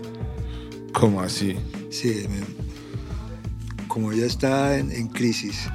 ¿Cómo 0.91 1.21
así? 1.21 1.55
Sí, 1.91 2.25
como 3.87 4.11
yo 4.11 4.25
estaba 4.25 4.75
en, 4.75 4.91
en 4.91 5.07
crisis 5.07 5.69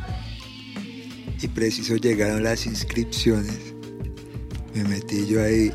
y 1.40 1.46
preciso 1.46 1.94
llegaron 1.94 2.42
las 2.42 2.66
inscripciones, 2.66 3.74
me 4.74 4.82
metí 4.82 5.24
yo 5.28 5.40
ahí 5.40 5.72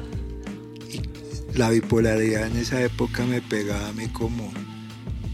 la 1.55 1.69
bipolaridad 1.69 2.47
en 2.47 2.57
esa 2.57 2.81
época 2.81 3.25
me 3.25 3.41
pegaba 3.41 3.89
a 3.89 3.93
mí 3.93 4.07
como, 4.07 4.51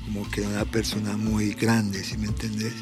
como 0.06 0.30
que 0.30 0.42
era 0.42 0.50
una 0.50 0.66
persona 0.66 1.16
muy 1.16 1.54
grande, 1.54 2.04
¿sí 2.04 2.18
me 2.18 2.28
entendés? 2.28 2.74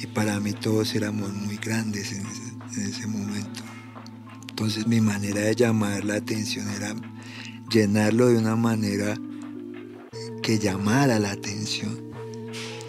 Y 0.00 0.06
para 0.06 0.40
mí 0.40 0.52
todos 0.52 0.94
éramos 0.94 1.32
muy 1.32 1.56
grandes 1.56 2.12
en 2.12 2.26
ese, 2.26 2.80
en 2.80 2.86
ese 2.88 3.06
momento. 3.06 3.62
Entonces 4.48 4.86
mi 4.86 5.00
manera 5.00 5.40
de 5.40 5.54
llamar 5.54 6.04
la 6.04 6.16
atención 6.16 6.68
era 6.70 6.94
llenarlo 7.70 8.28
de 8.28 8.38
una 8.38 8.56
manera 8.56 9.16
que 10.42 10.58
llamara 10.58 11.18
la 11.18 11.30
atención. 11.30 12.02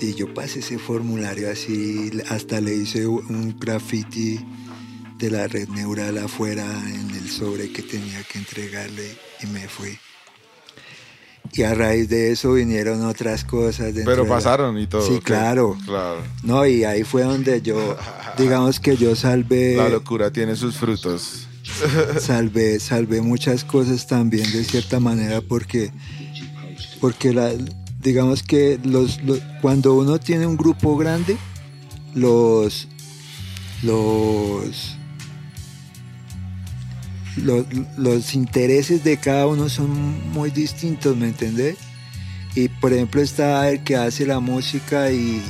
Y 0.02 0.14
yo 0.14 0.34
pasé 0.34 0.60
ese 0.60 0.78
formulario 0.78 1.50
así, 1.50 2.12
hasta 2.30 2.60
le 2.60 2.76
hice 2.76 3.08
un 3.08 3.56
graffiti 3.60 4.40
de 5.18 5.32
la 5.32 5.48
red 5.48 5.68
neural 5.70 6.18
afuera 6.18 6.66
en 6.90 7.10
el 7.12 7.30
sobre 7.30 7.72
que 7.72 7.82
tenía 7.82 8.22
que 8.24 8.38
entregarle 8.40 9.16
y 9.42 9.48
me 9.48 9.68
fui. 9.68 9.98
y 11.54 11.62
a 11.64 11.74
raíz 11.74 12.10
de 12.10 12.32
eso 12.32 12.54
vinieron 12.54 13.06
otras 13.06 13.46
cosas. 13.46 13.94
Pero 14.04 14.24
la- 14.24 14.30
pasaron 14.30 14.78
y 14.78 14.88
todo. 14.88 15.08
Sí, 15.08 15.20
claro. 15.22 15.78
Claro. 15.86 16.22
No, 16.44 16.66
y 16.66 16.84
ahí 16.84 17.04
fue 17.04 17.24
donde 17.24 17.62
yo, 17.62 17.96
digamos 18.38 18.80
que 18.80 18.98
yo 18.98 19.16
salvé, 19.16 19.78
La 19.78 19.88
locura 19.90 20.32
tiene 20.32 20.56
sus 20.58 20.76
frutos. 20.76 21.48
salvé, 22.20 22.80
salvé 22.80 23.22
muchas 23.22 23.64
cosas 23.64 24.06
también 24.08 24.52
de 24.52 24.64
cierta 24.66 25.00
manera 25.00 25.42
porque, 25.42 25.92
porque 27.00 27.34
la, 27.34 27.52
digamos 28.02 28.44
que 28.44 28.80
los, 28.84 29.22
los- 29.24 29.40
cuando 29.62 29.94
uno 29.96 30.20
tiene 30.20 30.46
un 30.46 30.58
grupo 30.58 30.98
grande, 30.98 31.38
los, 32.16 32.88
los, 33.82 34.95
los, 37.38 38.34
intereses 38.34 39.04
de 39.04 39.18
cada 39.18 39.48
uno 39.48 39.70
son 39.70 40.32
muy 40.32 40.52
distintos, 40.52 41.16
¿me 41.18 41.28
entendés? 41.28 41.78
Y 42.56 42.70
por 42.70 42.94
ejemplo 42.94 43.22
está 43.22 43.70
el 43.70 43.84
que 43.84 43.96
hace 43.96 44.26
la 44.26 44.40
música 44.40 45.12
y, 45.12 45.42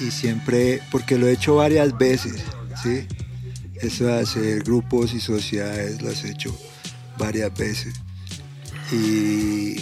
y 0.00 0.10
siempre, 0.10 0.80
porque 0.90 1.18
lo 1.18 1.26
he 1.26 1.32
hecho 1.32 1.56
varias 1.56 1.96
veces, 1.98 2.44
¿sí? 2.82 3.06
Eso 3.74 4.06
de 4.06 4.20
hacer 4.20 4.62
grupos 4.62 5.14
y 5.14 5.20
sociedades 5.20 6.02
lo 6.02 6.10
he 6.10 6.30
hecho 6.30 6.56
varias 7.18 7.52
veces. 7.54 7.94
Y, 8.92 9.76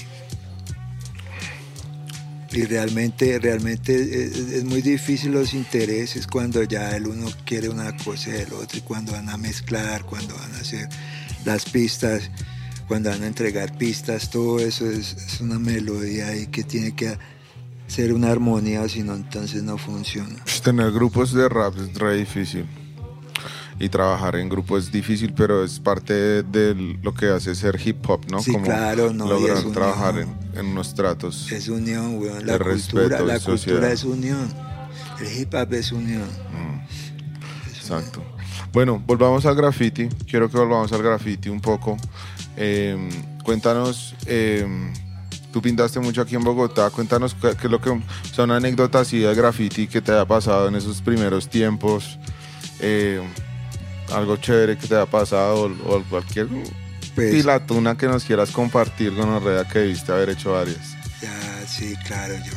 y 2.52 2.64
realmente, 2.64 3.38
realmente 3.38 3.94
es, 4.24 4.36
es 4.36 4.64
muy 4.64 4.80
difícil 4.82 5.32
los 5.32 5.52
intereses 5.54 6.26
cuando 6.26 6.62
ya 6.62 6.96
el 6.96 7.06
uno 7.06 7.26
quiere 7.44 7.68
una 7.68 7.96
cosa 7.96 8.30
y 8.30 8.40
el 8.40 8.52
otro, 8.52 8.78
y 8.78 8.82
cuando 8.82 9.12
van 9.12 9.28
a 9.28 9.36
mezclar, 9.36 10.04
cuando 10.04 10.34
van 10.34 10.54
a 10.54 10.58
hacer 10.58 10.88
las 11.44 11.64
pistas, 11.64 12.30
cuando 12.88 13.10
van 13.10 13.22
a 13.22 13.26
entregar 13.26 13.76
pistas, 13.76 14.30
todo 14.30 14.58
eso 14.58 14.90
es, 14.90 15.40
una 15.40 15.58
melodía 15.58 16.28
ahí 16.28 16.46
que 16.46 16.64
tiene 16.64 16.96
que 16.96 17.18
ser 17.86 18.12
una 18.12 18.30
armonía, 18.30 18.88
si 18.88 19.02
no, 19.02 19.14
entonces 19.14 19.62
no 19.62 19.76
funciona. 19.76 20.36
Pues, 20.44 20.62
Tener 20.62 20.90
grupos 20.90 21.32
de 21.32 21.48
rap 21.48 21.74
es 21.76 21.94
re 21.94 22.16
difícil. 22.16 22.66
Y 23.80 23.88
trabajar 23.88 24.34
en 24.36 24.48
grupo 24.48 24.76
es 24.76 24.90
difícil, 24.90 25.32
pero 25.34 25.64
es 25.64 25.78
parte 25.78 26.42
de, 26.42 26.96
lo 27.02 27.14
que 27.14 27.26
hace 27.26 27.54
ser 27.54 27.80
hip 27.84 28.08
hop, 28.08 28.22
¿no? 28.28 28.42
Sí, 28.42 28.52
claro, 28.56 29.12
no, 29.12 29.28
lograr 29.28 29.58
es 29.58 29.72
trabajar 29.72 30.18
en, 30.18 30.28
en 30.54 30.66
unos 30.66 30.94
tratos. 30.94 31.50
Es 31.52 31.68
unión, 31.68 32.18
weón. 32.18 32.44
La 32.44 32.58
cultura, 32.58 32.72
respeto, 32.72 33.08
la 33.08 33.16
cultura 33.16 33.38
sociedad. 33.38 33.92
es 33.92 34.04
unión. 34.04 34.52
El 35.20 35.40
hip 35.40 35.54
hop 35.54 35.72
es 35.74 35.92
unión. 35.92 36.26
Mm, 36.52 37.68
Exacto. 37.68 38.22
Bueno, 38.72 39.02
volvamos 39.06 39.46
al 39.46 39.54
graffiti. 39.54 40.08
Quiero 40.28 40.50
que 40.50 40.58
volvamos 40.58 40.92
al 40.92 41.02
graffiti 41.02 41.48
un 41.48 41.60
poco. 41.60 41.96
Eh, 42.56 43.08
cuéntanos, 43.44 44.14
eh, 44.26 44.66
tú 45.52 45.62
pintaste 45.62 46.00
mucho 46.00 46.20
aquí 46.20 46.34
en 46.34 46.42
Bogotá. 46.42 46.90
Cuéntanos 46.90 47.34
qué, 47.34 47.54
qué 47.56 47.66
es 47.66 47.70
lo 47.70 47.80
que 47.80 47.98
son 48.32 48.50
anécdotas 48.50 49.02
así 49.02 49.18
de 49.18 49.34
graffiti 49.34 49.86
que 49.86 50.00
te 50.00 50.12
haya 50.12 50.26
pasado 50.26 50.68
en 50.68 50.74
esos 50.74 51.00
primeros 51.00 51.48
tiempos. 51.48 52.18
Eh, 52.80 53.22
algo 54.12 54.36
chévere 54.36 54.76
que 54.76 54.86
te 54.86 54.94
haya 54.94 55.06
pasado 55.06 55.62
o, 55.84 55.96
o 55.96 56.02
cualquier 56.04 56.48
Pues, 57.14 57.32
pilatuna 57.34 57.96
que 57.96 58.06
nos 58.06 58.24
quieras 58.24 58.50
compartir 58.50 59.14
con 59.14 59.28
Orrea 59.28 59.66
que 59.66 59.80
debiste 59.80 60.12
haber 60.12 60.30
hecho 60.30 60.52
varias. 60.52 60.96
Ya, 61.20 61.66
sí, 61.66 61.94
claro, 62.06 62.34
yo, 62.36 62.52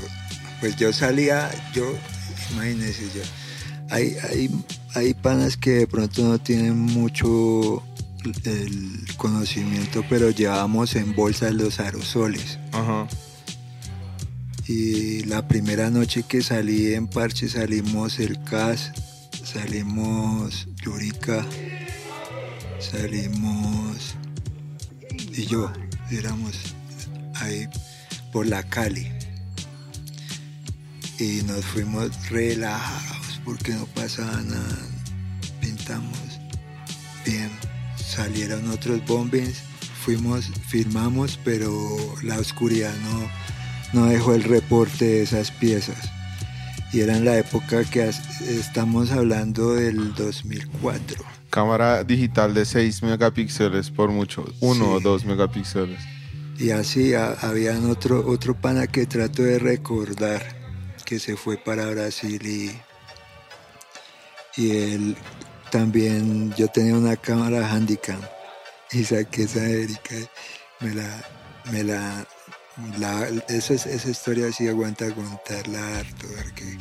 pues 0.59 0.75
yo 0.75 0.93
salía, 0.93 1.49
yo, 1.73 1.91
imagínense, 2.53 3.03
yo, 3.15 3.21
hay, 3.89 4.15
hay, 4.29 4.51
hay 4.93 5.13
panas 5.15 5.57
que 5.57 5.71
de 5.71 5.87
pronto 5.87 6.23
no 6.23 6.37
tienen 6.39 6.77
mucho 6.77 7.83
el 8.43 9.07
conocimiento, 9.17 10.05
pero 10.09 10.29
llevábamos 10.29 10.95
en 10.95 11.15
bolsas 11.15 11.53
los 11.55 11.79
aerosoles. 11.79 12.59
Ajá. 12.71 13.07
Y 14.67 15.23
la 15.23 15.47
primera 15.47 15.89
noche 15.89 16.23
que 16.23 16.41
salí 16.43 16.93
en 16.93 17.07
Parche 17.07 17.49
salimos 17.49 18.19
el 18.19 18.41
CAS, 18.43 18.91
salimos 19.43 20.67
Yurica, 20.83 21.45
salimos 22.79 24.15
y 25.33 25.45
yo, 25.45 25.71
éramos 26.09 26.55
ahí 27.35 27.67
por 28.31 28.47
la 28.47 28.63
Cali. 28.63 29.11
Y 31.19 31.43
nos 31.43 31.63
fuimos 31.65 32.29
relajados 32.29 33.41
porque 33.45 33.73
no 33.73 33.85
pasaba 33.87 34.41
nada. 34.41 34.77
Pintamos 35.59 36.17
bien. 37.25 37.51
Salieron 37.95 38.69
otros 38.69 39.05
bombings, 39.05 39.61
fuimos, 40.03 40.51
firmamos, 40.67 41.39
pero 41.45 41.97
la 42.23 42.39
oscuridad 42.39 42.93
no, 43.03 44.01
no 44.01 44.07
dejó 44.07 44.33
el 44.33 44.43
reporte 44.43 45.05
de 45.05 45.23
esas 45.23 45.51
piezas. 45.51 46.11
Y 46.93 46.99
era 47.01 47.15
en 47.15 47.23
la 47.25 47.37
época 47.37 47.83
que 47.85 48.09
estamos 48.49 49.11
hablando 49.11 49.75
del 49.75 50.13
2004. 50.13 51.23
Cámara 51.49 52.03
digital 52.03 52.53
de 52.53 52.65
6 52.65 53.01
megapíxeles 53.03 53.89
por 53.91 54.09
mucho. 54.09 54.45
1 54.59 54.91
o 54.91 54.97
Sí. 54.97 55.03
2 55.03 55.25
megapíxeles. 55.25 55.99
Y 56.57 56.71
así 56.71 57.13
ha- 57.13 57.33
habían 57.41 57.89
otro, 57.89 58.25
otro 58.27 58.53
pana 58.59 58.87
que 58.87 59.05
trato 59.05 59.41
de 59.43 59.57
recordar 59.57 60.41
que 61.05 61.17
se 61.19 61.35
fue 61.35 61.57
para 61.57 61.89
Brasil 61.89 62.39
y, 62.45 62.71
y 64.61 64.71
él 64.93 65.17
también, 65.71 66.53
yo 66.57 66.67
tenía 66.67 66.95
una 66.95 67.15
cámara 67.15 67.69
handicam 67.71 68.19
y 68.91 69.03
saqué 69.05 69.43
esa 69.43 69.65
Erika, 69.65 70.15
me 70.81 70.93
la, 70.93 71.23
me 71.71 71.83
la, 71.83 72.25
la 72.99 73.27
esa, 73.47 73.73
es- 73.73 73.85
esa 73.85 74.09
historia 74.09 74.51
sí 74.51 74.67
aguanta 74.67 75.09
contarla 75.13 75.99
harto, 75.99 76.27
porque 76.37 76.77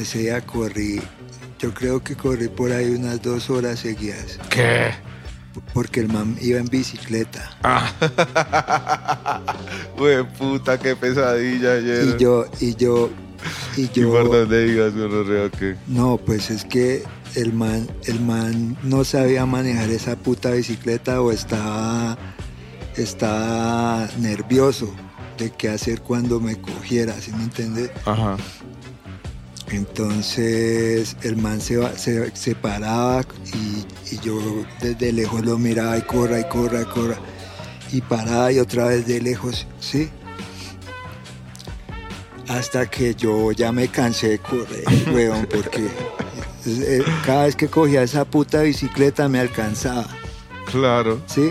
ese 0.00 0.18
día 0.20 0.40
corrí, 0.44 1.00
yo 1.58 1.72
creo 1.74 2.02
que 2.02 2.16
corrí 2.16 2.48
por 2.48 2.72
ahí 2.72 2.94
unas 2.94 3.20
dos 3.22 3.50
horas 3.50 3.80
seguidas, 3.80 4.38
¿Qué? 4.50 4.90
porque 5.72 6.00
el 6.00 6.08
man 6.08 6.36
iba 6.40 6.58
en 6.60 6.66
bicicleta. 6.66 7.50
Güey, 9.96 10.22
puta, 10.36 10.78
qué 10.78 10.94
pesadilla 10.94 11.72
ayer. 11.74 12.04
Y 12.04 12.18
yo, 12.22 12.44
y 12.60 12.74
yo, 12.76 13.10
y 13.76 13.82
¿Y 13.84 13.88
yo. 13.88 14.10
por 14.10 14.30
dónde 14.30 14.66
digas, 14.66 14.94
gonorrea, 14.94 15.48
qué? 15.50 15.76
No, 15.86 16.18
pues 16.18 16.50
es 16.50 16.64
que 16.64 17.02
el 17.34 17.52
man, 17.54 17.88
el 18.04 18.20
man 18.20 18.76
no 18.82 19.04
sabía 19.04 19.46
manejar 19.46 19.88
esa 19.90 20.16
puta 20.16 20.50
bicicleta 20.50 21.22
o 21.22 21.32
estaba, 21.32 22.18
estaba 22.96 24.06
nervioso 24.18 24.94
de 25.36 25.50
qué 25.50 25.68
hacer 25.70 26.00
cuando 26.02 26.40
me 26.40 26.56
cogiera, 26.60 27.14
¿sí 27.20 27.32
me 27.32 27.44
entiendes? 27.44 27.90
Ajá. 28.04 28.36
Entonces 29.70 31.16
el 31.22 31.36
man 31.36 31.60
se, 31.60 31.96
se, 31.98 32.34
se 32.36 32.54
paraba 32.54 33.22
y, 33.52 34.14
y 34.14 34.18
yo 34.20 34.38
desde 34.80 35.12
lejos 35.12 35.44
lo 35.44 35.58
miraba 35.58 35.98
y 35.98 36.02
corra 36.02 36.40
y 36.40 36.44
corra 36.48 36.82
y 36.82 36.84
corra. 36.84 37.16
Y 37.92 38.00
paraba 38.00 38.52
y 38.52 38.58
otra 38.58 38.86
vez 38.86 39.06
de 39.06 39.20
lejos, 39.20 39.66
¿sí? 39.80 40.08
Hasta 42.48 42.86
que 42.88 43.14
yo 43.14 43.52
ya 43.52 43.72
me 43.72 43.88
cansé 43.88 44.28
de 44.30 44.38
correr, 44.38 44.84
weón, 45.12 45.46
porque 45.50 45.88
eh, 46.66 47.02
cada 47.24 47.44
vez 47.46 47.56
que 47.56 47.68
cogía 47.68 48.02
esa 48.02 48.24
puta 48.24 48.62
bicicleta 48.62 49.28
me 49.28 49.40
alcanzaba, 49.40 50.06
Claro. 50.70 51.20
¿sí? 51.26 51.50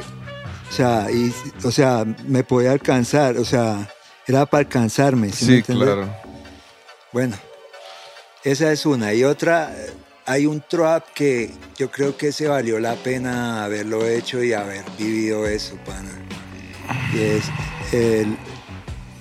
O 0.70 0.74
sea, 0.74 1.08
y, 1.12 1.34
o 1.64 1.72
sea, 1.72 2.06
me 2.28 2.44
podía 2.44 2.72
alcanzar, 2.72 3.38
o 3.38 3.46
sea, 3.46 3.90
era 4.28 4.46
para 4.46 4.62
alcanzarme, 4.62 5.32
¿sí, 5.32 5.46
Sí, 5.46 5.62
claro. 5.64 6.10
Bueno, 7.12 7.38
esa 8.44 8.72
es 8.72 8.86
una. 8.86 9.14
Y 9.14 9.24
otra, 9.24 9.74
hay 10.26 10.46
un 10.46 10.62
trap 10.62 11.06
que 11.14 11.52
yo 11.78 11.92
creo 11.92 12.18
que 12.18 12.32
se 12.32 12.48
valió 12.48 12.80
la 12.80 12.96
pena 12.96 13.64
haberlo 13.64 14.06
hecho 14.08 14.44
y 14.44 14.54
haber 14.54 14.84
vivido 14.98 15.46
eso, 15.48 15.76
pana. 15.86 16.12
Y 17.14 17.20
es 17.20 17.46
el. 17.92 18.38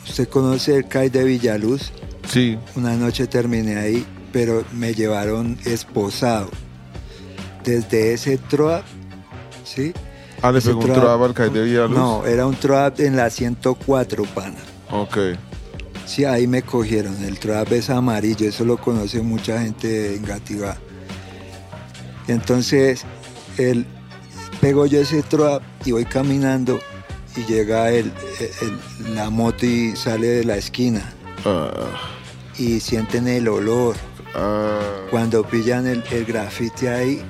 Usted 0.08 0.28
conoce 0.28 0.76
el 0.76 0.88
CAI 0.88 1.08
de 1.10 1.24
Villaluz. 1.24 1.92
Sí. 2.28 2.58
Una 2.74 2.94
noche 2.94 3.26
terminé 3.26 3.76
ahí, 3.76 4.06
pero 4.32 4.64
me 4.72 4.94
llevaron 4.94 5.58
esposado. 5.64 6.50
Desde 7.64 8.12
ese 8.12 8.38
trap, 8.38 8.84
¿sí? 9.64 9.94
Ah, 10.46 10.52
le 10.52 10.60
pegó 10.60 10.80
un 10.80 10.86
trap- 10.86 10.94
traba 11.00 11.14
al. 11.14 11.94
No, 11.94 12.26
era 12.26 12.46
un 12.46 12.54
trap 12.54 13.00
en 13.00 13.16
la 13.16 13.30
104, 13.30 14.24
pana. 14.34 14.58
Ok. 14.90 15.16
Sí, 16.04 16.26
ahí 16.26 16.46
me 16.46 16.60
cogieron. 16.60 17.16
El 17.24 17.38
trap 17.38 17.72
es 17.72 17.88
amarillo, 17.88 18.46
eso 18.46 18.64
lo 18.66 18.76
conoce 18.76 19.22
mucha 19.22 19.60
gente 19.62 20.14
en 20.14 20.22
Gativá. 20.22 20.76
Entonces, 22.28 23.04
él 23.58 23.86
pego 24.60 24.86
yo 24.86 25.00
ese 25.00 25.22
trap 25.22 25.62
y 25.84 25.92
voy 25.92 26.04
caminando 26.04 26.78
y 27.36 27.44
llega 27.50 27.90
el, 27.90 28.12
el- 28.60 29.14
la 29.14 29.30
moto 29.30 29.66
y 29.66 29.96
sale 29.96 30.26
de 30.28 30.44
la 30.44 30.56
esquina 30.56 31.12
Ah, 31.44 31.70
y 32.58 32.80
sienten 32.80 33.28
el 33.28 33.48
olor. 33.48 33.96
ah, 34.34 34.78
Cuando 35.10 35.42
pillan 35.42 35.86
el, 35.86 36.02
el 36.10 36.24
grafiti 36.24 36.86
ahí, 36.86 37.22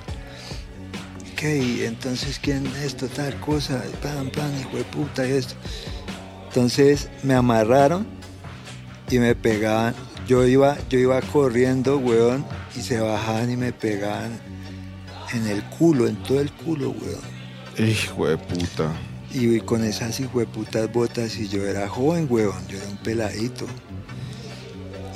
entonces, 1.47 2.39
¿quién 2.39 2.67
es 2.67 2.85
esto? 2.85 3.07
Tal 3.09 3.39
cosa, 3.41 3.83
pan, 4.03 4.31
pan, 4.31 4.51
hijo 4.59 4.79
de 4.79 4.85
puta, 4.85 5.27
y 5.27 5.33
esto. 5.33 5.55
Entonces 6.49 7.11
me 7.23 7.35
amarraron 7.35 8.07
y 9.11 9.19
me 9.19 9.35
pegaban. 9.35 9.95
Yo 10.27 10.47
iba, 10.47 10.79
yo 10.89 10.99
iba 10.99 11.21
corriendo, 11.21 11.99
weón, 11.99 12.47
y 12.75 12.81
se 12.81 12.99
bajaban 12.99 13.51
y 13.51 13.57
me 13.57 13.73
pegaban 13.73 14.41
en 15.35 15.47
el 15.47 15.63
culo, 15.65 16.07
en 16.07 16.17
todo 16.23 16.41
el 16.41 16.51
culo, 16.51 16.91
weón. 16.91 17.91
Hijo 17.91 18.29
de 18.29 18.39
puta. 18.39 18.91
Y 19.31 19.61
con 19.61 19.85
esas 19.85 20.19
hijueputas 20.21 20.91
botas, 20.93 21.37
y 21.37 21.49
yo 21.49 21.67
era 21.67 21.89
joven, 21.89 22.27
weón, 22.31 22.67
yo 22.69 22.79
era 22.79 22.89
un 22.89 22.97
peladito. 22.99 23.67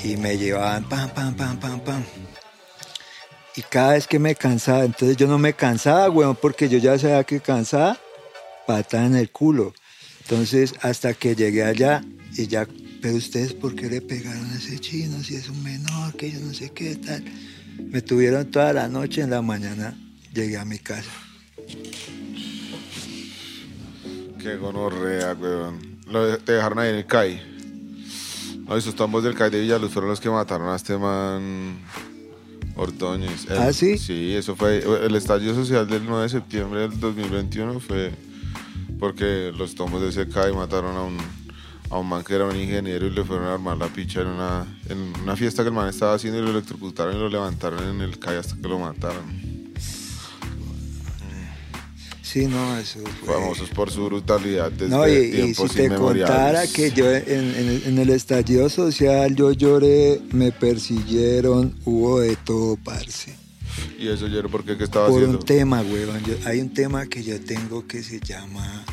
Y 0.04 0.16
me 0.16 0.36
llevaban 0.36 0.84
pam, 0.88 1.08
pam, 1.10 1.34
pam, 1.34 1.58
pam, 1.58 1.80
pam. 1.80 2.02
Y 3.58 3.62
cada 3.62 3.94
vez 3.94 4.06
que 4.06 4.20
me 4.20 4.36
cansaba, 4.36 4.84
entonces 4.84 5.16
yo 5.16 5.26
no 5.26 5.36
me 5.36 5.52
cansaba, 5.52 6.08
weón, 6.08 6.36
porque 6.40 6.68
yo 6.68 6.78
ya 6.78 6.96
sabía 6.96 7.24
que 7.24 7.40
cansaba, 7.40 7.98
patada 8.68 9.06
en 9.06 9.16
el 9.16 9.32
culo. 9.32 9.74
Entonces, 10.20 10.74
hasta 10.80 11.12
que 11.12 11.34
llegué 11.34 11.64
allá 11.64 12.04
y 12.36 12.46
ya, 12.46 12.68
pero 13.02 13.16
ustedes, 13.16 13.54
¿por 13.54 13.74
qué 13.74 13.90
le 13.90 14.00
pegaron 14.00 14.48
a 14.52 14.54
ese 14.54 14.78
chino 14.78 15.20
si 15.24 15.34
es 15.34 15.48
un 15.48 15.60
menor, 15.64 16.14
que 16.14 16.30
yo 16.30 16.38
no 16.38 16.54
sé 16.54 16.70
qué 16.70 16.94
tal? 16.94 17.24
Me 17.78 18.00
tuvieron 18.00 18.48
toda 18.48 18.72
la 18.72 18.86
noche, 18.86 19.22
en 19.22 19.30
la 19.30 19.42
mañana 19.42 19.98
llegué 20.32 20.56
a 20.56 20.64
mi 20.64 20.78
casa. 20.78 21.10
Qué 24.40 24.54
gonorrea, 24.54 25.32
weón. 25.32 25.98
Te 26.44 26.52
dejaron 26.52 26.78
ahí 26.78 26.90
en 26.90 26.94
el 26.94 27.06
CAI. 27.06 27.42
No, 28.68 28.76
esos 28.76 28.94
tambos 28.94 29.24
del 29.24 29.34
CAI 29.34 29.50
de 29.50 29.62
Villaluz 29.62 29.90
fueron 29.90 30.10
los 30.10 30.20
que 30.20 30.30
mataron 30.30 30.68
a 30.68 30.76
este 30.76 30.96
man 30.96 31.80
Ordóñez. 32.78 33.46
El- 33.50 33.58
¿Ah, 33.58 33.72
sí? 33.72 33.98
Sí, 33.98 34.34
eso 34.34 34.56
fue. 34.56 34.82
El 35.04 35.14
estallido 35.14 35.54
social 35.54 35.86
del 35.86 36.04
9 36.06 36.22
de 36.22 36.28
septiembre 36.30 36.80
del 36.80 36.98
2021 36.98 37.80
fue 37.80 38.12
porque 38.98 39.52
los 39.56 39.74
tomos 39.74 40.00
de 40.00 40.08
ese 40.08 40.28
CAI 40.28 40.52
mataron 40.54 40.96
a 40.96 41.02
un, 41.02 41.18
a 41.90 41.98
un 41.98 42.08
man 42.08 42.24
que 42.24 42.34
era 42.34 42.46
un 42.46 42.56
ingeniero 42.56 43.06
y 43.06 43.10
le 43.10 43.24
fueron 43.24 43.46
a 43.46 43.54
armar 43.54 43.76
la 43.76 43.86
picha 43.88 44.22
en 44.22 44.28
una, 44.28 44.66
en 44.88 44.98
una 45.22 45.36
fiesta 45.36 45.62
que 45.62 45.68
el 45.68 45.74
man 45.74 45.88
estaba 45.88 46.14
haciendo 46.14 46.38
y 46.40 46.42
lo 46.42 46.50
electrocutaron 46.50 47.14
y 47.16 47.18
lo 47.18 47.28
levantaron 47.28 47.82
en 47.88 48.00
el 48.00 48.18
CAI 48.18 48.36
hasta 48.38 48.56
que 48.56 48.68
lo 48.68 48.78
mataron. 48.78 49.57
Sí, 52.30 52.46
no, 52.46 52.76
eso 52.78 52.98
fue... 53.24 53.34
Famosos 53.34 53.70
por 53.70 53.90
su 53.90 54.04
brutalidad 54.04 54.70
desde 54.70 54.88
No, 54.90 55.08
y, 55.08 55.12
y 55.12 55.24
si 55.24 55.30
tiempos 55.32 55.72
te 55.74 55.88
contara 55.88 56.66
que 56.66 56.90
yo 56.92 57.10
en, 57.10 57.24
en- 57.26 57.82
en 57.86 57.98
el 57.98 58.10
estallido 58.10 58.68
social 58.68 59.34
yo 59.34 59.52
lloré, 59.52 60.20
me 60.32 60.52
persiguieron, 60.52 61.74
hubo 61.86 62.20
de 62.20 62.36
todo, 62.36 62.76
parce. 62.76 63.34
¿Y 63.98 64.08
eso, 64.08 64.26
Yero, 64.26 64.50
por 64.50 64.62
qué? 64.64 64.76
¿Qué 64.76 64.84
estaba 64.84 65.06
Por 65.06 65.16
haciendo? 65.20 65.38
un 65.38 65.44
tema, 65.46 65.80
huevón. 65.80 66.20
Hay 66.44 66.60
un 66.60 66.74
tema 66.74 67.06
que 67.06 67.22
yo 67.22 67.40
tengo 67.40 67.86
que 67.86 68.02
se 68.02 68.20
llama... 68.20 68.84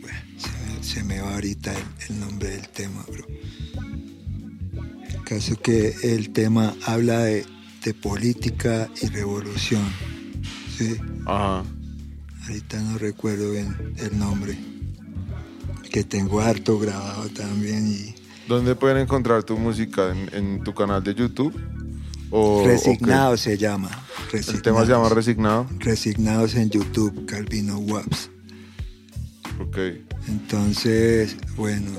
Bueno, 0.00 0.18
se, 0.38 0.48
me- 0.72 0.82
se 0.84 1.04
me 1.04 1.20
va 1.20 1.34
ahorita 1.34 1.72
el, 1.72 1.84
el 2.08 2.20
nombre 2.20 2.48
del 2.50 2.68
tema, 2.68 3.04
bro. 3.10 3.26
Caso 5.24 5.54
que 5.56 5.94
el 6.02 6.30
tema 6.32 6.74
habla 6.86 7.20
de, 7.24 7.44
de 7.84 7.94
política 7.94 8.88
y 9.02 9.06
revolución. 9.08 9.82
¿Sí? 10.84 10.96
Ajá. 11.26 11.64
Ahorita 12.46 12.80
no 12.80 12.98
recuerdo 12.98 13.52
bien 13.52 13.94
el 13.98 14.18
nombre. 14.18 14.58
Que 15.90 16.04
tengo 16.04 16.40
harto 16.40 16.78
grabado 16.78 17.28
también 17.30 17.88
y 17.88 18.14
¿Dónde 18.48 18.74
pueden 18.74 18.98
encontrar 18.98 19.44
tu 19.44 19.56
música? 19.56 20.10
¿En, 20.10 20.28
en 20.34 20.64
tu 20.64 20.74
canal 20.74 21.04
de 21.04 21.14
YouTube? 21.14 21.54
¿O, 22.30 22.64
Resignado 22.66 23.36
se 23.36 23.56
llama. 23.56 23.90
El 24.32 24.62
tema 24.62 24.84
se 24.84 24.92
llama 24.92 25.08
Resignados. 25.08 25.66
Resignado. 25.68 25.68
Resignados 25.78 26.54
en 26.54 26.70
YouTube, 26.70 27.26
Calvino 27.26 27.78
Waps. 27.78 28.30
Ok. 29.60 29.78
Entonces, 30.28 31.36
bueno, 31.56 31.90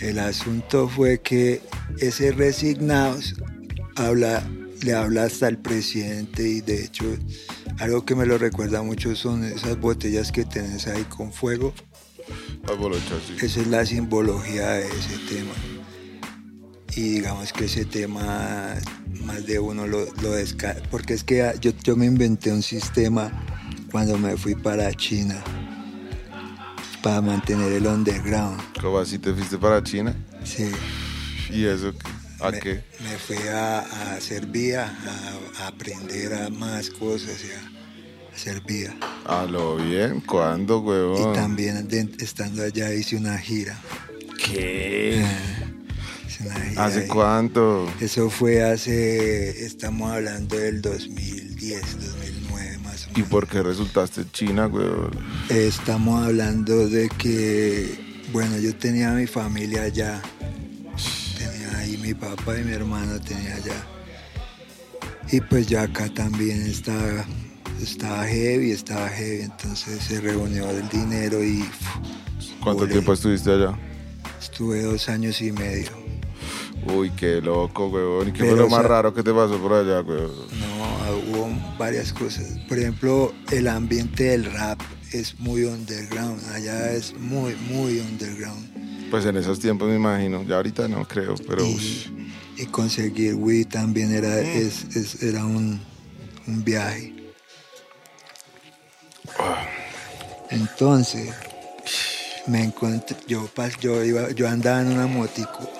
el 0.00 0.18
asunto 0.18 0.88
fue 0.88 1.20
que 1.20 1.62
ese 1.98 2.32
Resignados 2.32 3.34
habla, 3.96 4.42
le 4.82 4.94
habla 4.94 5.24
hasta 5.24 5.46
al 5.46 5.58
presidente 5.58 6.48
y 6.48 6.60
de 6.60 6.84
hecho 6.84 7.04
algo 7.80 8.04
que 8.04 8.14
me 8.14 8.26
lo 8.26 8.38
recuerda 8.38 8.82
mucho 8.82 9.16
son 9.16 9.42
esas 9.42 9.80
botellas 9.80 10.30
que 10.30 10.44
tenés 10.44 10.86
ahí 10.86 11.04
con 11.04 11.32
fuego. 11.32 11.72
Sí. 13.26 13.44
Esa 13.44 13.60
es 13.60 13.66
la 13.66 13.84
simbología 13.86 14.68
de 14.72 14.86
ese 14.86 15.18
tema. 15.28 15.52
Y 16.94 17.14
digamos 17.14 17.52
que 17.52 17.64
ese 17.64 17.84
tema 17.84 18.74
más 19.24 19.46
de 19.46 19.58
uno 19.58 19.86
lo, 19.86 20.04
lo 20.22 20.32
descarga. 20.32 20.82
Porque 20.90 21.14
es 21.14 21.24
que 21.24 21.52
yo, 21.60 21.72
yo 21.82 21.96
me 21.96 22.06
inventé 22.06 22.52
un 22.52 22.62
sistema 22.62 23.32
cuando 23.90 24.18
me 24.18 24.36
fui 24.36 24.54
para 24.54 24.92
China 24.92 25.42
para 27.02 27.22
mantener 27.22 27.72
el 27.72 27.86
underground. 27.86 28.60
¿Cómo 28.80 28.98
así 28.98 29.18
te 29.18 29.32
fuiste 29.32 29.56
para 29.56 29.82
China? 29.82 30.14
Sí. 30.44 30.70
¿Y 31.50 31.64
eso 31.64 31.92
a 32.42 32.50
me, 32.50 32.58
qué? 32.60 32.82
me 33.00 33.16
fui 33.18 33.36
a, 33.48 33.80
a 33.80 34.14
hacer 34.14 34.46
vía, 34.46 34.86
a, 34.86 35.62
a 35.64 35.66
aprender 35.68 36.32
a 36.34 36.48
más 36.50 36.90
cosas 36.90 37.36
y 37.44 37.52
a 37.52 38.60
vía. 38.66 38.94
A 39.26 39.44
lo 39.44 39.76
bien, 39.76 40.20
¿cuándo, 40.22 40.78
Y 40.78 40.82
huevón? 40.86 41.34
también 41.34 41.86
de- 41.88 42.08
estando 42.20 42.62
allá 42.62 42.92
hice 42.94 43.16
una 43.16 43.36
gira. 43.38 43.78
¿Qué? 44.42 45.22
Hice 46.26 46.44
una 46.46 46.54
gira 46.60 46.84
¿Hace 46.86 47.00
ahí. 47.02 47.08
cuánto? 47.08 47.92
Eso 48.00 48.30
fue 48.30 48.62
hace, 48.62 49.66
estamos 49.66 50.10
hablando 50.10 50.56
del 50.56 50.80
2010, 50.80 51.82
2009 52.00 52.78
más 52.78 53.06
o 53.06 53.10
¿Y 53.10 53.12
menos. 53.14 53.28
por 53.28 53.46
qué 53.46 53.62
resultaste 53.62 54.24
China, 54.32 54.66
huevón? 54.68 55.10
Estamos 55.50 56.24
hablando 56.24 56.88
de 56.88 57.08
que, 57.10 58.24
bueno, 58.32 58.56
yo 58.58 58.74
tenía 58.74 59.10
mi 59.10 59.26
familia 59.26 59.82
allá. 59.82 60.22
Mi 62.10 62.14
papá 62.14 62.58
y 62.58 62.64
mi 62.64 62.72
hermano 62.72 63.20
tenía 63.20 63.54
allá. 63.54 63.86
Y 65.30 65.40
pues 65.42 65.68
ya 65.68 65.82
acá 65.82 66.08
también 66.12 66.60
estaba, 66.62 67.24
estaba 67.80 68.26
heavy, 68.26 68.72
estaba 68.72 69.08
heavy. 69.10 69.42
Entonces 69.42 70.02
se 70.02 70.20
reunió 70.20 70.68
el 70.70 70.88
dinero 70.88 71.40
y 71.44 71.64
¿Cuánto 72.60 72.80
volé. 72.80 72.92
tiempo 72.94 73.12
estuviste 73.12 73.52
allá? 73.52 73.78
estuve 74.40 74.82
dos 74.82 75.08
años 75.08 75.40
y 75.40 75.52
medio. 75.52 75.90
Uy, 76.92 77.10
qué 77.10 77.40
loco. 77.40 77.86
¿Y 78.26 78.32
qué 78.32 78.40
Pero, 78.40 78.50
fue 78.50 78.58
lo 78.58 78.66
o 78.66 78.70
más 78.70 78.80
sea- 78.80 78.88
raro 78.88 79.14
que 79.14 79.22
te 79.22 79.32
pasó 79.32 79.56
por 79.62 79.72
allá, 79.74 80.00
huevón? 80.00 80.32
No, 80.58 81.38
hubo 81.38 81.76
varias 81.78 82.12
cosas. 82.12 82.58
Por 82.68 82.76
ejemplo, 82.80 83.32
el 83.52 83.68
ambiente 83.68 84.24
del 84.24 84.46
rap 84.46 84.80
es 85.12 85.38
muy 85.38 85.62
underground. 85.62 86.42
Allá 86.54 86.90
es 86.90 87.14
muy, 87.16 87.54
muy 87.70 88.00
underground. 88.00 88.68
Pues 89.10 89.24
en 89.26 89.36
esos 89.36 89.58
tiempos 89.58 89.88
me 89.88 89.96
imagino. 89.96 90.42
Ya 90.44 90.56
ahorita 90.56 90.86
no 90.88 91.06
creo, 91.06 91.34
pero... 91.46 91.64
Y, 91.64 92.32
y 92.56 92.66
conseguir 92.66 93.34
weed 93.34 93.66
también 93.68 94.12
era, 94.14 94.38
es, 94.40 94.84
es- 94.96 95.22
era 95.22 95.44
un, 95.44 95.80
un 96.46 96.64
viaje. 96.64 97.14
Entonces, 100.50 101.30
me 102.46 102.64
encontré, 102.64 103.16
yo, 103.26 103.48
yo, 103.80 104.04
iba, 104.04 104.30
yo 104.32 104.48
andaba 104.48 104.80
en 104.80 104.88
una 104.88 105.06
motico 105.06 105.70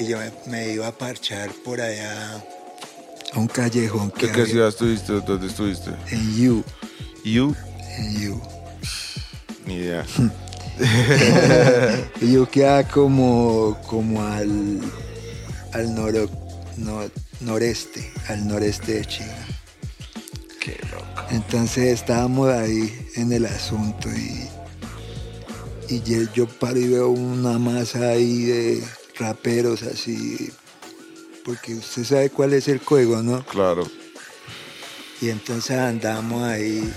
y 0.00 0.06
yo 0.06 0.18
me, 0.46 0.72
iba 0.72 0.86
a 0.88 0.92
parchar 0.92 1.50
por 1.64 1.80
allá 1.80 2.42
a 3.34 3.38
un 3.38 3.46
callejón 3.46 4.10
que 4.10 4.26
¿De 4.28 4.32
qué 4.32 4.46
ciudad 4.46 4.68
estuviste? 4.68 5.12
¿Dónde 5.20 5.46
estuviste? 5.48 5.90
en 6.10 6.34
You, 6.36 6.64
You. 7.24 7.54
en 7.98 8.20
You. 8.20 8.42
Ni 9.66 9.74
idea. 9.74 10.04
Y 12.20 12.32
yo 12.32 12.48
quedaba 12.48 12.84
como, 12.84 13.78
como 13.86 14.22
al, 14.24 14.80
al 15.72 15.94
noro- 15.94 16.30
no- 16.76 17.10
noreste, 17.40 18.10
al 18.28 18.46
noreste 18.46 18.94
de 18.94 19.04
China. 19.04 19.46
Qué 20.60 20.78
loco. 20.92 21.26
Entonces 21.30 21.84
estábamos 21.92 22.48
ahí 22.50 23.08
en 23.16 23.32
el 23.32 23.46
asunto 23.46 24.08
y, 24.10 24.48
y 25.94 26.00
yo, 26.02 26.32
yo 26.34 26.46
paro 26.46 26.78
y 26.78 26.88
veo 26.88 27.08
una 27.10 27.58
masa 27.58 28.10
ahí 28.10 28.44
de 28.44 28.84
raperos 29.18 29.82
así, 29.82 30.50
porque 31.44 31.74
usted 31.74 32.04
sabe 32.04 32.30
cuál 32.30 32.52
es 32.54 32.68
el 32.68 32.78
juego, 32.78 33.22
¿no? 33.22 33.44
Claro. 33.46 33.84
Y 35.20 35.28
entonces 35.30 35.76
andamos 35.78 36.42
ahí 36.44 36.92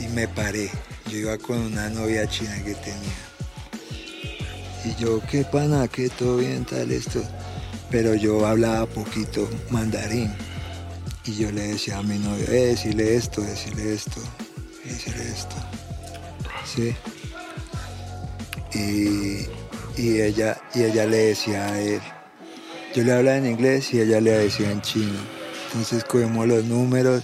y 0.00 0.08
me 0.08 0.28
paré. 0.28 0.70
Yo 1.08 1.18
iba 1.18 1.38
con 1.38 1.58
una 1.58 1.88
novia 1.88 2.28
china 2.28 2.56
que 2.64 2.74
tenía. 2.74 3.26
Y 4.84 4.94
yo, 5.00 5.20
qué 5.30 5.44
pana, 5.44 5.88
que 5.88 6.08
todo 6.08 6.38
bien, 6.38 6.64
tal, 6.64 6.90
esto. 6.90 7.22
Pero 7.90 8.14
yo 8.14 8.44
hablaba 8.46 8.86
poquito 8.86 9.48
mandarín. 9.70 10.32
Y 11.24 11.36
yo 11.36 11.50
le 11.50 11.68
decía 11.68 11.98
a 11.98 12.02
mi 12.02 12.18
novia, 12.18 12.44
eh, 12.48 12.66
decirle 12.66 13.16
esto, 13.16 13.40
decirle 13.42 13.94
esto, 13.94 14.20
decirle 14.84 15.24
esto. 15.28 15.56
Sí. 16.64 16.94
Y, 18.74 19.46
y 20.00 20.20
ella, 20.20 20.60
y 20.74 20.82
ella 20.82 21.06
le 21.06 21.16
decía 21.16 21.66
a 21.66 21.80
él. 21.80 22.00
Yo 22.94 23.02
le 23.04 23.12
hablaba 23.12 23.38
en 23.38 23.46
inglés 23.46 23.92
y 23.92 24.00
ella 24.00 24.20
le 24.20 24.32
decía 24.32 24.70
en 24.70 24.80
chino. 24.82 25.18
Entonces 25.66 26.04
cogemos 26.04 26.46
los 26.46 26.64
números, 26.64 27.22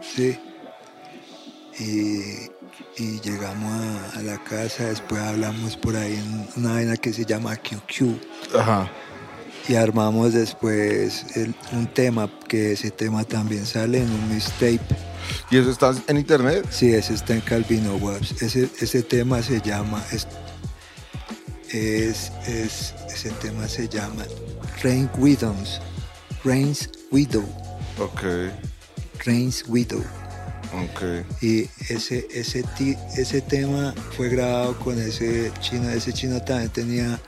¿sí? 0.00 0.38
Y, 1.78 2.50
y 2.98 3.20
llegamos 3.20 3.72
a, 3.72 4.18
a 4.18 4.22
la 4.22 4.42
casa, 4.44 4.84
después 4.84 5.20
hablamos 5.22 5.76
por 5.76 5.96
ahí 5.96 6.14
en 6.14 6.48
una 6.56 6.74
vaina 6.74 6.96
que 6.96 7.12
se 7.12 7.24
llama 7.24 7.56
QQ 7.56 8.56
Ajá. 8.58 8.90
y 9.68 9.74
armamos 9.74 10.32
después 10.34 11.24
el- 11.36 11.54
un 11.72 11.86
tema, 11.86 12.30
que 12.48 12.72
ese 12.72 12.90
tema 12.90 13.24
también 13.24 13.64
sale 13.66 13.98
en 14.02 14.10
un 14.10 14.28
mixtape. 14.34 14.80
¿Y 15.50 15.58
eso 15.58 15.70
está 15.70 15.94
en 16.08 16.16
internet? 16.18 16.66
Sí, 16.70 16.92
ese 16.92 17.14
está 17.14 17.34
en 17.34 17.40
Calvino 17.40 17.96
Waps. 17.96 18.42
Ese, 18.42 18.68
ese 18.80 19.02
tema 19.02 19.42
se 19.42 19.60
llama, 19.60 20.02
es, 20.12 20.26
es, 21.70 22.32
es- 22.46 22.94
ese 23.12 23.30
tema 23.40 23.68
se 23.68 23.88
llama 23.88 24.24
Rain 24.82 25.08
Widows, 25.18 25.80
Rain's 26.44 26.88
Widow, 27.10 27.44
Ok, 27.98 28.22
Rain's 29.26 29.64
Widow. 29.68 30.02
Ok. 30.72 31.42
Y 31.42 31.68
ese, 31.88 32.26
ese, 32.32 32.62
ti- 32.76 32.96
ese 33.16 33.40
tema 33.40 33.94
fue 34.16 34.28
grabado 34.28 34.78
con 34.78 35.00
ese 35.00 35.50
chino. 35.60 35.88
Ese 35.90 36.12
chino 36.12 36.40
también 36.42 36.70
tenía, 36.70 37.20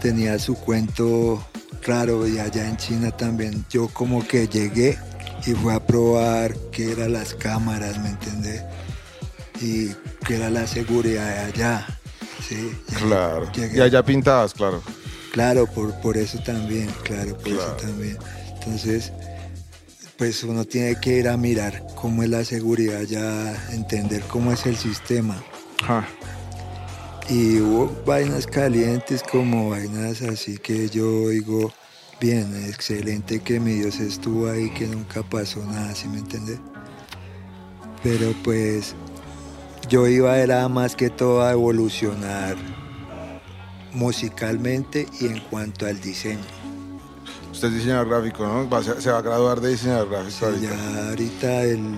tenía 0.00 0.38
su 0.38 0.54
cuento 0.54 1.44
raro 1.86 2.26
y 2.26 2.38
allá 2.38 2.68
en 2.68 2.76
China 2.76 3.10
también. 3.10 3.64
Yo 3.70 3.88
como 3.88 4.26
que 4.26 4.46
llegué 4.48 4.98
y 5.46 5.52
fui 5.52 5.72
a 5.72 5.80
probar 5.84 6.54
qué 6.72 6.92
eran 6.92 7.12
las 7.12 7.34
cámaras, 7.34 7.98
¿me 7.98 8.10
entiendes? 8.10 8.62
Y 9.60 9.88
qué 10.26 10.36
era 10.36 10.50
la 10.50 10.66
seguridad 10.66 11.26
de 11.26 11.38
allá. 11.52 11.86
Sí, 12.46 12.54
llegué- 12.88 12.98
Claro. 13.06 13.52
llegué- 13.52 13.76
Y 13.78 13.80
allá 13.80 14.02
pintadas, 14.04 14.54
claro. 14.54 14.82
Claro, 15.32 15.66
por, 15.66 15.92
por 16.00 16.16
eso 16.16 16.38
también, 16.44 16.88
claro, 17.04 17.34
por 17.34 17.42
Claro. 17.44 17.76
eso 17.76 17.86
también. 17.86 18.18
Entonces, 18.54 19.12
pues 20.18 20.42
uno 20.42 20.64
tiene 20.64 20.96
que 21.00 21.16
ir 21.16 21.28
a 21.28 21.36
mirar 21.36 21.86
cómo 21.94 22.24
es 22.24 22.28
la 22.28 22.44
seguridad, 22.44 23.02
ya 23.02 23.56
entender 23.72 24.20
cómo 24.22 24.52
es 24.52 24.66
el 24.66 24.76
sistema. 24.76 25.40
Y 27.30 27.60
hubo 27.60 27.90
vainas 28.04 28.46
calientes 28.46 29.22
como 29.22 29.70
vainas 29.70 30.20
así 30.22 30.58
que 30.58 30.88
yo 30.88 31.28
digo, 31.28 31.72
bien, 32.20 32.52
excelente 32.68 33.38
que 33.38 33.60
mi 33.60 33.74
Dios 33.74 34.00
estuvo 34.00 34.50
ahí, 34.50 34.70
que 34.70 34.88
nunca 34.88 35.22
pasó 35.22 35.64
nada, 35.64 35.94
¿sí 35.94 36.08
me 36.08 36.18
entiendes? 36.18 36.58
Pero 38.02 38.34
pues 38.42 38.96
yo 39.88 40.08
iba 40.08 40.36
era 40.38 40.68
más 40.68 40.96
que 40.96 41.10
todo 41.10 41.42
a 41.42 41.52
evolucionar 41.52 42.56
musicalmente 43.92 45.06
y 45.20 45.26
en 45.26 45.38
cuanto 45.48 45.86
al 45.86 46.00
diseño. 46.00 46.57
Usted 47.58 47.68
es 47.70 47.74
diseñador 47.74 48.08
gráfico, 48.08 48.46
¿no? 48.46 48.82
Ser- 48.84 49.02
se 49.02 49.10
va 49.10 49.18
a 49.18 49.22
graduar 49.22 49.60
de 49.60 49.70
diseñador 49.70 50.08
gráfico 50.10 50.30
Sí, 50.38 50.44
ahorita. 50.44 50.76
ya 50.76 51.08
ahorita 51.08 51.62
el, 51.64 51.94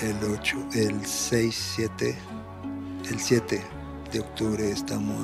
el 0.00 0.16
8, 0.40 0.56
el 0.72 1.04
6, 1.04 1.72
7, 1.76 2.18
el 3.10 3.20
7 3.20 3.62
de 4.10 4.20
octubre 4.20 4.70
estamos 4.70 5.14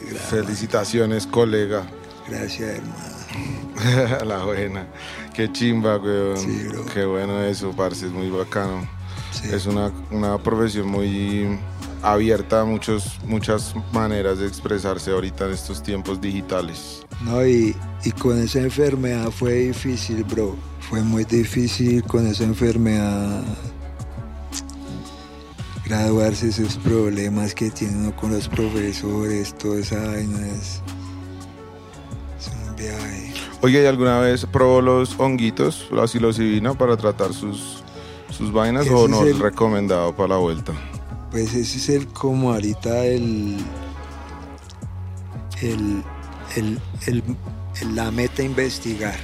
graduando. 0.00 0.18
Felicitaciones, 0.30 1.28
colega. 1.28 1.86
Gracias, 2.28 2.78
hermano. 2.78 4.24
La 4.24 4.44
buena. 4.44 4.88
Qué 5.32 5.52
chimba, 5.52 5.96
weón. 5.98 6.38
Sí, 6.38 6.64
bro. 6.68 6.84
Qué 6.86 7.04
bueno 7.04 7.40
eso, 7.44 7.70
parce, 7.70 8.06
es 8.06 8.12
muy 8.12 8.28
bacano. 8.28 8.84
Sí. 9.30 9.48
Es 9.52 9.66
una, 9.66 9.92
una 10.10 10.38
profesión 10.38 10.88
muy 10.88 11.56
abierta 12.02 12.60
a 12.60 12.64
muchos, 12.64 13.18
muchas 13.26 13.74
maneras 13.92 14.38
de 14.38 14.46
expresarse 14.46 15.10
ahorita 15.10 15.46
en 15.46 15.52
estos 15.52 15.82
tiempos 15.82 16.20
digitales. 16.20 17.04
No, 17.22 17.44
y, 17.46 17.74
y 18.04 18.10
con 18.12 18.38
esa 18.40 18.60
enfermedad 18.60 19.30
fue 19.30 19.54
difícil, 19.54 20.22
bro. 20.24 20.54
Fue 20.88 21.02
muy 21.02 21.24
difícil 21.24 22.02
con 22.04 22.26
esa 22.26 22.44
enfermedad 22.44 23.42
graduarse, 25.84 26.48
esos 26.48 26.76
problemas 26.78 27.54
que 27.54 27.70
tiene 27.70 27.96
uno 27.96 28.16
con 28.16 28.32
los 28.32 28.48
profesores, 28.48 29.56
toda 29.56 29.78
esa 29.80 30.04
vaina 30.06 30.46
es, 30.48 30.80
es 32.40 32.50
un 32.68 32.76
viaje. 32.76 33.32
Oye, 33.62 33.82
¿y 33.82 33.86
alguna 33.86 34.18
vez 34.20 34.46
probó 34.46 34.80
los 34.80 35.14
honguitos, 35.18 35.88
la 35.92 36.06
psilocibina, 36.06 36.74
para 36.74 36.96
tratar 36.96 37.32
sus, 37.32 37.82
sus 38.30 38.52
vainas 38.52 38.88
o 38.90 39.04
es 39.04 39.10
no 39.10 39.22
el- 39.22 39.38
recomendado 39.38 40.14
para 40.14 40.30
la 40.30 40.36
vuelta? 40.36 40.72
Pues 41.36 41.52
ese 41.52 41.76
es 41.76 41.88
el 41.90 42.06
como 42.08 42.50
ahorita 42.54 43.04
el, 43.04 43.58
el, 45.60 46.02
el, 46.56 46.80
el- 47.08 47.94
la 47.94 48.10
meta 48.10 48.42
investigar. 48.42 49.16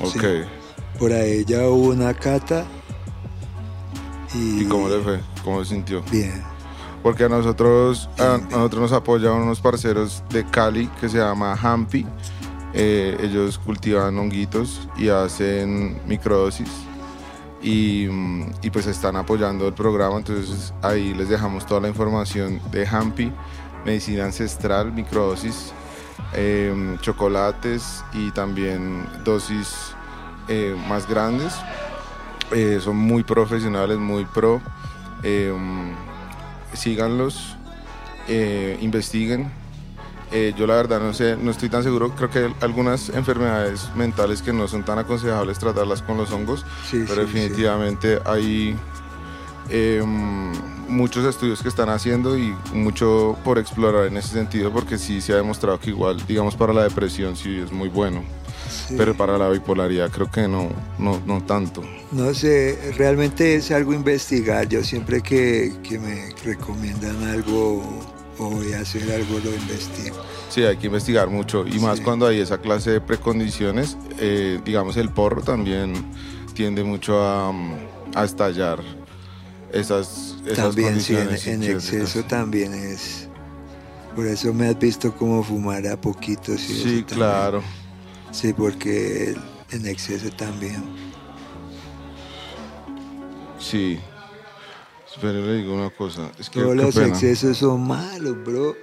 Ok. 0.00 0.10
Sí. 0.10 0.18
Por 0.98 1.12
ahí 1.12 1.44
ya 1.44 1.68
hubo 1.68 1.90
una 1.92 2.14
cata 2.14 2.64
y, 4.34 4.62
¿Y 4.62 4.64
cómo 4.66 4.88
le 4.88 4.98
fue? 5.02 5.20
¿Cómo 5.44 5.64
se 5.64 5.74
sintió? 5.74 6.02
Bien. 6.10 6.42
Porque 7.04 7.22
a 7.22 7.28
nosotros, 7.28 8.10
a, 8.18 8.38
nosotros 8.50 8.82
nos 8.82 8.92
apoyan 8.92 9.34
unos 9.34 9.60
parceros 9.60 10.24
de 10.30 10.44
Cali 10.44 10.88
que 11.00 11.08
se 11.08 11.18
llama 11.18 11.52
Hampi. 11.62 12.04
Eh, 12.72 13.16
ellos 13.20 13.60
cultivan 13.60 14.18
honguitos 14.18 14.88
y 14.96 15.10
hacen 15.10 15.96
microdosis. 16.08 16.68
Y, 17.66 18.08
pues 18.70 18.86
están 18.86 19.16
apoyando 19.16 19.66
el 19.66 19.72
programa. 19.72 20.18
Entonces 20.18 20.74
ahí 20.82 21.14
les 21.14 21.28
dejamos 21.30 21.64
toda 21.64 21.80
la 21.80 21.88
información 21.88 22.60
de 22.70 22.86
Hampi, 22.86 23.32
medicina 23.86 24.26
ancestral, 24.26 24.92
microdosis, 24.92 25.72
eh, 26.34 26.96
chocolates 27.00 28.04
y 28.12 28.30
también 28.32 29.06
dosis 29.24 29.94
eh, 30.48 30.76
más 30.88 31.08
grandes. 31.08 31.54
Eh, 32.52 32.78
son 32.80 32.96
muy 32.96 33.22
profesionales, 33.22 33.98
muy 33.98 34.24
pro. 34.26 34.60
Eh, 35.22 35.52
síganlos, 36.74 37.56
eh, 38.28 38.78
investiguen. 38.80 39.50
Eh, 40.36 40.52
yo 40.58 40.66
la 40.66 40.74
verdad 40.74 40.98
no 41.00 41.14
sé, 41.14 41.36
no 41.36 41.52
estoy 41.52 41.68
tan 41.68 41.84
seguro. 41.84 42.10
Creo 42.16 42.28
que 42.28 42.38
hay 42.40 42.54
algunas 42.60 43.08
enfermedades 43.10 43.88
mentales 43.94 44.42
que 44.42 44.52
no 44.52 44.66
son 44.66 44.84
tan 44.84 44.98
aconsejables 44.98 45.60
tratarlas 45.60 46.02
con 46.02 46.16
los 46.16 46.32
hongos, 46.32 46.66
Sí, 46.90 47.04
pero 47.08 47.22
sí, 47.22 47.28
sí. 47.32 47.38
definitivamente 47.38 48.18
hay 48.24 48.76
eh, 49.70 50.02
muchos 50.88 51.24
estudios 51.24 51.62
que 51.62 51.68
están 51.68 51.88
haciendo 51.88 52.36
y 52.36 52.52
mucho 52.72 53.36
por 53.44 53.58
explorar 53.60 54.06
en 54.06 54.16
ese 54.16 54.30
sentido, 54.30 54.72
porque 54.72 54.98
sí 54.98 55.20
se 55.20 55.32
ha 55.32 55.36
demostrado 55.36 55.78
que 55.78 55.90
igual, 55.90 56.20
digamos, 56.26 56.56
para 56.56 56.72
la 56.72 56.82
depresión 56.82 57.36
sí 57.36 57.58
es 57.64 57.70
muy 57.70 57.88
bueno, 57.88 58.24
Sí. 58.88 58.94
pero 58.98 59.14
para 59.16 59.38
la 59.38 59.48
bipolaridad 59.50 60.10
creo 60.10 60.30
que 60.30 60.48
no, 60.48 60.68
no, 60.98 61.20
no 61.26 61.42
tanto. 61.44 61.82
No 62.12 62.34
sé, 62.34 62.92
realmente 62.98 63.54
es 63.54 63.70
algo 63.70 63.94
investigar. 63.94 64.68
Yo 64.68 64.82
siempre 64.82 65.20
que, 65.22 65.74
que 65.82 65.98
me 65.98 66.30
recomiendan 66.44 67.22
algo 67.24 67.82
voy 68.38 68.72
a 68.72 68.80
hacer 68.80 69.02
algo 69.12 69.38
lo 69.38 69.54
investigo. 69.54 70.16
Sí, 70.48 70.62
hay 70.62 70.76
que 70.76 70.86
investigar 70.86 71.28
mucho 71.28 71.66
y 71.66 71.78
más 71.78 71.98
Sí. 71.98 72.04
cuando 72.04 72.26
hay 72.26 72.40
esa 72.40 72.58
clase 72.58 72.90
de 72.92 73.00
precondiciones, 73.00 73.96
eh, 74.18 74.60
digamos 74.64 74.96
el 74.96 75.08
porro 75.10 75.42
también 75.42 75.92
tiende 76.54 76.84
mucho 76.84 77.22
a, 77.22 77.52
mm, 77.52 77.74
a 78.14 78.24
estallar 78.24 78.80
esas, 79.72 80.36
esas 80.46 80.56
también 80.56 81.00
sí, 81.00 81.16
en, 81.16 81.62
exceso 81.64 82.22
también 82.24 82.72
es. 82.74 83.28
Por 84.14 84.26
eso 84.28 84.54
me 84.54 84.68
has 84.68 84.78
visto 84.78 85.12
como 85.12 85.42
fumar 85.42 85.84
a 85.88 86.00
poquitos. 86.00 86.60
Sí, 86.60 86.82
también. 86.82 87.04
claro. 87.04 87.62
Sí, 88.30 88.52
porque 88.52 89.34
en 89.72 89.86
exceso 89.86 90.30
también. 90.30 90.84
Sí. 93.58 93.98
Espera, 95.14 95.32
le 95.32 95.52
digo 95.54 95.74
una 95.74 95.90
cosa. 95.90 96.30
Es 96.38 96.50
que 96.50 96.60
Todos 96.60 96.76
los 96.76 96.94
pena. 96.94 97.06
excesos 97.08 97.58
son 97.58 97.86
malos, 97.86 98.36
bro. 98.44 98.74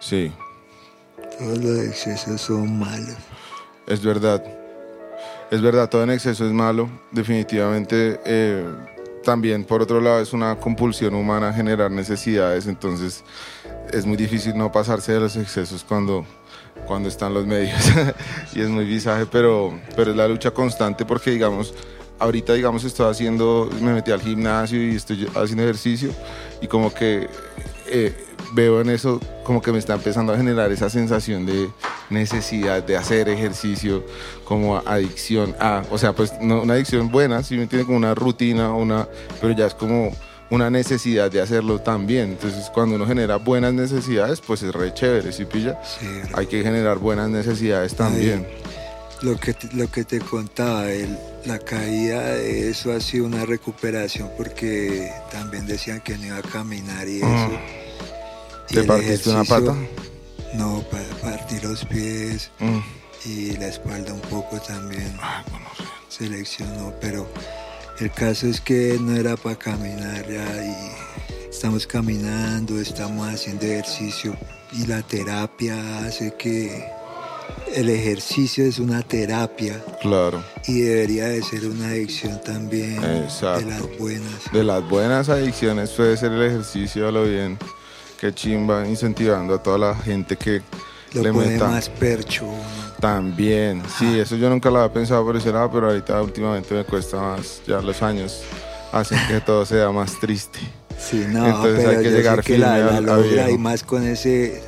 Sí, 0.00 0.32
Todos 1.38 1.58
los 1.58 1.78
excesos 1.78 2.40
son 2.40 2.78
malos. 2.78 3.16
es 3.86 4.02
verdad. 4.02 4.42
Es 5.50 5.60
verdad, 5.60 5.88
todo 5.88 6.02
en 6.02 6.10
exceso 6.10 6.46
es 6.46 6.52
malo. 6.52 6.88
Definitivamente. 7.10 8.18
eh, 8.24 8.64
también, 9.22 9.64
por 9.64 9.80
otro 9.82 10.00
lado, 10.00 10.20
es 10.20 10.32
una 10.32 10.56
compulsión 10.58 11.14
humana 11.14 11.52
generar 11.52 11.90
necesidades. 11.92 12.66
Entonces, 12.66 13.22
es 13.92 14.04
muy 14.04 14.16
difícil 14.16 14.56
no 14.58 14.72
pasarse 14.72 15.12
de 15.12 15.20
los 15.20 15.36
excesos 15.36 15.84
cuando, 15.84 16.24
cuando 16.86 17.08
están 17.08 17.32
los 17.32 17.46
medios. 17.46 17.78
y 18.54 18.62
es 18.62 18.68
muy 18.68 18.84
visaje, 18.84 19.26
pero, 19.30 19.78
pero 19.94 20.10
es 20.10 20.16
la 20.16 20.26
lucha 20.26 20.50
constante 20.50 21.04
porque, 21.04 21.30
digamos, 21.30 21.72
ahorita, 22.22 22.52
digamos, 22.52 22.84
estoy 22.84 23.10
haciendo, 23.10 23.68
me 23.80 23.92
metí 23.92 24.12
al 24.12 24.20
gimnasio 24.20 24.80
y 24.80 24.94
estoy 24.94 25.26
haciendo 25.34 25.64
ejercicio 25.64 26.10
y 26.60 26.68
como 26.68 26.94
que 26.94 27.28
eh, 27.88 28.14
veo 28.54 28.80
en 28.80 28.90
eso 28.90 29.20
como 29.42 29.60
que 29.60 29.72
me 29.72 29.78
está 29.78 29.94
empezando 29.94 30.32
a 30.32 30.36
generar 30.36 30.70
esa 30.70 30.88
sensación 30.88 31.46
de 31.46 31.68
necesidad 32.10 32.82
de 32.84 32.96
hacer 32.96 33.28
ejercicio 33.28 34.04
como 34.44 34.76
adicción 34.76 35.56
a, 35.58 35.82
o 35.90 35.98
sea, 35.98 36.12
pues 36.12 36.32
no 36.40 36.62
una 36.62 36.74
adicción 36.74 37.10
buena, 37.10 37.42
si 37.42 37.56
me 37.56 37.64
entiende 37.64 37.86
como 37.86 37.98
una 37.98 38.14
rutina, 38.14 38.72
una, 38.72 39.08
pero 39.40 39.52
ya 39.54 39.66
es 39.66 39.74
como 39.74 40.12
una 40.50 40.70
necesidad 40.70 41.30
de 41.30 41.40
hacerlo 41.40 41.80
también. 41.80 42.32
Entonces, 42.32 42.70
cuando 42.72 42.96
uno 42.96 43.06
genera 43.06 43.36
buenas 43.36 43.72
necesidades, 43.72 44.40
pues 44.42 44.62
es 44.62 44.72
re 44.72 44.92
chévere, 44.92 45.32
¿sí 45.32 45.46
pilla? 45.46 45.80
Sí. 45.82 46.06
Hay 46.34 46.46
que 46.46 46.62
generar 46.62 46.98
buenas 46.98 47.30
necesidades 47.30 47.96
también. 47.96 48.46
Lo 49.22 49.38
que, 49.38 49.54
te- 49.54 49.68
lo 49.74 49.90
que 49.90 50.04
te 50.04 50.18
contaba, 50.20 50.90
el- 50.90 51.16
la 51.44 51.58
caída 51.58 52.34
de 52.34 52.70
eso 52.70 52.92
ha 52.92 53.00
sido 53.00 53.26
una 53.26 53.44
recuperación 53.44 54.30
porque 54.36 55.10
también 55.30 55.66
decían 55.66 56.00
que 56.00 56.16
no 56.18 56.26
iba 56.26 56.38
a 56.38 56.42
caminar 56.42 57.08
y 57.08 57.18
eso. 57.18 57.50
Y 58.70 58.74
¿Te 58.74 58.84
partiste 58.84 59.30
una 59.30 59.44
pata? 59.44 59.74
No, 60.54 60.82
pa- 60.90 60.98
partí 61.22 61.60
los 61.60 61.84
pies 61.86 62.50
Mm. 62.58 62.78
y 63.24 63.52
la 63.56 63.68
espalda 63.68 64.12
un 64.12 64.20
poco 64.22 64.60
también. 64.60 65.16
Ay, 65.20 65.44
bueno, 65.50 65.66
sí. 65.76 65.84
seleccionó, 66.08 66.92
pero 67.00 67.26
el 68.00 68.10
caso 68.12 68.46
es 68.48 68.60
que 68.60 68.98
no 69.00 69.16
era 69.16 69.36
para 69.36 69.56
caminar 69.56 70.28
ya 70.28 70.64
y 70.64 71.48
estamos 71.50 71.86
caminando, 71.86 72.80
estamos 72.80 73.28
haciendo 73.28 73.64
ejercicio 73.66 74.36
y 74.72 74.86
la 74.86 75.02
terapia 75.02 75.98
hace 76.06 76.34
que 76.38 76.84
el 77.74 77.88
ejercicio 77.88 78.64
es 78.64 78.78
una 78.78 79.02
terapia 79.02 79.80
Claro. 80.00 80.42
y 80.66 80.80
debería 80.80 81.26
de 81.28 81.42
ser 81.42 81.66
una 81.66 81.88
adicción 81.88 82.40
también 82.44 83.02
Exacto. 83.02 83.64
de 83.64 83.70
las 83.70 83.98
buenas. 83.98 84.52
De 84.52 84.64
las 84.64 84.88
buenas 84.88 85.28
adicciones 85.28 85.90
puede 85.90 86.16
ser 86.16 86.32
el 86.32 86.42
ejercicio 86.42 87.08
a 87.08 87.12
lo 87.12 87.24
bien. 87.24 87.58
Que 88.20 88.32
chimba, 88.32 88.86
incentivando 88.86 89.54
a 89.54 89.62
toda 89.62 89.78
la 89.78 89.94
gente 89.96 90.36
que 90.36 90.62
Lo 91.14 91.22
le 91.22 91.32
pone 91.32 91.46
meta. 91.48 91.66
más 91.68 91.88
percho. 91.88 92.46
También, 93.00 93.82
sí, 93.98 94.18
eso 94.20 94.36
yo 94.36 94.48
nunca 94.48 94.70
lo 94.70 94.78
había 94.78 94.92
pensado 94.92 95.24
por 95.24 95.36
ese 95.36 95.50
lado, 95.50 95.70
pero 95.72 95.88
ahorita 95.88 96.22
últimamente 96.22 96.72
me 96.72 96.84
cuesta 96.84 97.16
más. 97.20 97.60
Ya 97.66 97.80
los 97.80 98.00
años 98.00 98.42
hacen 98.92 99.18
que 99.26 99.40
todo 99.40 99.66
sea 99.66 99.90
más 99.90 100.20
triste. 100.20 100.60
Sí, 100.96 101.24
no, 101.28 101.44
Entonces 101.46 101.74
pero 101.84 101.88
hay 101.90 101.96
que 101.96 102.04
yo 102.04 102.10
sé 102.10 102.16
llegar 102.16 102.44
que 102.44 102.58
la, 102.58 102.78
la 102.78 103.00
logra 103.00 103.50
y 103.50 103.58
más 103.58 103.82
con 103.82 104.06
ese 104.06 104.62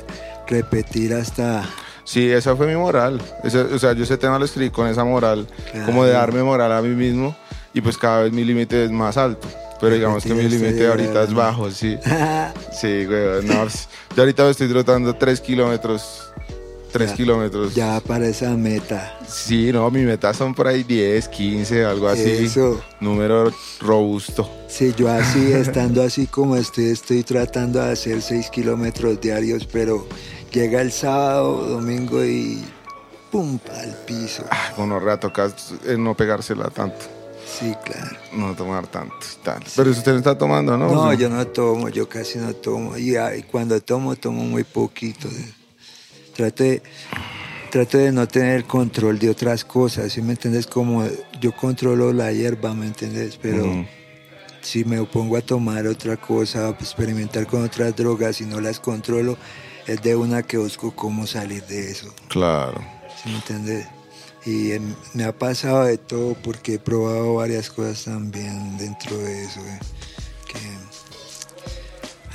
repetir 0.47 1.13
hasta 1.13 1.63
Sí, 2.05 2.29
esa 2.31 2.55
fue 2.55 2.67
mi 2.67 2.75
moral. 2.75 3.21
Ese- 3.43 3.59
o 3.61 3.79
sea, 3.79 3.93
yo 3.93 4.03
ese 4.03 4.17
tema 4.17 4.39
lo 4.39 4.45
escribí 4.45 4.69
con 4.69 4.87
esa 4.87 5.03
moral, 5.03 5.47
Claro. 5.71 5.85
como 5.87 6.05
de 6.05 6.11
darme 6.11 6.43
moral 6.43 6.71
a 6.71 6.81
mí 6.81 6.89
mismo 6.95 7.35
y 7.73 7.81
pues 7.81 7.97
cada 7.97 8.21
vez 8.23 8.31
mi 8.31 8.43
límite 8.45 8.85
es 8.85 8.91
más 8.91 9.17
alto. 9.17 9.47
Pero 9.81 9.93
digamos 9.95 10.23
que 10.23 10.33
mi 10.33 10.43
límite 10.47 10.87
ahorita 10.87 11.23
es 11.23 11.33
bajo, 11.33 11.69
sí. 11.71 11.97
Sí, 12.79 13.05
güey, 13.05 13.43
no, 13.43 13.61
pues, 13.63 13.89
yo 14.15 14.21
ahorita 14.21 14.43
me 14.45 14.51
estoy 14.51 14.69
trotando 14.69 15.13
3 15.15 15.41
kilómetros. 15.41 16.21
3 16.91 17.09
Ya- 17.09 17.15
kilómetros. 17.17 17.75
ya 17.75 17.99
para 17.99 18.25
esa 18.27 18.51
meta. 18.51 19.17
Sí, 19.27 19.71
no, 19.73 19.91
mi 19.91 20.03
meta 20.03 20.33
son 20.33 20.55
por 20.55 20.67
ahí 20.67 20.83
10, 20.83 21.27
15, 21.27 21.83
algo 21.83 22.07
así. 22.07 22.29
Eso. 22.29 22.79
Número 23.01 23.51
robusto. 23.81 24.49
Sí, 24.69 24.93
yo 24.95 25.09
así, 25.09 25.51
estando 25.53 26.01
así 26.03 26.25
como 26.27 26.55
estoy, 26.55 26.85
estoy 26.91 27.23
tratando 27.23 27.81
de 27.83 27.91
hacer 27.91 28.21
6 28.21 28.49
kilómetros 28.49 29.19
diarios, 29.19 29.67
pero 29.69 30.07
llega 30.55 30.81
el 30.81 30.91
sábado, 30.91 31.67
domingo 31.67 32.23
y 32.23 32.63
pum, 33.29 33.59
al 33.73 33.93
piso. 34.05 34.45
Ah, 34.49 34.71
Bueno, 34.77 34.99
toca 35.19 35.51
eh, 35.85 35.97
no 35.97 36.15
pegársela 36.15 36.69
tanto, 36.69 37.05
Sí, 37.45 37.73
claro. 37.83 38.15
no 38.33 38.55
tomar 38.55 38.87
tanto 38.87 39.13
y 39.33 39.43
tal. 39.43 39.61
Pero 39.75 39.91
usted 39.91 40.13
no 40.13 40.17
está 40.19 40.37
tomando, 40.37 40.77
¿no? 40.77 40.89
No, 40.89 41.11
Sí. 41.11 41.17
yo 41.17 41.29
no 41.29 41.45
tomo, 41.47 41.89
yo 41.89 42.07
casi 42.07 42.39
no 42.39 42.53
tomo. 42.53 42.97
Y, 42.97 43.17
ah, 43.17 43.35
y 43.35 43.43
cuando 43.43 43.81
tomo, 43.81 44.15
tomo 44.15 44.43
muy 44.45 44.63
poquito. 44.63 45.27
Trato 46.33 46.63
de, 46.63 46.81
trato 47.69 47.97
de 47.97 48.11
no 48.13 48.25
tener 48.25 48.63
control 48.63 49.19
de 49.19 49.29
otras 49.29 49.65
cosas, 49.65 50.13
¿sí 50.13 50.21
me 50.21 50.31
entiendes? 50.33 50.67
Como 50.67 51.05
yo 51.41 51.51
controlo 51.53 52.13
la 52.13 52.31
hierba, 52.31 52.73
¿me 52.73 52.85
entiendes? 52.87 53.37
Pero 53.41 53.85
si 54.61 54.85
me 54.85 55.03
pongo 55.03 55.35
a 55.35 55.41
tomar 55.41 55.85
otra 55.87 56.15
cosa, 56.15 56.67
a 56.67 56.69
experimentar 56.71 57.45
con 57.45 57.63
otras 57.63 57.93
drogas 57.95 58.39
y 58.39 58.45
no 58.45 58.59
las 58.61 58.79
controlo, 58.79 59.37
es 59.87 60.01
de 60.01 60.15
una 60.15 60.43
que 60.43 60.57
busco 60.57 60.95
cómo 60.95 61.27
salir 61.27 61.63
de 61.67 61.91
eso, 61.91 62.13
Claro. 62.29 62.83
¿sí 63.21 63.29
me 63.29 63.35
entiendes? 63.35 63.87
Y 64.45 64.71
em, 64.73 64.93
me 65.13 65.23
ha 65.23 65.31
pasado 65.37 65.83
de 65.85 65.97
todo 65.97 66.35
porque 66.35 66.75
he 66.75 66.79
probado 66.79 67.35
varias 67.35 67.69
cosas 67.69 68.03
también 68.05 68.77
dentro 68.77 69.17
de 69.17 69.43
eso, 69.45 69.59
eh, 69.61 69.79
que 70.47 70.59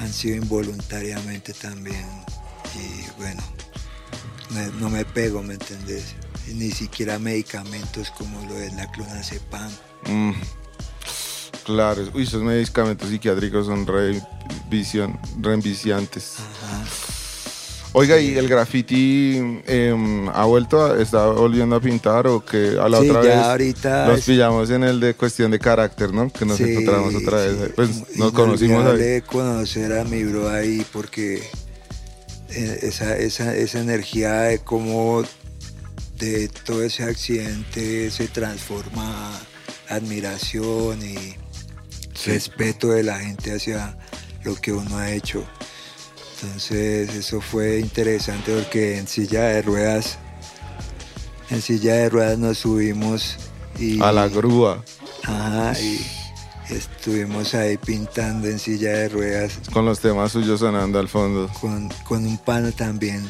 han 0.02 0.12
sido 0.12 0.36
involuntariamente 0.36 1.52
también. 1.52 2.04
Y 2.74 3.20
bueno, 3.20 3.42
no, 4.50 4.66
no 4.80 4.90
me 4.90 5.04
pego, 5.04 5.42
¿me 5.42 5.54
entendés? 5.54 6.14
Ni 6.48 6.72
siquiera 6.72 7.18
medicamentos 7.20 8.10
como 8.10 8.40
lo 8.48 8.56
es 8.58 8.72
la 8.74 8.90
clonazepam. 8.90 9.70
Mm. 10.06 10.32
Claro, 11.64 12.02
uy, 12.14 12.24
esos 12.24 12.42
medicamentos 12.42 13.08
psiquiátricos 13.08 13.66
son 13.66 13.86
re, 13.86 14.20
visión, 14.68 15.16
re 15.40 15.54
enviciantes. 15.54 16.36
Ajá. 16.38 16.84
Oiga, 17.92 18.20
¿y 18.20 18.36
el 18.38 18.46
graffiti 18.48 19.36
em, 19.66 20.28
ha 20.28 20.44
vuelto, 20.44 20.84
a, 20.84 21.02
está 21.02 21.26
volviendo 21.26 21.74
a 21.74 21.80
pintar 21.80 22.28
o 22.28 22.44
que 22.44 22.76
a 22.80 22.88
la 22.88 23.00
Sí, 23.00 23.10
otra 23.10 23.22
ya 23.24 23.28
vez 23.28 23.38
ahorita 23.46 24.14
es- 24.14 24.24
pillamos 24.24 24.70
en 24.70 24.84
el 24.84 25.00
de 25.00 25.14
cuestión 25.14 25.50
de 25.50 25.58
carácter, 25.58 26.12
¿no? 26.12 26.30
Que 26.32 26.44
nos 26.44 26.58
Sí, 26.58 26.64
encontramos 26.70 27.12
otra 27.16 27.38
vez. 27.38 27.72
Pues 27.74 28.16
nos 28.16 28.30
conocimos 28.32 28.86
ahí. 28.86 28.96
de 28.96 29.22
conocer 29.22 29.92
a 29.98 30.04
mi 30.04 30.22
bro 30.22 30.48
ahí 30.48 30.86
porque 30.92 31.42
eh, 32.50 32.78
esa, 32.82 33.16
esa, 33.16 33.56
esa 33.56 33.80
energía 33.80 34.34
de 34.42 34.60
cómo 34.60 35.24
de 36.18 36.48
todo 36.64 36.84
ese 36.84 37.02
accidente 37.02 38.10
se 38.12 38.28
transforma 38.28 39.32
admiración 39.88 41.00
y 41.02 41.16
respeto 42.24 42.90
de 42.90 43.02
la 43.02 43.18
gente 43.18 43.52
hacia 43.52 43.96
lo 44.44 44.54
que 44.54 44.72
uno 44.72 44.96
ha 44.98 45.10
hecho. 45.10 45.44
Entonces 46.42 47.14
eso 47.14 47.40
fue 47.40 47.80
interesante 47.80 48.54
porque 48.54 48.96
en 48.98 49.06
silla 49.06 49.42
de 49.42 49.62
ruedas, 49.62 50.18
en 51.50 51.60
silla 51.60 51.94
de 51.94 52.08
ruedas 52.08 52.38
nos 52.38 52.58
subimos 52.58 53.36
y 53.78 54.00
A 54.02 54.10
la 54.12 54.28
grúa, 54.28 54.82
Ajá, 55.24 55.78
y 55.78 56.00
estuvimos 56.70 57.54
ahí 57.54 57.76
pintando 57.76 58.48
en 58.48 58.58
silla 58.58 58.92
de 58.92 59.08
ruedas 59.10 59.58
con 59.72 59.84
los 59.84 60.00
temas 60.00 60.32
suyos 60.32 60.60
sonando 60.60 60.98
al 60.98 61.08
fondo. 61.08 61.50
con, 61.60 61.88
con 62.04 62.26
un 62.26 62.38
pana 62.38 62.72
también 62.72 63.28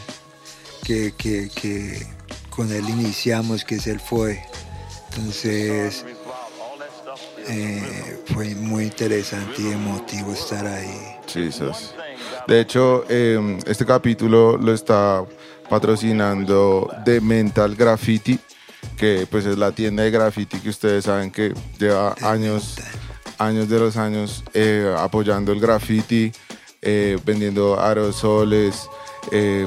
que, 0.85 1.13
que, 1.17 1.49
que 1.49 2.07
con 2.49 2.71
él 2.73 2.89
iniciamos, 2.89 3.65
que 3.65 3.77
es 3.77 3.87
el 3.87 4.01
FOE. 4.01 4.43
Entonces 5.11 6.05
eh, 7.49 8.23
fue 8.33 8.55
muy 8.55 8.85
interesante 8.85 9.63
y 9.63 9.73
emotivo 9.73 10.33
estar 10.33 10.67
ahí. 10.67 11.17
Jesus. 11.27 11.95
De 12.47 12.61
hecho, 12.61 13.05
eh, 13.09 13.59
este 13.67 13.85
capítulo 13.85 14.57
lo 14.57 14.73
está 14.73 15.25
patrocinando 15.69 16.91
The 17.05 17.21
Mental 17.21 17.77
Graffiti, 17.77 18.39
que 18.97 19.27
pues 19.31 19.47
es 19.47 19.57
la 19.57 19.73
tienda 19.73 20.03
de 20.03 20.11
graffiti 20.11 20.59
que 20.59 20.69
ustedes 20.69 21.05
saben 21.05 21.31
que 21.31 21.55
lleva 21.79 22.15
años, 22.23 22.77
años 23.39 23.69
de 23.69 23.79
los 23.79 23.97
años 23.97 24.45
eh, 24.53 24.93
apoyando 24.99 25.53
el 25.53 25.61
graffiti, 25.61 26.33
eh, 26.83 27.19
vendiendo 27.25 27.81
aerosoles, 27.81 28.89
eh, 29.31 29.67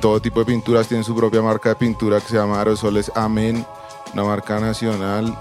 todo 0.00 0.20
tipo 0.20 0.40
de 0.40 0.46
pinturas. 0.46 0.86
Tienen 0.86 1.04
su 1.04 1.16
propia 1.16 1.40
marca 1.40 1.70
de 1.70 1.76
pintura 1.76 2.20
que 2.20 2.28
se 2.28 2.36
llama 2.36 2.58
Aerosoles 2.58 3.10
Amén, 3.14 3.64
una 4.12 4.24
marca 4.24 4.60
nacional. 4.60 5.36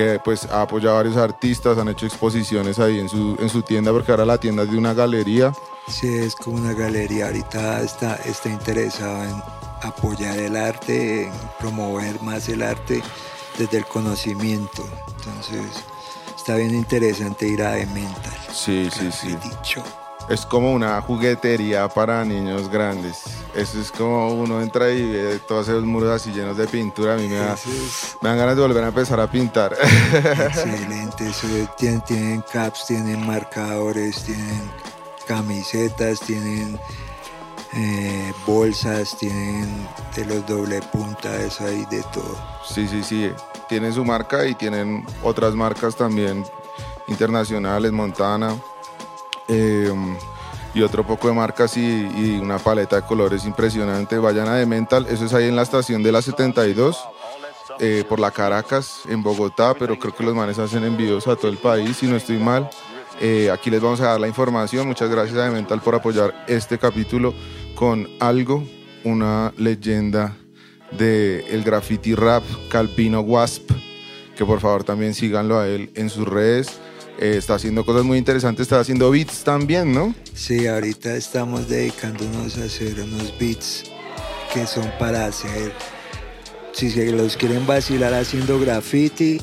Que 0.00 0.18
pues 0.18 0.46
ha 0.46 0.62
apoyado 0.62 0.94
a 0.94 1.02
varios 1.02 1.16
artistas, 1.18 1.76
han 1.76 1.88
hecho 1.88 2.06
exposiciones 2.06 2.78
ahí 2.78 2.98
en 2.98 3.08
su, 3.08 3.36
en 3.38 3.50
su 3.50 3.62
tienda, 3.62 3.92
porque 3.92 4.10
ahora 4.10 4.24
la 4.24 4.38
tienda 4.38 4.62
es 4.62 4.70
de 4.70 4.78
una 4.78 4.94
galería. 4.94 5.52
Sí, 5.88 6.08
es 6.08 6.34
como 6.34 6.56
una 6.56 6.72
galería. 6.72 7.26
Ahorita 7.26 7.82
está, 7.82 8.14
está 8.24 8.48
interesado 8.48 9.22
en 9.24 9.42
apoyar 9.82 10.38
el 10.38 10.56
arte, 10.56 11.26
en 11.26 11.32
promover 11.58 12.20
más 12.22 12.48
el 12.48 12.62
arte 12.62 13.02
desde 13.58 13.78
el 13.78 13.84
conocimiento. 13.84 14.88
Entonces, 15.18 15.84
está 16.34 16.56
bien 16.56 16.74
interesante 16.74 17.46
ir 17.46 17.62
a 17.62 17.72
Mental. 17.72 18.38
Sí, 18.52 18.88
sí, 18.90 19.10
sí. 19.12 19.36
Dicho. 19.42 19.84
Es 20.28 20.46
como 20.46 20.72
una 20.72 21.00
juguetería 21.00 21.88
para 21.88 22.24
niños 22.24 22.68
grandes. 22.68 23.22
Eso 23.54 23.80
es 23.80 23.90
como 23.90 24.28
uno 24.34 24.60
entra 24.62 24.90
y 24.90 25.10
ve 25.10 25.40
todos 25.48 25.66
esos 25.68 25.82
muros 25.84 26.10
así 26.10 26.30
llenos 26.30 26.56
de 26.56 26.68
pintura. 26.68 27.14
A 27.14 27.16
mí 27.16 27.26
me, 27.26 27.34
da- 27.36 27.54
es 27.54 28.16
me 28.20 28.28
dan 28.28 28.38
ganas 28.38 28.54
de 28.54 28.62
volver 28.62 28.84
a 28.84 28.88
empezar 28.88 29.18
a 29.18 29.28
pintar. 29.30 29.76
excelente. 30.46 31.28
Eso 31.28 31.46
es- 31.48 31.74
tienen, 31.76 32.00
tienen 32.02 32.44
caps, 32.52 32.86
tienen 32.86 33.26
marcadores, 33.26 34.22
tienen 34.22 34.70
camisetas, 35.26 36.20
tienen 36.20 36.78
eh, 37.72 38.32
bolsas, 38.46 39.16
tienen 39.18 39.88
de 40.14 40.24
los 40.26 40.46
doble 40.46 40.80
punta, 40.92 41.34
eso 41.42 41.64
hay 41.66 41.84
de 41.86 42.02
todo. 42.12 42.36
Sí, 42.68 42.86
sí, 42.88 43.02
sí. 43.02 43.30
Tienen 43.68 43.92
su 43.92 44.04
marca 44.04 44.46
y 44.46 44.54
tienen 44.54 45.04
otras 45.22 45.54
marcas 45.54 45.96
también 45.96 46.44
internacionales, 47.08 47.90
Montana. 47.92 48.54
Eh, 49.50 49.92
y 50.72 50.82
otro 50.82 51.04
poco 51.04 51.28
de 51.28 51.34
marcas 51.34 51.76
y, 51.76 51.80
y 51.80 52.38
una 52.40 52.58
paleta 52.58 52.96
de 52.96 53.02
colores 53.02 53.44
impresionante. 53.44 54.18
Vayan 54.18 54.48
a 54.48 54.54
Demental, 54.54 55.06
eso 55.08 55.24
es 55.24 55.34
ahí 55.34 55.48
en 55.48 55.56
la 55.56 55.62
estación 55.62 56.02
de 56.02 56.12
la 56.12 56.22
72, 56.22 56.96
eh, 57.80 58.04
por 58.08 58.20
la 58.20 58.30
Caracas, 58.30 59.00
en 59.08 59.22
Bogotá, 59.22 59.74
pero 59.78 59.98
creo 59.98 60.14
que 60.14 60.22
los 60.22 60.34
manes 60.34 60.58
hacen 60.58 60.84
envíos 60.84 61.26
a 61.26 61.34
todo 61.34 61.50
el 61.50 61.56
país, 61.56 61.96
si 61.96 62.06
no 62.06 62.16
estoy 62.16 62.38
mal. 62.38 62.70
Eh, 63.20 63.50
aquí 63.50 63.70
les 63.70 63.80
vamos 63.80 64.00
a 64.00 64.06
dar 64.06 64.20
la 64.20 64.28
información. 64.28 64.86
Muchas 64.86 65.10
gracias 65.10 65.36
a 65.38 65.44
Demental 65.44 65.80
por 65.80 65.94
apoyar 65.94 66.44
este 66.46 66.78
capítulo 66.78 67.34
con 67.74 68.08
algo, 68.20 68.64
una 69.04 69.52
leyenda 69.56 70.36
de 70.92 71.46
el 71.50 71.62
graffiti 71.62 72.14
rap 72.14 72.42
Calpino 72.70 73.20
Wasp, 73.20 73.70
que 74.36 74.44
por 74.44 74.60
favor 74.60 74.84
también 74.84 75.14
síganlo 75.14 75.58
a 75.58 75.66
él 75.66 75.90
en 75.94 76.10
sus 76.10 76.26
redes. 76.26 76.80
Eh, 77.22 77.36
está 77.36 77.54
haciendo 77.56 77.84
cosas 77.84 78.02
muy 78.04 78.16
interesantes, 78.16 78.62
está 78.62 78.80
haciendo 78.80 79.10
beats 79.10 79.44
también, 79.44 79.92
¿no? 79.92 80.14
Sí, 80.34 80.66
ahorita 80.66 81.14
estamos 81.16 81.68
dedicándonos 81.68 82.56
a 82.56 82.64
hacer 82.64 82.98
unos 83.02 83.34
beats 83.38 83.84
que 84.54 84.66
son 84.66 84.90
para 84.98 85.26
hacer, 85.26 85.72
si 86.72 86.90
se 86.90 87.12
los 87.12 87.36
quieren 87.36 87.66
vacilar 87.66 88.14
haciendo 88.14 88.58
graffiti, 88.58 89.40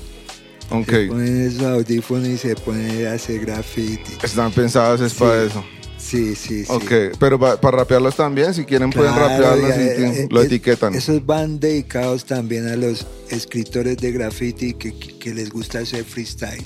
Okay. 0.70 1.06
se 1.06 1.12
ponen 1.14 1.48
esos 1.48 1.64
audífonos 1.64 2.28
y 2.28 2.38
se 2.38 2.54
ponen 2.56 3.08
a 3.08 3.14
hacer 3.14 3.40
graffiti. 3.46 4.14
Están 4.22 4.52
pensados 4.52 5.00
es 5.00 5.14
para 5.14 5.44
eso. 5.44 5.64
Sí, 5.98 6.36
sí, 6.36 6.66
sí. 6.66 6.72
Ok, 6.72 7.16
pero 7.20 7.40
pa- 7.40 7.60
para 7.62 7.78
rapearlos 7.78 8.16
también, 8.18 8.54
si 8.54 8.66
quieren 8.66 8.90
pueden 8.90 9.14
Claro, 9.14 9.30
rapearlos 9.30 9.70
ya, 9.70 9.82
y 9.82 9.86
eh, 9.88 10.22
eh, 10.24 10.28
lo 10.30 10.42
eh, 10.42 10.46
etiquetan. 10.46 10.94
Esos 10.94 11.26
van 11.26 11.60
dedicados 11.62 12.26
también 12.26 12.68
a 12.68 12.76
los 12.76 13.06
escritores 13.30 13.96
de 13.98 14.12
graffiti 14.12 14.74
que- 14.74 14.94
que 14.94 15.34
les 15.34 15.50
gusta 15.52 15.80
hacer 15.80 16.04
freestyle. 16.04 16.66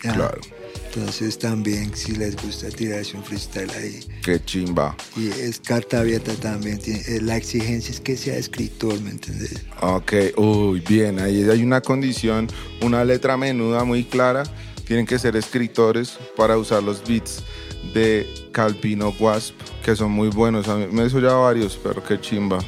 Claro. 0.00 0.40
Entonces 0.92 1.38
también 1.38 1.94
si 1.94 2.12
les 2.16 2.34
gusta 2.42 2.68
tirarse 2.68 3.16
un 3.16 3.22
freestyle 3.22 3.70
ahí. 3.70 4.00
Qué 4.24 4.42
chimba. 4.44 4.96
Y 5.16 5.28
es 5.28 5.60
carta 5.60 6.00
abierta 6.00 6.32
también. 6.34 6.80
eh, 6.84 7.20
la 7.22 7.36
exigencia 7.36 7.92
es 7.92 8.00
que 8.00 8.16
sea 8.16 8.36
escritor, 8.36 9.00
¿me 9.00 9.10
entiendes? 9.10 9.54
Ok, 9.82 10.12
uy, 10.36 10.80
bien, 10.80 11.20
ahí 11.20 11.48
hay 11.48 11.62
una 11.62 11.80
condición, 11.80 12.48
una 12.82 13.04
letra 13.04 13.36
menuda 13.36 13.84
muy 13.84 14.04
clara. 14.04 14.42
Tienen 14.84 15.06
que 15.06 15.18
ser 15.20 15.36
escritores 15.36 16.18
para 16.36 16.58
usar 16.58 16.82
los 16.82 17.06
beats 17.06 17.44
de 17.94 18.26
Calpino 18.50 19.14
Wasp, 19.20 19.54
que 19.84 19.94
son 19.94 20.10
muy 20.10 20.28
buenos. 20.30 20.66
A 20.66 20.74
mí 20.76 20.86
me 20.90 21.06
hizo 21.06 21.20
ya 21.20 21.32
varios, 21.34 21.78
pero 21.80 22.02
qué 22.02 22.20
chimba. 22.20 22.58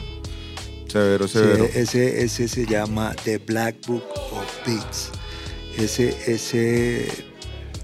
Severo, 0.86 1.26
Sí, 1.26 1.34
severo. 1.38 1.64
ese, 1.74 2.22
ese 2.22 2.46
se 2.46 2.66
llama 2.66 3.14
The 3.24 3.38
Black 3.38 3.84
Book 3.86 4.04
of 4.30 4.44
Beats. 4.66 5.10
Ese, 5.78 6.16
ese, 6.26 7.08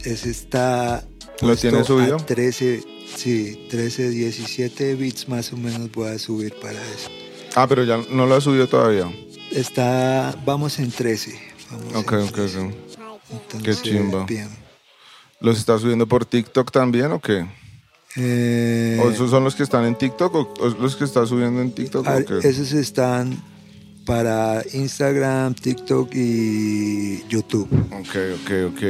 ese 0.05 0.31
está. 0.31 1.05
¿Lo 1.41 1.57
tiene 1.57 1.85
subido? 1.85 2.17
a 2.17 2.19
13, 2.27 2.83
sí, 3.17 3.67
13, 3.71 4.11
17 4.11 4.95
bits 4.95 5.29
más 5.29 5.53
o 5.53 5.57
menos 5.57 5.91
voy 5.93 6.09
a 6.09 6.19
subir 6.19 6.55
para 6.61 6.73
eso. 6.73 7.11
Ah, 7.55 7.67
pero 7.69 7.85
ya 7.85 7.99
no 8.11 8.27
lo 8.27 8.35
ha 8.35 8.41
subido 8.41 8.67
todavía. 8.69 9.11
Está, 9.53 10.37
vamos 10.45 10.79
en 10.79 10.91
13. 10.91 11.39
Vamos 11.71 11.95
Ok, 11.95 12.13
en 12.13 12.19
ok, 12.21 12.33
13. 12.33 12.59
ok. 12.61 12.73
Entonces, 13.55 13.83
chimba. 13.83 14.25
Bien. 14.27 14.49
¿Los 15.41 15.59
está 15.59 15.79
subiendo 15.79 16.07
por 16.07 16.25
TikTok 16.25 16.71
también 16.73 17.13
o 17.13 17.21
qué? 17.21 17.47
Eh, 18.17 19.01
¿O 19.03 19.11
esos 19.11 19.31
son 19.31 19.45
los 19.45 19.55
que 19.55 19.63
están 19.63 19.85
en 19.85 19.95
TikTok 19.97 20.35
o, 20.35 20.55
o 20.59 20.69
los 20.71 20.97
que 20.97 21.05
está 21.05 21.25
subiendo 21.27 21.61
en 21.63 21.71
TikTok? 21.73 22.07
ah, 22.07 22.19
o 22.21 22.25
qué? 22.41 22.49
esos 22.49 22.73
están 22.73 23.41
para 24.09 24.63
Instagram, 24.73 25.53
TikTok 25.53 26.09
y 26.15 27.29
YouTube. 27.29 27.69
Ok, 27.93 28.17
ok, 28.41 28.73
ok. 28.73 28.83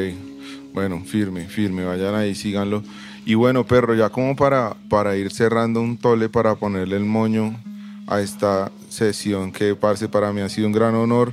Bueno, 0.73 1.03
firme, 1.05 1.49
firme, 1.49 1.85
vayan 1.85 2.15
ahí, 2.15 2.36
síganlo. 2.36 2.85
Y 3.27 3.35
bueno, 3.35 3.66
perro, 3.66 3.97
ya 3.97 4.11
como 4.11 4.36
para, 4.36 4.77
para 4.89 5.16
ir 5.16 5.32
cerrando 5.32 5.81
un 5.81 5.99
tole 5.99 6.28
para 6.28 6.55
ponerle 6.55 6.97
el 6.97 7.05
moño 7.05 7.61
a 8.07 8.20
esta 8.20 8.70
sesión 8.90 9.51
que, 9.51 9.74
parce, 9.74 10.09
para 10.09 10.32
mí 10.32 10.40
ha 10.40 10.49
sido 10.49 10.69
un 10.69 10.73
gran 10.73 10.95
honor 10.95 11.32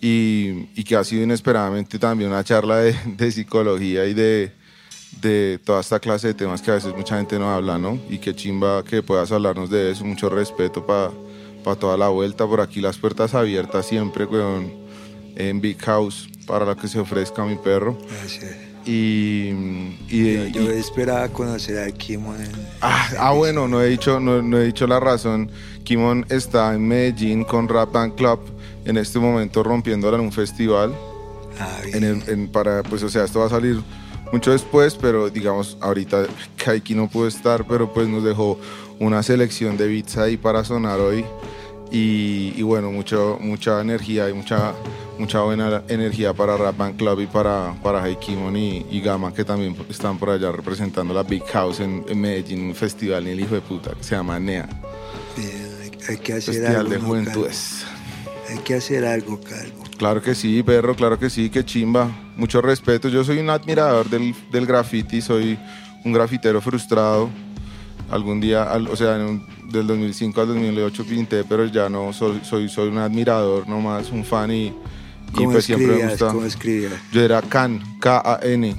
y, 0.00 0.84
que 0.84 0.94
ha 0.94 1.02
sido 1.02 1.24
inesperadamente 1.24 1.98
también 1.98 2.30
una 2.30 2.44
charla 2.44 2.76
de, 2.76 2.94
de 3.04 3.32
psicología 3.32 4.06
y 4.06 4.14
de, 4.14 4.52
de 5.20 5.58
toda 5.64 5.80
esta 5.80 5.98
clase 5.98 6.28
de 6.28 6.34
temas 6.34 6.62
que 6.62 6.70
a 6.70 6.74
veces 6.74 6.94
mucha 6.94 7.16
gente 7.16 7.36
no 7.36 7.50
habla, 7.50 7.78
¿no? 7.78 7.98
Y 8.08 8.18
qué 8.18 8.32
chimba 8.32 8.84
que 8.84 9.02
puedas 9.02 9.32
hablarnos 9.32 9.70
de 9.70 9.90
eso, 9.90 10.04
mucho 10.04 10.28
respeto 10.28 10.86
para 10.86 11.10
toda 11.76 11.96
la 11.96 12.08
vuelta, 12.08 12.46
por 12.46 12.60
aquí 12.60 12.80
las 12.80 12.96
puertas 12.98 13.34
abiertas 13.34 13.86
siempre, 13.86 14.24
weón, 14.24 14.72
en 15.36 15.60
Big 15.60 15.78
House, 15.82 16.28
para 16.46 16.64
lo 16.64 16.76
que 16.76 16.88
se 16.88 16.98
ofrezca 16.98 17.44
mi 17.44 17.56
perro. 17.56 17.96
Gracias. 18.20 18.56
Y, 18.86 19.50
y- 20.08 20.34
Yo, 20.34 20.46
yo 20.46 20.62
y- 20.74 20.78
esperaba 20.78 21.28
conocer 21.28 21.78
a 21.78 21.90
Kimon 21.92 22.40
en, 22.40 22.50
ah, 22.80 23.08
ah, 23.18 23.32
bueno, 23.32 23.68
no 23.68 23.82
he 23.82 23.88
dicho, 23.88 24.18
no, 24.18 24.40
no 24.40 24.58
he 24.58 24.64
dicho 24.64 24.86
la 24.86 24.98
razón. 24.98 25.50
Kimon 25.84 26.24
está 26.30 26.74
en 26.74 26.86
Medellín 26.88 27.44
con 27.44 27.68
Rap 27.68 27.92
Band 27.92 28.14
Club, 28.14 28.40
en 28.86 28.96
este 28.96 29.18
momento 29.18 29.62
rompiéndola 29.62 30.16
en 30.16 30.24
un 30.24 30.32
festival. 30.32 30.94
Ah, 31.60 31.80
En 31.92 32.04
el- 32.04 32.22
en- 32.28 32.48
para, 32.48 32.82
pues, 32.82 33.02
o 33.02 33.08
sea, 33.10 33.24
esto 33.24 33.40
va 33.40 33.46
a 33.46 33.50
salir 33.50 33.82
mucho 34.32 34.52
después, 34.52 34.94
pero 34.94 35.28
digamos, 35.28 35.76
ahorita 35.80 36.24
Kaiki 36.56 36.94
no 36.94 37.08
pudo 37.08 37.26
estar, 37.28 37.66
pero 37.66 37.92
pues 37.92 38.08
nos 38.08 38.22
dejó 38.24 38.58
una 39.00 39.22
selección 39.22 39.76
de 39.76 39.86
beats 39.88 40.16
ahí 40.18 40.36
para 40.36 40.64
sonar 40.64 41.00
hoy. 41.00 41.24
Y, 41.90 42.52
y 42.54 42.62
bueno, 42.62 42.92
mucho, 42.92 43.38
mucha 43.40 43.80
energía 43.80 44.28
y 44.28 44.34
mucha, 44.34 44.74
mucha 45.18 45.40
buena 45.40 45.82
energía 45.88 46.34
para 46.34 46.56
Rap 46.58 46.76
Band 46.76 46.96
Club 46.98 47.20
y 47.20 47.26
para, 47.26 47.74
para 47.82 48.02
Haikimon 48.02 48.54
y, 48.56 48.84
y 48.90 49.00
Gama, 49.00 49.32
que 49.32 49.42
también 49.42 49.74
están 49.88 50.18
por 50.18 50.28
allá 50.28 50.52
representando 50.52 51.14
la 51.14 51.22
Big 51.22 51.44
House 51.46 51.80
en, 51.80 52.04
en 52.06 52.20
Medellín, 52.20 52.60
un 52.66 52.74
festival 52.74 53.26
en 53.26 53.32
el 53.32 53.40
hijo 53.40 53.54
de 53.54 53.62
puta 53.62 53.92
que 53.92 54.04
se 54.04 54.14
llama 54.14 54.38
NEA, 54.38 54.68
Bien, 55.34 55.78
hay, 56.08 56.18
que 56.18 56.34
hacer 56.34 56.54
Festival 56.56 56.76
algo. 56.76 56.90
de 56.90 56.98
¿no, 56.98 57.04
Juventudes. 57.06 57.84
Calvo? 57.86 57.98
Hay 58.50 58.58
que 58.58 58.74
hacer 58.74 59.04
algo, 59.06 59.40
Calvo. 59.40 59.84
Claro 59.96 60.20
que 60.22 60.34
sí, 60.34 60.62
perro, 60.62 60.94
claro 60.94 61.18
que 61.18 61.30
sí, 61.30 61.48
que 61.48 61.64
chimba. 61.64 62.10
Mucho 62.36 62.60
respeto. 62.60 63.08
Yo 63.08 63.24
soy 63.24 63.38
un 63.38 63.48
admirador 63.50 64.10
del, 64.10 64.34
del 64.52 64.66
graffiti, 64.66 65.22
soy 65.22 65.58
un 66.04 66.12
grafitero 66.12 66.60
frustrado. 66.60 67.30
Algún 68.10 68.40
día, 68.40 68.62
al- 68.64 68.88
o 68.88 68.96
sea, 68.96 69.16
en 69.16 69.22
un- 69.22 69.46
del 69.70 69.86
2005 69.86 70.40
al 70.40 70.48
2008 70.48 71.04
pinté, 71.04 71.44
pero 71.44 71.66
ya 71.66 71.88
no, 71.90 72.12
soy, 72.12 72.40
soy, 72.42 72.68
soy 72.68 72.88
un 72.88 72.98
admirador 72.98 73.68
nomás, 73.68 74.10
un 74.10 74.24
fan 74.24 74.50
y, 74.50 74.66
y 74.66 74.72
¿Cómo 75.34 75.52
pues 75.52 75.64
siempre 75.66 75.88
me 75.88 76.08
gusta. 76.08 76.28
¿Cómo 76.28 76.46
escribías? 76.46 76.92
Yo 77.12 77.20
era 77.22 77.42
Can, 77.42 77.80
K-A-N. 78.00 78.74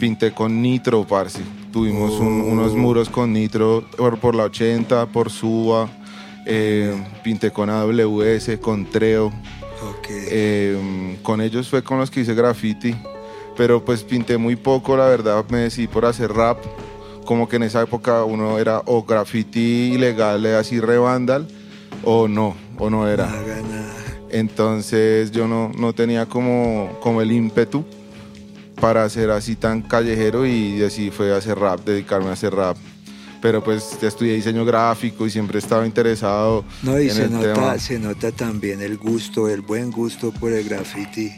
Pinté 0.00 0.32
con 0.32 0.60
Nitro, 0.60 1.06
parce. 1.06 1.38
Tuvimos 1.72 2.12
un- 2.18 2.40
Oh. 2.40 2.44
unos 2.52 2.74
muros 2.74 3.08
con 3.08 3.32
Nitro 3.32 3.84
por, 3.96 4.18
por 4.18 4.34
la 4.34 4.44
80, 4.44 5.06
por 5.06 5.30
Suba. 5.30 5.88
Eh, 6.46 6.92
pinté 7.22 7.52
con 7.52 7.70
AWS, 7.70 8.58
con 8.58 8.86
Treo. 8.86 9.26
Ok. 9.26 10.06
Eh, 10.10 11.16
con 11.22 11.40
ellos 11.40 11.68
fue 11.68 11.84
con 11.84 11.98
los 11.98 12.10
que 12.10 12.20
hice 12.22 12.34
graffiti, 12.34 12.96
pero 13.56 13.84
pues 13.84 14.02
pinté 14.02 14.36
muy 14.38 14.56
poco, 14.56 14.96
la 14.96 15.04
verdad 15.06 15.44
me 15.50 15.58
decidí 15.58 15.86
por 15.86 16.04
hacer 16.06 16.32
rap, 16.32 16.58
como 17.28 17.46
que 17.46 17.56
en 17.56 17.64
esa 17.64 17.82
época 17.82 18.24
uno 18.24 18.58
era 18.58 18.80
o 18.86 19.04
graffiti 19.04 19.92
ilegal, 19.92 20.46
eh, 20.46 20.56
así 20.56 20.80
revandal, 20.80 21.46
o 22.02 22.26
no, 22.26 22.56
o 22.78 22.88
no 22.88 23.06
era. 23.06 23.28
Entonces 24.30 25.30
yo 25.30 25.46
no, 25.46 25.70
no 25.78 25.92
tenía 25.92 26.24
como, 26.24 26.98
como 27.02 27.20
el 27.20 27.30
ímpetu 27.30 27.84
para 28.80 29.04
hacer 29.04 29.28
así 29.30 29.56
tan 29.56 29.82
callejero 29.82 30.46
y 30.46 30.82
así 30.82 31.10
fue 31.10 31.34
a 31.34 31.36
hacer 31.36 31.58
rap, 31.58 31.80
dedicarme 31.84 32.30
a 32.30 32.32
hacer 32.32 32.54
rap. 32.54 32.78
Pero 33.42 33.62
pues 33.62 34.02
estudié 34.02 34.32
diseño 34.34 34.64
gráfico 34.64 35.26
y 35.26 35.30
siempre 35.30 35.58
estaba 35.58 35.84
interesado 35.84 36.64
No, 36.82 36.98
y 36.98 37.10
en 37.10 37.14
se 37.14 37.24
el 37.24 37.32
nota, 37.34 37.52
tema. 37.52 37.78
se 37.78 37.98
nota 37.98 38.32
también 38.32 38.80
el 38.80 38.96
gusto, 38.96 39.50
el 39.50 39.60
buen 39.60 39.90
gusto 39.90 40.32
por 40.32 40.50
el 40.54 40.66
graffiti 40.66 41.30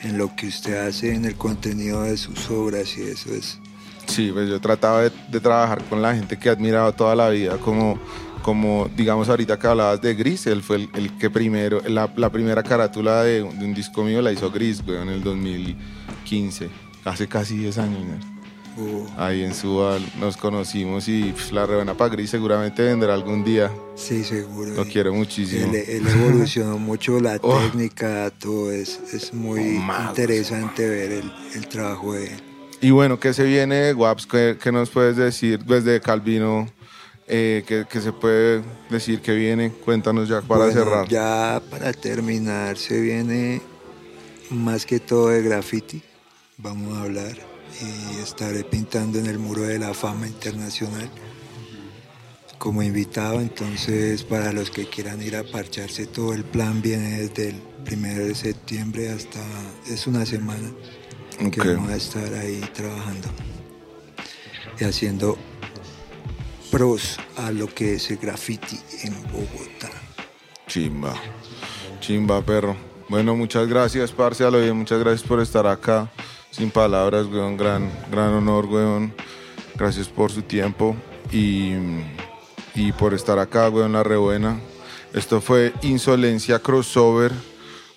en 0.00 0.16
lo 0.16 0.34
que 0.34 0.46
usted 0.46 0.88
hace, 0.88 1.14
en 1.14 1.26
el 1.26 1.34
contenido 1.34 2.02
de 2.04 2.16
sus 2.16 2.48
obras 2.48 2.96
y 2.96 3.02
eso 3.02 3.28
es. 3.34 3.58
Sí, 4.06 4.30
pues 4.32 4.48
yo 4.48 4.60
trataba 4.60 5.02
de, 5.02 5.12
de 5.30 5.40
trabajar 5.40 5.82
con 5.84 6.00
la 6.02 6.14
gente 6.14 6.38
que 6.38 6.48
he 6.48 6.52
admirado 6.52 6.92
toda 6.92 7.14
la 7.16 7.28
vida, 7.30 7.56
como, 7.58 7.98
como 8.42 8.88
digamos 8.96 9.28
ahorita 9.28 9.58
que 9.58 9.66
hablabas 9.66 10.00
de 10.02 10.14
Gris, 10.14 10.46
él 10.46 10.62
fue 10.62 10.76
el, 10.76 10.90
el 10.94 11.16
que 11.18 11.30
primero, 11.30 11.80
la, 11.88 12.12
la 12.16 12.30
primera 12.30 12.62
carátula 12.62 13.22
de, 13.22 13.42
un- 13.42 13.58
de 13.58 13.64
un 13.64 13.74
disco 13.74 14.04
mío 14.04 14.20
la 14.22 14.30
hizo 14.32 14.50
Gris, 14.50 14.84
güey, 14.84 15.00
en 15.02 15.08
el 15.08 15.22
2015, 15.22 16.68
hace 17.04 17.26
casi 17.28 17.56
10 17.56 17.78
años, 17.78 18.00
¿no? 18.04 18.34
Uh, 18.76 19.06
Ahí 19.16 19.44
en 19.44 19.54
Suba 19.54 19.98
nos 20.18 20.36
conocimos 20.36 21.06
y 21.08 21.32
la 21.52 21.64
revena 21.64 21.94
para 21.94 22.10
Gris 22.10 22.30
seguramente 22.30 22.82
vendrá 22.82 23.14
algún 23.14 23.44
día, 23.44 23.70
sí, 23.94 24.24
seguro. 24.24 24.74
lo 24.74 24.84
quiero 24.84 25.14
muchísimo. 25.14 25.72
Él, 25.72 25.76
él 25.86 26.02
evolucionó 26.08 26.76
mucho 26.78 27.20
la 27.20 27.38
Oh. 27.42 27.56
técnica, 27.60 28.32
todo 28.36 28.72
es, 28.72 28.98
es 29.14 29.32
muy 29.32 29.78
Oh, 29.78 30.08
interesante 30.08 30.88
ver 30.88 31.12
el, 31.12 31.32
el 31.54 31.68
trabajo 31.68 32.14
de 32.14 32.24
él. 32.34 32.42
Y 32.84 32.90
bueno, 32.90 33.18
¿qué 33.18 33.32
se 33.32 33.44
viene 33.44 33.76
de 33.76 33.94
Waps? 33.94 34.26
¿Qué, 34.26 34.58
qué 34.62 34.70
nos 34.70 34.90
puedes 34.90 35.16
decir 35.16 35.64
desde 35.64 36.02
Calvino? 36.02 36.68
Eh, 37.26 37.64
¿qué, 37.66 37.86
qué 37.88 37.98
se 38.02 38.12
puede 38.12 38.62
decir 38.90 39.22
que 39.22 39.32
viene? 39.32 39.70
Cuéntanos 39.70 40.28
ya 40.28 40.42
para 40.42 40.66
Bueno, 40.66 40.84
cerrar. 40.84 41.08
Ya 41.08 41.62
para 41.70 41.94
terminar, 41.94 42.76
se 42.76 43.00
viene 43.00 43.62
más 44.50 44.84
que 44.84 45.00
todo 45.00 45.30
de 45.30 45.40
graffiti. 45.40 46.02
Vamos 46.58 46.98
a 46.98 47.04
hablar 47.04 47.34
y 47.80 48.20
estaré 48.20 48.64
pintando 48.64 49.18
en 49.18 49.28
el 49.28 49.38
Muro 49.38 49.62
de 49.62 49.78
la 49.78 49.94
Fama 49.94 50.26
Internacional 50.26 51.08
como 52.58 52.82
invitado. 52.82 53.40
Entonces, 53.40 54.24
para 54.24 54.52
los 54.52 54.70
que 54.70 54.90
quieran 54.90 55.22
ir 55.22 55.36
a 55.36 55.42
parcharse, 55.44 56.04
todo 56.04 56.34
el 56.34 56.44
plan 56.44 56.82
viene 56.82 57.22
desde 57.22 57.48
el 57.48 57.62
primero 57.86 58.26
de 58.26 58.34
septiembre 58.34 59.08
hasta. 59.08 59.40
Es 59.88 60.06
una 60.06 60.26
semana 60.26 60.70
que 61.38 61.60
Ok. 61.60 61.66
vamos 61.76 61.90
a 61.90 61.96
estar 61.96 62.34
ahí 62.34 62.60
trabajando 62.72 63.28
y 64.80 64.84
haciendo 64.84 65.36
pros 66.70 67.18
a 67.36 67.50
lo 67.50 67.66
que 67.68 67.94
es 67.94 68.10
el 68.10 68.16
graffiti 68.18 68.78
en 69.02 69.14
Bogotá. 69.32 69.90
Chimba. 70.66 71.14
Chimba, 72.00 72.42
perro. 72.42 72.76
Bueno, 73.08 73.36
muchas 73.36 73.68
gracias, 73.68 74.10
parce, 74.12 74.44
a 74.44 74.50
lo 74.50 74.60
bien. 74.60 74.76
Muchas 74.76 74.98
gracias 74.98 75.26
por 75.28 75.40
estar 75.40 75.66
acá. 75.66 76.10
Sin 76.50 76.70
palabras, 76.70 77.26
weón. 77.26 77.56
Gran, 77.56 77.90
gran 78.10 78.32
honor, 78.32 78.66
weón. 78.66 79.14
Gracias 79.76 80.08
por 80.08 80.30
su 80.30 80.42
tiempo 80.42 80.96
y, 81.30 81.72
y 82.74 82.92
por 82.92 83.12
estar 83.14 83.38
acá, 83.38 83.68
weón, 83.68 83.92
la 83.92 84.02
rebuena. 84.02 84.58
Esto 85.12 85.40
fue 85.40 85.72
Insolencia 85.82 86.58
Crossover 86.58 87.32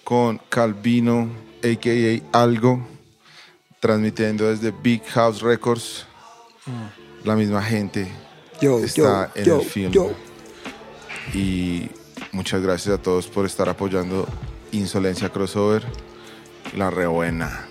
con 0.03 0.39
Calvino, 0.49 1.29
a.k.a. 1.63 2.39
Algo, 2.39 2.85
transmitiendo 3.79 4.47
desde 4.49 4.71
Big 4.71 5.03
House 5.05 5.41
Records. 5.41 6.05
La 7.23 7.35
misma 7.35 7.61
gente 7.63 8.07
Yo, 8.61 8.79
está 8.79 9.31
yo, 9.35 9.41
en 9.41 9.45
yo, 9.45 9.59
el 9.61 9.65
film. 9.65 9.91
yo. 9.91 10.11
Y 11.33 11.89
muchas 12.31 12.61
gracias 12.61 12.95
a 12.99 13.01
todos 13.01 13.27
por 13.27 13.45
estar 13.45 13.67
apoyando 13.69 14.27
Insolencia 14.71 15.29
Crossover. 15.29 15.83
La 16.75 16.89
rebuena. 16.89 17.67